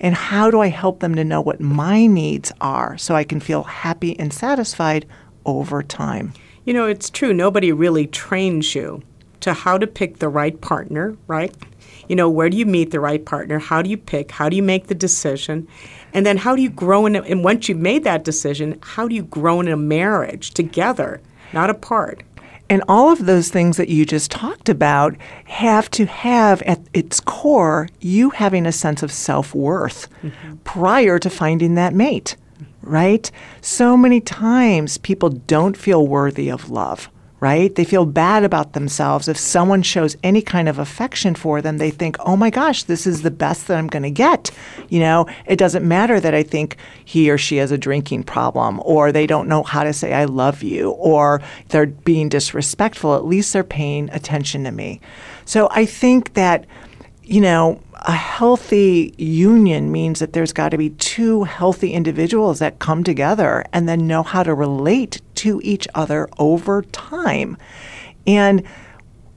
And 0.00 0.14
how 0.14 0.50
do 0.50 0.60
I 0.60 0.68
help 0.68 1.00
them 1.00 1.14
to 1.14 1.24
know 1.24 1.40
what 1.40 1.60
my 1.60 2.06
needs 2.06 2.52
are 2.60 2.96
so 2.98 3.14
I 3.14 3.24
can 3.24 3.40
feel 3.40 3.64
happy 3.64 4.18
and 4.18 4.32
satisfied 4.32 5.06
over 5.44 5.82
time? 5.82 6.32
You 6.64 6.74
know, 6.74 6.86
it's 6.86 7.10
true. 7.10 7.32
Nobody 7.32 7.72
really 7.72 8.06
trains 8.06 8.74
you 8.74 9.02
to 9.40 9.52
how 9.52 9.76
to 9.76 9.86
pick 9.86 10.18
the 10.18 10.28
right 10.28 10.58
partner, 10.60 11.16
right? 11.26 11.54
You 12.08 12.16
know, 12.16 12.28
where 12.28 12.48
do 12.48 12.56
you 12.56 12.66
meet 12.66 12.90
the 12.90 13.00
right 13.00 13.24
partner? 13.24 13.58
How 13.58 13.82
do 13.82 13.90
you 13.90 13.96
pick? 13.96 14.30
How 14.30 14.48
do 14.48 14.56
you 14.56 14.62
make 14.62 14.86
the 14.86 14.94
decision? 14.94 15.68
And 16.12 16.24
then 16.24 16.36
how 16.36 16.56
do 16.56 16.62
you 16.62 16.70
grow 16.70 17.06
in 17.06 17.16
a, 17.16 17.22
and 17.22 17.44
once 17.44 17.68
you've 17.68 17.78
made 17.78 18.04
that 18.04 18.24
decision, 18.24 18.78
how 18.82 19.08
do 19.08 19.14
you 19.14 19.22
grow 19.22 19.60
in 19.60 19.68
a 19.68 19.76
marriage 19.76 20.52
together, 20.52 21.20
not 21.52 21.70
apart? 21.70 22.22
And 22.70 22.82
all 22.88 23.12
of 23.12 23.26
those 23.26 23.50
things 23.50 23.76
that 23.76 23.90
you 23.90 24.06
just 24.06 24.30
talked 24.30 24.68
about 24.68 25.14
have 25.44 25.90
to 25.90 26.06
have 26.06 26.62
at 26.62 26.80
its 26.94 27.20
core 27.20 27.88
you 28.00 28.30
having 28.30 28.64
a 28.64 28.72
sense 28.72 29.02
of 29.02 29.12
self 29.12 29.54
worth 29.54 30.08
mm-hmm. 30.22 30.56
prior 30.64 31.18
to 31.18 31.28
finding 31.28 31.74
that 31.74 31.94
mate 31.94 32.36
right? 32.84 33.30
So 33.60 33.96
many 33.96 34.20
times 34.20 34.98
people 34.98 35.30
don't 35.30 35.76
feel 35.76 36.06
worthy 36.06 36.48
of 36.50 36.70
love, 36.70 37.10
right? 37.40 37.74
They 37.74 37.84
feel 37.84 38.06
bad 38.06 38.44
about 38.44 38.72
themselves. 38.72 39.28
If 39.28 39.36
someone 39.36 39.82
shows 39.82 40.16
any 40.22 40.40
kind 40.40 40.68
of 40.68 40.78
affection 40.78 41.34
for 41.34 41.60
them, 41.60 41.78
they 41.78 41.90
think, 41.90 42.16
oh 42.20 42.36
my 42.36 42.50
gosh, 42.50 42.84
this 42.84 43.06
is 43.06 43.22
the 43.22 43.30
best 43.30 43.66
that 43.66 43.76
I'm 43.76 43.86
going 43.86 44.02
to 44.02 44.10
get. 44.10 44.50
You 44.88 45.00
know, 45.00 45.26
it 45.46 45.56
doesn't 45.56 45.86
matter 45.86 46.20
that 46.20 46.34
I 46.34 46.42
think 46.42 46.76
he 47.04 47.30
or 47.30 47.36
she 47.36 47.56
has 47.56 47.70
a 47.70 47.78
drinking 47.78 48.24
problem 48.24 48.80
or 48.84 49.12
they 49.12 49.26
don't 49.26 49.48
know 49.48 49.62
how 49.62 49.84
to 49.84 49.92
say 49.92 50.14
I 50.14 50.24
love 50.24 50.62
you 50.62 50.90
or 50.92 51.42
they're 51.68 51.86
being 51.86 52.28
disrespectful. 52.28 53.14
At 53.14 53.26
least 53.26 53.52
they're 53.52 53.64
paying 53.64 54.08
attention 54.10 54.64
to 54.64 54.70
me. 54.70 55.00
So 55.44 55.68
I 55.70 55.84
think 55.84 56.34
that, 56.34 56.64
you 57.22 57.40
know, 57.40 57.80
a 58.04 58.12
healthy 58.12 59.14
union 59.16 59.90
means 59.90 60.18
that 60.18 60.32
there's 60.34 60.52
got 60.52 60.70
to 60.70 60.78
be 60.78 60.90
two 60.90 61.44
healthy 61.44 61.92
individuals 61.92 62.58
that 62.58 62.78
come 62.78 63.02
together 63.02 63.64
and 63.72 63.88
then 63.88 64.06
know 64.06 64.22
how 64.22 64.42
to 64.42 64.54
relate 64.54 65.22
to 65.36 65.60
each 65.64 65.88
other 65.94 66.28
over 66.38 66.82
time. 66.82 67.56
And 68.26 68.62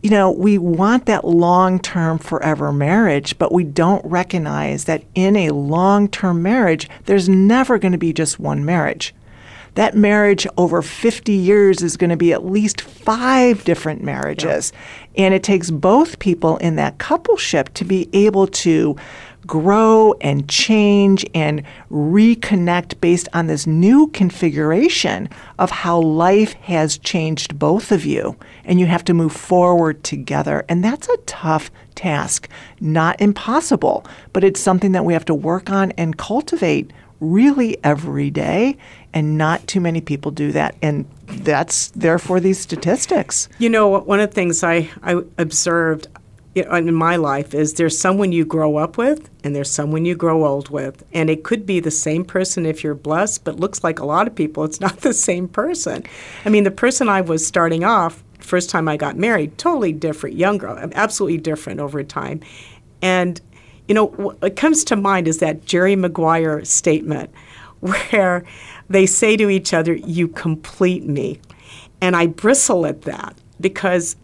you 0.03 0.11
know, 0.11 0.30
we 0.30 0.57
want 0.57 1.05
that 1.07 1.26
long 1.26 1.80
term 1.80 2.20
forever 2.20 2.72
marriage, 2.72 3.38
but 3.38 3.51
we 3.51 3.63
don't 3.63 4.05
recognize 4.05 4.86
that 4.86 5.03
in 5.15 5.36
a 5.36 5.49
long 5.49 6.07
term 6.07 6.41
marriage, 6.41 6.88
there's 7.05 7.28
never 7.28 7.80
going 7.80 7.93
to 7.93 7.97
be 7.97 8.13
just 8.13 8.39
one 8.39 8.63
marriage 8.63 9.13
that 9.78 9.95
marriage 9.95 10.47
over 10.57 10.82
50 10.82 11.32
years 11.32 11.84
is 11.84 11.97
going 11.97 12.09
to 12.09 12.18
be 12.18 12.34
at 12.34 12.43
least 12.43 12.82
five 12.82 13.63
different 13.63 14.03
marriages. 14.03 14.74
And 15.18 15.34
it 15.34 15.43
takes 15.43 15.72
both 15.72 16.20
people 16.20 16.57
in 16.57 16.76
that 16.76 16.99
coupleship 16.99 17.74
to 17.74 17.84
be 17.84 18.07
able 18.13 18.47
to 18.47 18.95
grow 19.47 20.13
and 20.20 20.47
change 20.49 21.26
and 21.34 21.63
reconnect 21.89 22.99
based 22.99 23.30
on 23.34 23.47
this 23.47 23.65
new 23.65 24.07
configuration 24.07 25.30
of 25.57 25.72
how 25.72 25.99
life 25.99 26.53
has 26.53 26.97
changed 26.97 27.57
both 27.57 27.91
of 27.91 28.05
you. 28.05 28.36
And 28.65 28.80
you 28.80 28.86
have 28.86 29.05
to 29.05 29.13
move 29.13 29.32
forward 29.32 30.03
together. 30.03 30.65
And 30.68 30.84
that's 30.84 31.07
a 31.07 31.18
tough 31.26 31.72
task, 31.95 32.49
not 32.80 33.20
impossible, 33.22 34.05
but 34.34 34.43
it's 34.43 34.59
something 34.59 34.91
that 34.91 35.05
we 35.05 35.13
have 35.13 35.26
to 35.26 35.34
work 35.34 35.70
on 35.70 35.91
and 35.91 36.18
cultivate 36.18 36.91
really 37.20 37.78
every 37.84 38.30
day. 38.30 38.78
And 39.13 39.38
not 39.38 39.65
too 39.68 39.82
many 39.82 40.01
people 40.01 40.32
do 40.32 40.51
that. 40.51 40.76
And 40.82 41.05
that's 41.26 41.89
therefore 41.91 42.39
these 42.39 42.59
statistics. 42.59 43.49
You 43.57 43.70
know, 43.70 43.88
one 43.88 44.20
of 44.20 44.30
the 44.30 44.36
things 44.36 44.63
I, 44.63 44.89
I 45.01 45.22
observed 45.38 46.07
in 46.55 46.93
my 46.93 47.15
life 47.15 47.53
is 47.53 47.74
there's 47.74 47.99
someone 47.99 48.32
you 48.32 48.45
grow 48.45 48.78
up 48.78 48.97
with 48.97 49.30
and 49.43 49.55
there's 49.55 49.70
someone 49.70 50.05
you 50.05 50.15
grow 50.15 50.45
old 50.45 50.70
with. 50.70 51.03
And 51.13 51.30
it 51.30 51.43
could 51.43 51.65
be 51.65 51.80
the 51.80 51.91
same 51.91 52.26
person 52.26 52.65
if 52.65 52.84
you're 52.84 52.95
blessed, 52.95 53.43
but 53.43 53.59
looks 53.59 53.84
like 53.84 53.99
a 53.99 54.05
lot 54.05 54.28
of 54.28 54.36
people 54.36 54.63
it's 54.63 54.80
not 54.82 55.01
the 55.01 55.13
same 55.13 55.47
person. 55.47 56.03
I 56.45 56.49
mean, 56.49 56.63
the 56.63 56.72
person 56.72 57.09
I 57.09 57.22
was 57.22 57.45
starting 57.45 57.84
off, 57.84 58.24
first 58.39 58.70
time 58.70 58.88
I 58.88 58.97
got 58.97 59.18
married, 59.18 59.57
totally 59.57 59.93
different, 59.93 60.36
younger, 60.36 60.68
absolutely 60.93 61.38
different 61.38 61.80
over 61.80 62.03
time. 62.03 62.41
And, 63.01 63.39
you 63.88 63.95
know, 63.95 64.07
what 64.07 64.55
comes 64.55 64.83
to 64.85 64.95
mind 64.95 65.27
is 65.27 65.39
that 65.39 65.65
Jerry 65.65 65.95
Maguire 65.95 66.63
statement 66.65 67.29
where 67.79 68.43
they 68.89 69.05
say 69.05 69.38
to 69.38 69.49
each 69.49 69.73
other, 69.73 69.93
You 69.93 70.27
complete 70.27 71.05
me. 71.05 71.39
And 72.01 72.15
I 72.15 72.27
bristle 72.27 72.85
at 72.85 73.03
that 73.03 73.35
because 73.59 74.15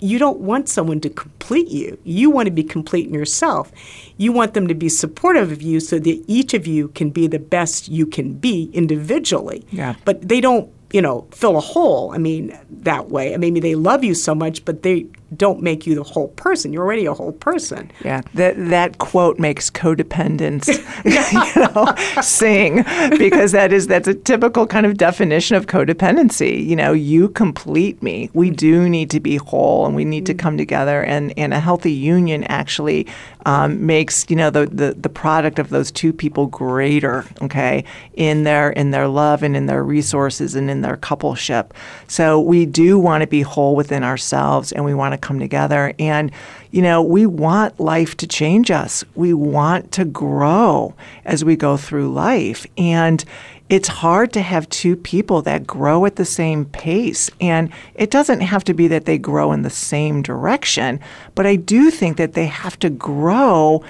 you 0.00 0.18
don't 0.18 0.40
want 0.40 0.68
someone 0.68 1.00
to 1.00 1.10
complete 1.10 1.68
you. 1.68 1.98
You 2.04 2.30
want 2.30 2.46
to 2.46 2.50
be 2.50 2.64
complete 2.64 3.06
in 3.06 3.14
yourself. 3.14 3.70
You 4.16 4.32
want 4.32 4.54
them 4.54 4.66
to 4.66 4.74
be 4.74 4.88
supportive 4.88 5.52
of 5.52 5.62
you 5.62 5.78
so 5.78 5.98
that 5.98 6.24
each 6.26 6.54
of 6.54 6.66
you 6.66 6.88
can 6.88 7.10
be 7.10 7.26
the 7.26 7.38
best 7.38 7.88
you 7.88 8.06
can 8.06 8.32
be 8.32 8.70
individually. 8.72 9.64
Yeah. 9.70 9.94
But 10.04 10.26
they 10.26 10.40
don't, 10.40 10.72
you 10.92 11.02
know, 11.02 11.26
fill 11.32 11.56
a 11.56 11.60
hole. 11.60 12.12
I 12.12 12.18
mean, 12.18 12.58
that 12.70 13.10
way. 13.10 13.36
Maybe 13.36 13.60
they 13.60 13.74
love 13.74 14.02
you 14.02 14.14
so 14.14 14.34
much, 14.34 14.64
but 14.64 14.82
they 14.82 15.06
don't 15.36 15.62
make 15.62 15.86
you 15.86 15.94
the 15.94 16.02
whole 16.02 16.28
person. 16.28 16.72
You're 16.72 16.82
already 16.82 17.06
a 17.06 17.14
whole 17.14 17.32
person. 17.32 17.90
Yeah, 18.04 18.22
that 18.34 18.54
that 18.70 18.98
quote 18.98 19.38
makes 19.38 19.70
codependence, 19.70 20.68
you 21.04 21.62
know, 21.62 22.22
sing 22.22 22.84
because 23.18 23.52
that 23.52 23.72
is 23.72 23.86
that's 23.86 24.08
a 24.08 24.14
typical 24.14 24.66
kind 24.66 24.86
of 24.86 24.96
definition 24.96 25.56
of 25.56 25.66
codependency. 25.66 26.64
You 26.64 26.76
know, 26.76 26.92
you 26.92 27.28
complete 27.28 28.02
me. 28.02 28.30
We 28.34 28.50
do 28.50 28.88
need 28.88 29.10
to 29.10 29.20
be 29.20 29.36
whole, 29.36 29.86
and 29.86 29.94
we 29.94 30.04
need 30.04 30.26
to 30.26 30.34
come 30.34 30.56
together. 30.58 31.02
And 31.02 31.32
and 31.38 31.54
a 31.54 31.60
healthy 31.60 31.92
union 31.92 32.44
actually 32.44 33.06
um, 33.46 33.86
makes 33.86 34.26
you 34.28 34.36
know 34.36 34.50
the, 34.50 34.66
the 34.66 34.94
the 34.94 35.08
product 35.08 35.58
of 35.58 35.70
those 35.70 35.90
two 35.92 36.12
people 36.12 36.46
greater. 36.46 37.24
Okay, 37.40 37.84
in 38.14 38.42
their 38.44 38.70
in 38.70 38.90
their 38.90 39.06
love 39.06 39.42
and 39.42 39.56
in 39.56 39.66
their 39.66 39.84
resources 39.84 40.54
and 40.54 40.70
in 40.70 40.80
their 40.80 40.96
coupleship. 40.96 41.70
So 42.08 42.40
we 42.40 42.66
do 42.66 42.98
want 42.98 43.22
to 43.22 43.26
be 43.26 43.42
whole 43.42 43.76
within 43.76 44.02
ourselves, 44.02 44.72
and 44.72 44.84
we 44.84 44.94
want 44.94 45.12
to 45.12 45.19
come 45.20 45.38
together. 45.38 45.92
And, 45.98 46.30
you 46.70 46.82
know, 46.82 47.02
we 47.02 47.26
want 47.26 47.78
life 47.80 48.16
to 48.18 48.26
change 48.26 48.70
us. 48.70 49.04
We 49.14 49.34
want 49.34 49.92
to 49.92 50.04
grow 50.04 50.94
as 51.24 51.44
we 51.44 51.56
go 51.56 51.76
through 51.76 52.12
life. 52.12 52.66
And 52.76 53.24
it's 53.70 53.88
hard 53.88 54.32
to 54.32 54.42
have 54.42 54.68
two 54.68 54.96
people 54.96 55.42
that 55.42 55.66
grow 55.66 56.04
at 56.04 56.16
the 56.16 56.24
same 56.24 56.64
pace. 56.64 57.30
And 57.40 57.70
it 57.94 58.10
doesn't 58.10 58.40
have 58.40 58.64
to 58.64 58.74
be 58.74 58.88
that 58.88 59.04
they 59.04 59.16
grow 59.16 59.52
in 59.52 59.62
the 59.62 59.70
same 59.70 60.22
direction, 60.22 60.98
but 61.36 61.46
I 61.46 61.54
do 61.54 61.90
think 61.92 62.16
that 62.16 62.32
they 62.32 62.46
have 62.46 62.78
to 62.80 62.90
grow 62.90 63.84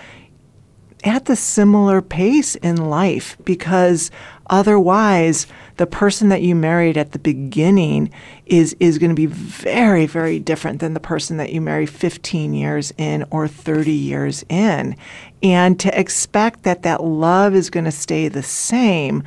at 1.05 1.27
the 1.27 1.37
similar 1.37 2.03
pace 2.03 2.55
in 2.57 2.77
life 2.77 3.37
because 3.45 4.11
otherwise 4.49 5.47
the 5.77 5.87
person 5.87 6.29
that 6.29 6.43
you 6.43 6.55
married 6.55 6.97
at 6.97 7.13
the 7.13 7.19
beginning 7.19 8.11
is 8.47 8.77
is 8.81 8.99
going 8.99 9.11
to 9.11 9.15
be 9.15 9.27
very 9.27 10.07
very 10.07 10.39
different 10.39 10.81
than 10.81 10.95
the 10.95 11.01
person 11.01 11.37
that 11.37 11.53
you 11.53 11.61
marry 11.61 11.87
15 11.87 12.53
years 12.53 12.93
in 12.99 13.25
or 13.31 13.49
30 13.49 13.91
years 13.91 14.45
in. 14.49 14.97
And 15.43 15.79
to 15.81 15.99
expect 15.99 16.65
that 16.65 16.83
that 16.83 17.03
love 17.03 17.55
is 17.55 17.71
going 17.71 17.85
to 17.85 17.93
stay 17.93 18.29
the 18.29 18.43
same 18.43 19.23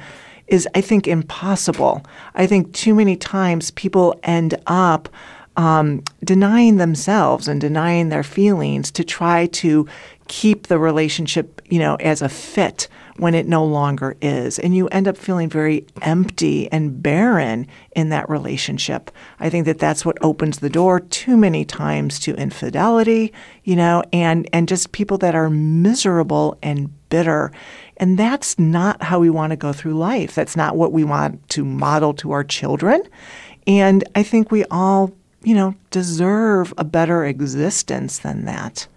is 0.48 0.68
i 0.76 0.82
think 0.82 1.08
impossible. 1.08 2.06
I 2.36 2.48
think 2.48 2.74
too 2.74 2.94
many 2.94 3.16
times 3.16 3.72
people 3.72 4.20
end 4.24 4.56
up 4.68 5.10
um, 5.56 6.04
denying 6.24 6.78
themselves 6.78 7.48
and 7.48 7.62
denying 7.62 8.10
their 8.10 8.24
feelings 8.24 8.92
to 8.92 9.04
try 9.04 9.46
to 9.48 9.88
keep 10.28 10.68
the 10.68 10.80
relationship, 10.80 11.62
you 11.70 11.80
know, 11.80 11.96
as 11.96 12.22
a 12.22 12.30
fit 12.30 12.88
when 13.18 13.36
it 13.36 13.48
no 13.48 13.64
longer 13.64 14.16
is. 14.22 14.58
And 14.58 14.76
you 14.76 14.88
end 14.88 15.08
up 15.08 15.18
feeling 15.18 15.50
very 15.50 15.86
empty 16.02 16.72
and 16.72 17.02
barren 17.02 17.68
in 17.96 18.10
that 18.10 18.30
relationship. 18.30 19.12
I 19.40 19.50
think 19.50 19.66
that 19.66 19.80
that's 19.80 20.06
what 20.06 20.18
opens 20.22 20.60
the 20.60 20.70
door 20.70 21.00
too 21.00 21.38
many 21.38 21.64
times 21.64 22.20
to 22.22 22.36
infidelity, 22.36 23.32
you 23.64 23.76
know, 23.76 24.04
and, 24.12 24.50
and 24.52 24.68
just 24.68 24.92
people 24.92 25.18
that 25.20 25.36
are 25.36 25.50
miserable 25.50 26.58
and 26.64 26.90
bitter. 27.10 27.52
And 27.98 28.18
that's 28.18 28.58
not 28.58 29.04
how 29.04 29.20
we 29.20 29.30
want 29.30 29.52
to 29.52 29.58
go 29.58 29.74
through 29.74 29.94
life. 29.94 30.34
That's 30.34 30.56
not 30.56 30.76
what 30.76 30.92
we 30.92 31.04
want 31.04 31.48
to 31.50 31.64
model 31.64 32.14
to 32.16 32.32
our 32.32 32.44
children. 32.44 33.04
And 33.68 34.04
I 34.16 34.24
think 34.24 34.52
we 34.52 34.66
all, 34.66 35.12
you 35.44 35.54
know, 35.54 35.76
deserve 35.92 36.74
a 36.78 36.84
better 36.84 37.26
existence 37.26 38.20
than 38.20 38.46
that. 38.46 38.88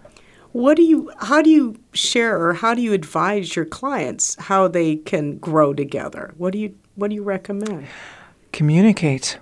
What 0.57 0.75
do 0.75 0.81
you 0.81 1.11
how 1.19 1.43
do 1.43 1.51
you 1.51 1.75
share 1.93 2.41
or 2.41 2.53
how 2.53 2.73
do 2.73 2.81
you 2.81 2.93
advise 2.93 3.55
your 3.55 3.63
clients 3.63 4.35
how 4.39 4.67
they 4.67 4.95
can 4.95 5.37
grow 5.37 5.71
together? 5.71 6.33
What 6.35 6.51
do 6.51 6.57
you 6.57 6.75
what 6.95 7.09
do 7.09 7.15
you 7.15 7.21
recommend? 7.21 7.85
Communicate. 8.53 9.37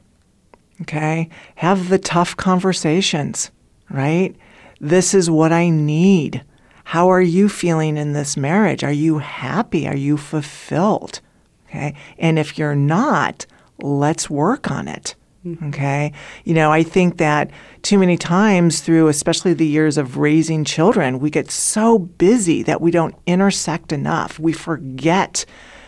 Okay? 0.81 1.29
Have 1.55 1.87
the 1.87 1.99
tough 1.99 2.35
conversations, 2.35 3.49
right? 3.89 4.35
This 4.81 5.13
is 5.13 5.29
what 5.29 5.53
I 5.53 5.69
need. 5.69 6.43
How 6.83 7.07
are 7.07 7.21
you 7.21 7.47
feeling 7.47 7.95
in 7.95 8.11
this 8.11 8.35
marriage? 8.35 8.83
Are 8.83 8.91
you 8.91 9.19
happy? 9.19 9.87
Are 9.87 9.95
you 9.95 10.17
fulfilled? 10.17 11.21
Okay? 11.69 11.95
And 12.17 12.37
if 12.37 12.57
you're 12.57 12.75
not, 12.75 13.45
let's 13.81 14.29
work 14.29 14.69
on 14.69 14.89
it. 14.89 15.15
Okay. 15.63 16.11
You 16.43 16.53
know, 16.53 16.71
I 16.71 16.83
think 16.83 17.17
that 17.17 17.51
too 17.83 17.99
many 17.99 18.17
times 18.17 18.81
through, 18.81 19.07
especially 19.09 19.53
the 19.53 19.67
years 19.67 19.97
of 19.97 20.17
raising 20.17 20.65
children, 20.65 21.19
we 21.19 21.29
get 21.29 21.51
so 21.51 21.99
busy 21.99 22.63
that 22.63 22.81
we 22.81 22.91
don't 22.91 23.15
intersect 23.27 23.91
enough. 23.91 24.39
We 24.39 24.53
forget 24.53 25.45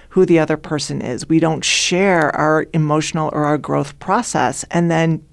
who 0.09 0.25
the 0.25 0.39
other 0.39 0.57
person 0.57 1.01
is. 1.01 1.27
We 1.27 1.39
don't 1.39 1.63
share 1.63 2.35
our 2.35 2.65
emotional 2.73 3.29
or 3.33 3.45
our 3.45 3.57
growth 3.57 3.97
process. 3.99 4.63
And 4.71 4.89
then 4.89 5.25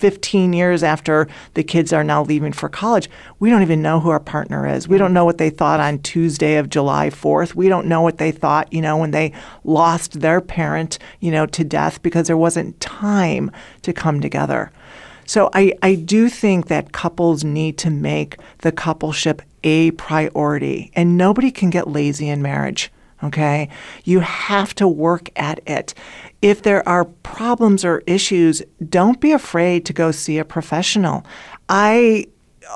15 0.00 0.54
years 0.54 0.82
after 0.82 1.28
the 1.52 1.62
kids 1.62 1.92
are 1.92 2.02
now 2.02 2.22
leaving 2.22 2.52
for 2.52 2.70
college, 2.70 3.10
we 3.38 3.50
don't 3.50 3.60
even 3.60 3.82
know 3.82 4.00
who 4.00 4.08
our 4.08 4.18
partner 4.18 4.66
is. 4.66 4.88
We 4.88 4.96
don't 4.96 5.12
know 5.12 5.26
what 5.26 5.36
they 5.36 5.50
thought 5.50 5.78
on 5.78 5.98
Tuesday 5.98 6.56
of 6.56 6.70
July 6.70 7.10
4th. 7.10 7.54
We 7.54 7.68
don't 7.68 7.86
know 7.86 8.00
what 8.00 8.16
they 8.16 8.32
thought, 8.32 8.72
you 8.72 8.80
know, 8.80 8.96
when 8.96 9.10
they 9.10 9.32
lost 9.62 10.20
their 10.20 10.40
parent, 10.40 10.98
you 11.20 11.30
know, 11.30 11.44
to 11.44 11.64
death 11.64 12.02
because 12.02 12.28
there 12.28 12.36
wasn't 12.36 12.80
time 12.80 13.50
to 13.82 13.92
come 13.92 14.22
together. 14.22 14.72
So 15.26 15.50
I, 15.52 15.74
I 15.82 15.96
do 15.96 16.30
think 16.30 16.68
that 16.68 16.92
couples 16.92 17.44
need 17.44 17.76
to 17.78 17.90
make 17.90 18.38
the 18.62 18.72
coupleship 18.72 19.42
a 19.62 19.90
priority, 19.92 20.90
and 20.94 21.18
nobody 21.18 21.50
can 21.50 21.68
get 21.68 21.88
lazy 21.88 22.28
in 22.28 22.40
marriage. 22.40 22.90
Okay. 23.22 23.68
You 24.04 24.20
have 24.20 24.74
to 24.76 24.88
work 24.88 25.28
at 25.36 25.60
it. 25.68 25.94
If 26.42 26.62
there 26.62 26.88
are 26.88 27.04
problems 27.04 27.84
or 27.84 28.02
issues, 28.06 28.62
don't 28.88 29.20
be 29.20 29.32
afraid 29.32 29.84
to 29.86 29.92
go 29.92 30.10
see 30.10 30.38
a 30.38 30.44
professional. 30.44 31.24
I 31.68 32.26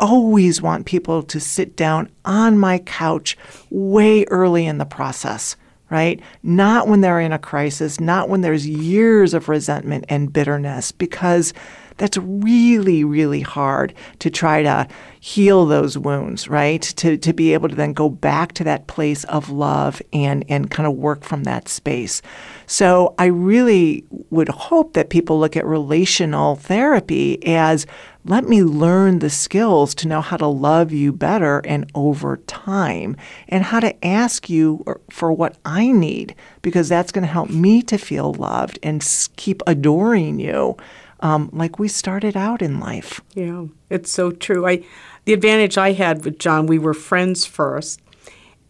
always 0.01 0.61
want 0.61 0.87
people 0.87 1.23
to 1.23 1.41
sit 1.41 1.77
down 1.77 2.11
on 2.25 2.59
my 2.59 2.79
couch 2.79 3.39
way 3.71 4.25
early 4.27 4.67
in 4.67 4.79
the 4.79 4.85
process, 4.85 5.57
right? 5.91 6.21
Not 6.43 6.89
when 6.89 7.01
they're 7.01 7.21
in 7.21 7.33
a 7.33 7.39
crisis, 7.39 8.01
not 8.01 8.29
when 8.29 8.43
there's 8.43 8.67
years 8.67 9.35
of 9.35 9.49
resentment 9.49 10.05
and 10.09 10.33
bitterness, 10.33 10.93
because 10.93 11.55
that's 11.97 12.19
really, 12.19 13.05
really 13.05 13.41
hard 13.41 13.95
to 14.19 14.31
try 14.31 14.63
to 14.63 14.89
heal 15.21 15.65
those 15.65 15.97
wounds, 15.97 16.49
right? 16.49 16.83
To, 16.83 17.17
to 17.17 17.33
be 17.33 17.55
able 17.55 17.69
to 17.69 17.75
then 17.77 17.93
go 17.93 18.09
back 18.09 18.53
to 18.55 18.65
that 18.65 18.89
place 18.89 19.25
of 19.25 19.49
love 19.49 20.03
and, 20.13 20.45
and 20.49 20.71
kind 20.71 20.87
of 20.89 20.95
work 20.95 21.23
from 21.23 21.45
that 21.45 21.69
space. 21.69 22.21
So 22.67 23.15
I 23.19 23.27
really 23.27 24.05
would 24.31 24.49
hope 24.49 24.95
that 24.95 25.11
people 25.11 25.39
look 25.39 25.57
at 25.57 25.67
relational 25.67 26.57
therapy 26.57 27.45
as 27.47 27.87
let 28.25 28.49
me 28.49 28.63
learn 28.63 29.19
the 29.19 29.29
skills 29.29 29.95
to 29.97 30.09
know 30.09 30.23
how 30.23 30.39
to 30.39 30.47
love 30.47 30.93
you 30.93 31.13
better 31.13 31.61
and 31.65 31.91
over 31.95 32.39
time 32.47 33.17
and 33.49 33.65
how 33.65 33.81
to 33.81 34.05
ask 34.05 34.49
you 34.49 34.85
for 35.11 35.31
what 35.31 35.57
I 35.65 35.93
need 35.93 36.35
because 36.63 36.89
that's 36.89 37.13
going 37.13 37.27
to 37.27 37.33
help 37.33 37.51
me 37.51 37.83
to 37.83 37.99
feel 37.99 38.33
loved 38.33 38.79
and 38.83 39.07
keep 39.37 39.63
adoring 39.67 40.41
you 40.41 40.77
um, 41.21 41.51
like 41.53 41.79
we 41.79 41.89
started 41.89 42.37
out 42.37 42.63
in 42.63 42.81
life. 42.81 43.21
Yeah, 43.35 43.65
it's 43.91 44.11
so 44.11 44.31
true. 44.31 44.67
I, 44.67 44.85
the 45.25 45.33
advantage 45.33 45.79
I 45.79 45.93
had 45.93 46.25
with 46.25 46.39
John, 46.39 46.67
we 46.67 46.79
were 46.79 46.95
friends 46.95 47.45
first. 47.45 48.01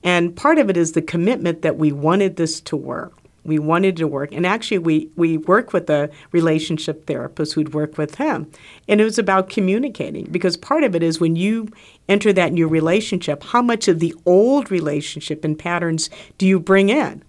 And 0.03 0.37
part 0.37 0.59
of 0.59 0.69
it 0.69 0.77
is 0.77 0.93
the 0.93 1.03
commitment 1.03 1.63
that 1.63 1.77
we 1.77 1.91
wanted 1.91 2.37
this 2.37 2.61
to 2.63 2.77
work. 2.77 3.15
We 3.45 3.59
wanted 3.59 3.97
to 3.99 4.09
work. 4.09 4.33
And 4.33 4.47
actually, 4.47 4.79
we, 4.79 5.11
we 5.17 5.37
worked 5.37 5.73
with 5.73 5.89
a 5.91 6.11
relationship 6.33 7.07
therapist 7.07 7.53
who'd 7.53 7.75
work 7.75 7.99
with 7.99 8.17
him. 8.17 8.51
And 8.89 9.01
it 9.01 9.05
was 9.05 9.19
about 9.19 9.51
communicating 9.51 10.27
because 10.31 10.57
part 10.57 10.83
of 10.85 10.95
it 10.95 11.03
is 11.03 11.21
when 11.21 11.37
you 11.37 11.69
enter 12.09 12.33
that 12.33 12.53
new 12.53 12.67
relationship, 12.67 13.43
how 13.43 13.63
much 13.63 13.89
of 13.89 14.01
the 14.01 14.15
old 14.27 14.71
relationship 14.71 15.45
and 15.45 15.59
patterns 15.59 16.11
do 16.39 16.47
you 16.47 16.59
bring 16.59 16.89
in? 16.89 17.23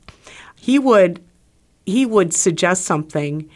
He 0.56 0.80
would 0.80 1.22
he 1.86 2.06
would 2.06 2.34
suggest 2.34 2.86
something 2.86 3.48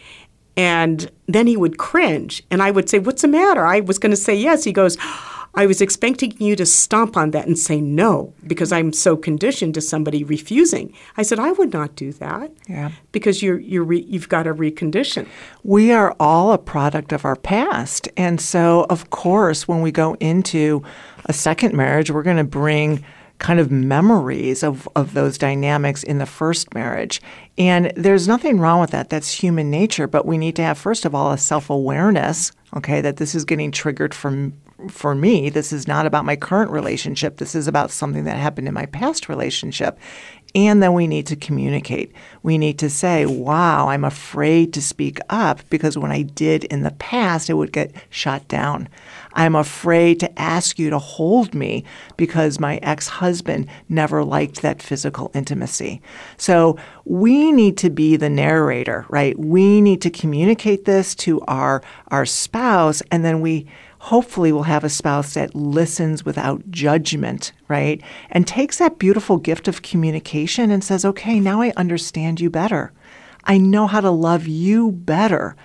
and 0.55 1.09
then 1.27 1.47
he 1.47 1.57
would 1.57 1.77
cringe. 1.77 2.43
And 2.51 2.61
I 2.61 2.69
would 2.69 2.89
say, 2.89 2.99
What's 2.99 3.21
the 3.21 3.27
matter? 3.27 3.65
I 3.65 3.79
was 3.79 3.97
going 3.97 4.11
to 4.11 4.17
say 4.17 4.35
yes. 4.35 4.63
He 4.63 4.71
goes, 4.71 4.97
I 5.59 5.65
was 5.65 5.81
expecting 5.81 6.31
you 6.37 6.55
to 6.55 6.65
stomp 6.65 7.17
on 7.17 7.31
that 7.31 7.45
and 7.45 7.59
say 7.59 7.81
no 7.81 8.33
because 8.47 8.71
I'm 8.71 8.93
so 8.93 9.17
conditioned 9.17 9.73
to 9.73 9.81
somebody 9.81 10.23
refusing. 10.23 10.93
I 11.17 11.23
said 11.23 11.37
I 11.37 11.51
would 11.51 11.73
not 11.73 11.97
do 11.97 12.13
that. 12.13 12.49
Yeah. 12.69 12.91
Because 13.11 13.43
you're 13.43 13.59
you're 13.59 13.83
re, 13.83 13.99
you've 14.07 14.29
got 14.29 14.43
to 14.43 14.53
recondition. 14.53 15.27
We 15.63 15.91
are 15.91 16.15
all 16.17 16.53
a 16.53 16.57
product 16.57 17.11
of 17.11 17.25
our 17.25 17.35
past, 17.35 18.07
and 18.15 18.39
so 18.39 18.85
of 18.89 19.09
course 19.09 19.67
when 19.67 19.81
we 19.81 19.91
go 19.91 20.15
into 20.21 20.81
a 21.25 21.33
second 21.33 21.73
marriage, 21.73 22.09
we're 22.09 22.23
going 22.23 22.37
to 22.37 22.45
bring 22.45 23.03
kind 23.39 23.59
of 23.59 23.69
memories 23.69 24.63
of, 24.63 24.87
of 24.95 25.13
those 25.13 25.37
dynamics 25.37 26.03
in 26.03 26.19
the 26.19 26.25
first 26.25 26.73
marriage. 26.73 27.21
And 27.57 27.91
there's 27.97 28.29
nothing 28.29 28.59
wrong 28.59 28.79
with 28.79 28.91
that. 28.91 29.09
That's 29.09 29.31
human 29.31 29.69
nature. 29.69 30.07
But 30.07 30.25
we 30.25 30.37
need 30.37 30.55
to 30.55 30.61
have, 30.61 30.77
first 30.77 31.03
of 31.03 31.13
all, 31.13 31.33
a 31.33 31.37
self 31.37 31.69
awareness, 31.69 32.53
okay, 32.77 33.01
that 33.01 33.17
this 33.17 33.35
is 33.35 33.43
getting 33.43 33.71
triggered 33.71 34.13
from 34.13 34.53
for 34.87 35.13
me, 35.13 35.49
this 35.49 35.73
is 35.73 35.87
not 35.87 36.05
about 36.05 36.25
my 36.25 36.35
current 36.35 36.71
relationship. 36.71 37.37
This 37.37 37.55
is 37.55 37.67
about 37.67 37.91
something 37.91 38.23
that 38.23 38.37
happened 38.37 38.67
in 38.67 38.73
my 38.73 38.85
past 38.85 39.27
relationship. 39.27 39.99
And 40.55 40.81
then 40.81 40.93
we 40.93 41.05
need 41.05 41.27
to 41.27 41.35
communicate. 41.35 42.11
We 42.41 42.57
need 42.57 42.79
to 42.79 42.89
say, 42.89 43.25
wow, 43.25 43.89
I'm 43.89 44.03
afraid 44.03 44.73
to 44.73 44.81
speak 44.81 45.19
up 45.29 45.61
because 45.69 45.97
when 45.97 46.11
I 46.11 46.23
did 46.23 46.63
in 46.65 46.81
the 46.81 46.91
past, 46.91 47.49
it 47.49 47.53
would 47.53 47.71
get 47.71 47.93
shot 48.09 48.47
down. 48.47 48.89
I'm 49.33 49.55
afraid 49.55 50.19
to 50.21 50.41
ask 50.41 50.79
you 50.79 50.89
to 50.89 50.97
hold 50.97 51.53
me 51.53 51.83
because 52.17 52.59
my 52.59 52.77
ex 52.77 53.07
husband 53.07 53.67
never 53.89 54.23
liked 54.23 54.63
that 54.63 54.81
physical 54.81 55.29
intimacy. 55.35 56.01
So 56.37 56.77
we 57.05 57.51
need 57.51 57.77
to 57.77 57.91
be 57.91 58.15
the 58.15 58.29
narrator, 58.29 59.05
right? 59.09 59.37
We 59.37 59.81
need 59.81 60.01
to 60.01 60.09
communicate 60.09 60.85
this 60.85 61.13
to 61.15 61.41
our, 61.41 61.83
our 62.07 62.25
spouse, 62.25 63.03
and 63.11 63.23
then 63.23 63.41
we 63.41 63.67
hopefully 63.99 64.51
we'll 64.51 64.63
have 64.63 64.83
a 64.83 64.89
spouse 64.89 65.33
that 65.33 65.53
listens 65.53 66.23
without 66.25 66.69
judgment, 66.71 67.51
right? 67.67 68.01
And 68.31 68.47
takes 68.47 68.77
that 68.77 68.97
beautiful 68.97 69.37
gift 69.37 69.67
of 69.67 69.81
communication 69.81 70.71
and 70.71 70.83
says, 70.83 71.05
okay, 71.05 71.39
now 71.39 71.61
I 71.61 71.73
understand 71.75 72.39
you 72.39 72.49
better. 72.49 72.91
I 73.43 73.57
know 73.57 73.87
how 73.87 74.01
to 74.01 74.09
love 74.09 74.47
you 74.47 74.91
better 74.91 75.55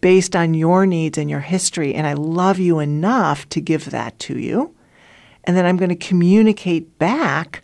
based 0.00 0.36
on 0.36 0.54
your 0.54 0.86
needs 0.86 1.16
and 1.16 1.30
your 1.30 1.40
history, 1.40 1.94
and 1.94 2.06
I 2.06 2.12
love 2.12 2.58
you 2.58 2.78
enough 2.78 3.48
to 3.50 3.60
give 3.60 3.90
that 3.90 4.18
to 4.20 4.38
you. 4.38 4.74
And 5.44 5.56
then 5.56 5.64
I'm 5.64 5.76
going 5.76 5.88
to 5.90 5.96
communicate 5.96 6.98
back 6.98 7.62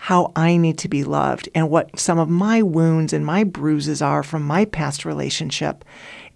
how 0.00 0.32
I 0.34 0.56
need 0.56 0.78
to 0.78 0.88
be 0.88 1.04
loved 1.04 1.48
and 1.54 1.68
what 1.68 1.98
some 1.98 2.18
of 2.18 2.30
my 2.30 2.62
wounds 2.62 3.12
and 3.12 3.24
my 3.26 3.44
bruises 3.44 4.00
are 4.00 4.22
from 4.22 4.42
my 4.42 4.64
past 4.64 5.04
relationship. 5.04 5.84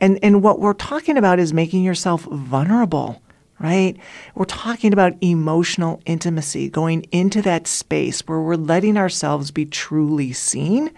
And, 0.00 0.18
and 0.22 0.42
what 0.42 0.60
we're 0.60 0.74
talking 0.74 1.16
about 1.16 1.38
is 1.38 1.52
making 1.52 1.84
yourself 1.84 2.22
vulnerable, 2.24 3.22
right? 3.60 3.96
We're 4.34 4.44
talking 4.44 4.92
about 4.92 5.14
emotional 5.20 6.00
intimacy, 6.04 6.68
going 6.68 7.06
into 7.12 7.40
that 7.42 7.66
space 7.66 8.20
where 8.22 8.40
we're 8.40 8.56
letting 8.56 8.96
ourselves 8.96 9.50
be 9.50 9.64
truly 9.64 10.32
seen 10.32 10.90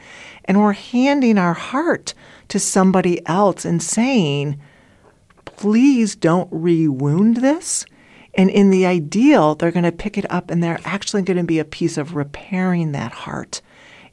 and 0.44 0.61
we're 0.61 0.72
handing 0.72 1.38
our 1.38 1.55
heart 1.55 2.14
to 2.49 2.59
somebody 2.59 3.24
else 3.26 3.64
and 3.64 3.82
saying, 3.82 4.59
please 5.44 6.16
don't 6.16 6.49
re 6.51 6.88
wound 6.88 7.38
this. 7.38 7.86
And 8.34 8.51
in 8.51 8.70
the 8.70 8.84
ideal, 8.84 9.55
they're 9.55 9.70
going 9.70 9.84
to 9.84 9.92
pick 9.92 10.18
it 10.18 10.30
up 10.30 10.51
and 10.51 10.62
they're 10.62 10.80
actually 10.84 11.22
going 11.22 11.38
to 11.38 11.44
be 11.44 11.59
a 11.59 11.64
piece 11.64 11.97
of 11.97 12.14
repairing 12.14 12.92
that 12.92 13.12
heart. 13.12 13.62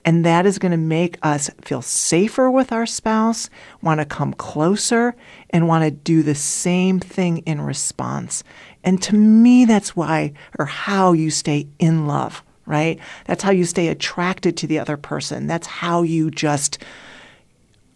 And 0.06 0.26
that 0.26 0.45
is 0.45 0.60
going 0.60 0.72
to 0.72 0.78
make 0.78 1.18
us 1.22 1.49
feel 1.62 1.82
safer 1.82 2.51
with 2.51 2.72
our 2.72 2.86
spouse, 2.86 3.49
want 3.82 4.01
to 4.01 4.06
come 4.06 4.34
closer, 4.34 5.16
and 5.49 5.68
want 5.68 5.86
to 5.86 5.91
do 5.91 6.24
the 6.24 6.36
same 6.36 6.99
thing 6.99 7.38
in 7.39 7.62
response. 7.62 8.43
And 8.84 9.01
to 9.04 9.16
me, 9.16 9.66
that's 9.66 9.95
why 9.95 10.34
or 10.60 10.66
how 10.66 11.14
you 11.14 11.30
stay 11.32 11.68
in 11.80 12.06
love, 12.06 12.43
right? 12.66 12.99
That's 13.26 13.43
how 13.43 13.51
you 13.51 13.64
stay 13.66 13.88
attracted 13.88 14.58
to 14.58 14.68
the 14.68 14.80
other 14.80 14.97
person. 14.97 15.47
That's 15.47 15.68
how 15.68 16.01
you 16.01 16.30
just 16.30 16.84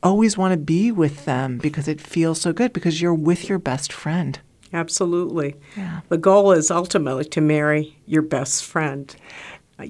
always 0.01 0.37
want 0.37 0.53
to 0.53 0.57
be 0.57 0.91
with 0.91 1.25
them 1.25 1.57
because 1.57 1.87
it 1.87 1.99
feels 1.99 2.39
so 2.39 2.53
good 2.53 2.71
because 2.71 3.01
you're 3.01 3.13
with 3.13 3.49
your 3.49 3.59
best 3.59 3.91
friend. 3.91 4.39
Absolutely. 4.73 5.55
Yeah. 5.75 6.01
The 6.09 6.17
goal 6.17 6.51
is 6.51 6.71
ultimately 6.71 7.25
to 7.25 7.41
marry 7.41 7.97
your 8.05 8.21
best 8.21 8.63
friend. 8.65 9.13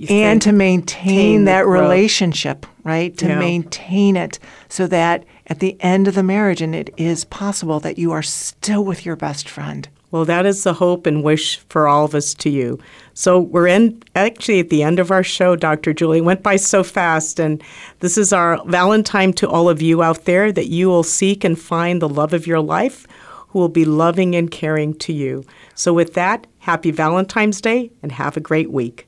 And 0.09 0.41
to 0.41 0.51
maintain 0.51 1.45
that 1.45 1.65
relationship, 1.65 2.65
right? 2.83 3.15
To 3.17 3.27
Yeah. 3.27 3.39
maintain 3.39 4.17
it 4.17 4.37
so 4.67 4.85
that 4.87 5.23
at 5.47 5.59
the 5.59 5.77
end 5.79 6.07
of 6.07 6.15
the 6.15 6.23
marriage, 6.23 6.61
and 6.61 6.75
it 6.75 6.93
is 6.97 7.23
possible 7.25 7.79
that 7.79 7.97
you 7.97 8.11
are 8.11 8.21
still 8.23 8.83
with 8.83 9.05
your 9.05 9.15
best 9.15 9.47
friend. 9.47 9.87
Well, 10.09 10.25
that 10.25 10.45
is 10.45 10.63
the 10.63 10.73
hope 10.73 11.05
and 11.05 11.21
wish 11.23 11.59
for 11.69 11.87
all 11.87 12.05
of 12.05 12.15
us 12.15 12.33
to 12.35 12.49
you. 12.49 12.79
So 13.13 13.39
we're 13.39 13.67
in 13.67 14.01
actually 14.15 14.59
at 14.59 14.69
the 14.69 14.81
end 14.83 14.99
of 14.99 15.11
our 15.11 15.23
show, 15.23 15.55
Dr. 15.57 15.93
Julie. 15.93 16.19
It 16.19 16.25
went 16.25 16.43
by 16.43 16.55
so 16.55 16.81
fast, 16.83 17.39
and 17.39 17.61
this 17.99 18.17
is 18.17 18.31
our 18.31 18.61
Valentine 18.65 19.33
to 19.33 19.49
all 19.49 19.67
of 19.69 19.81
you 19.81 20.01
out 20.01 20.23
there 20.25 20.51
that 20.51 20.67
you 20.67 20.87
will 20.87 21.03
seek 21.03 21.43
and 21.43 21.59
find 21.59 22.01
the 22.01 22.09
love 22.09 22.33
of 22.33 22.47
your 22.47 22.61
life 22.61 23.05
who 23.49 23.59
will 23.59 23.69
be 23.69 23.85
loving 23.85 24.33
and 24.35 24.49
caring 24.49 24.93
to 24.95 25.11
you. 25.13 25.43
So 25.75 25.93
with 25.93 26.13
that, 26.13 26.47
happy 26.59 26.91
Valentine's 26.91 27.59
Day 27.59 27.91
and 28.01 28.13
have 28.13 28.37
a 28.37 28.41
great 28.41 28.71
week. 28.71 29.07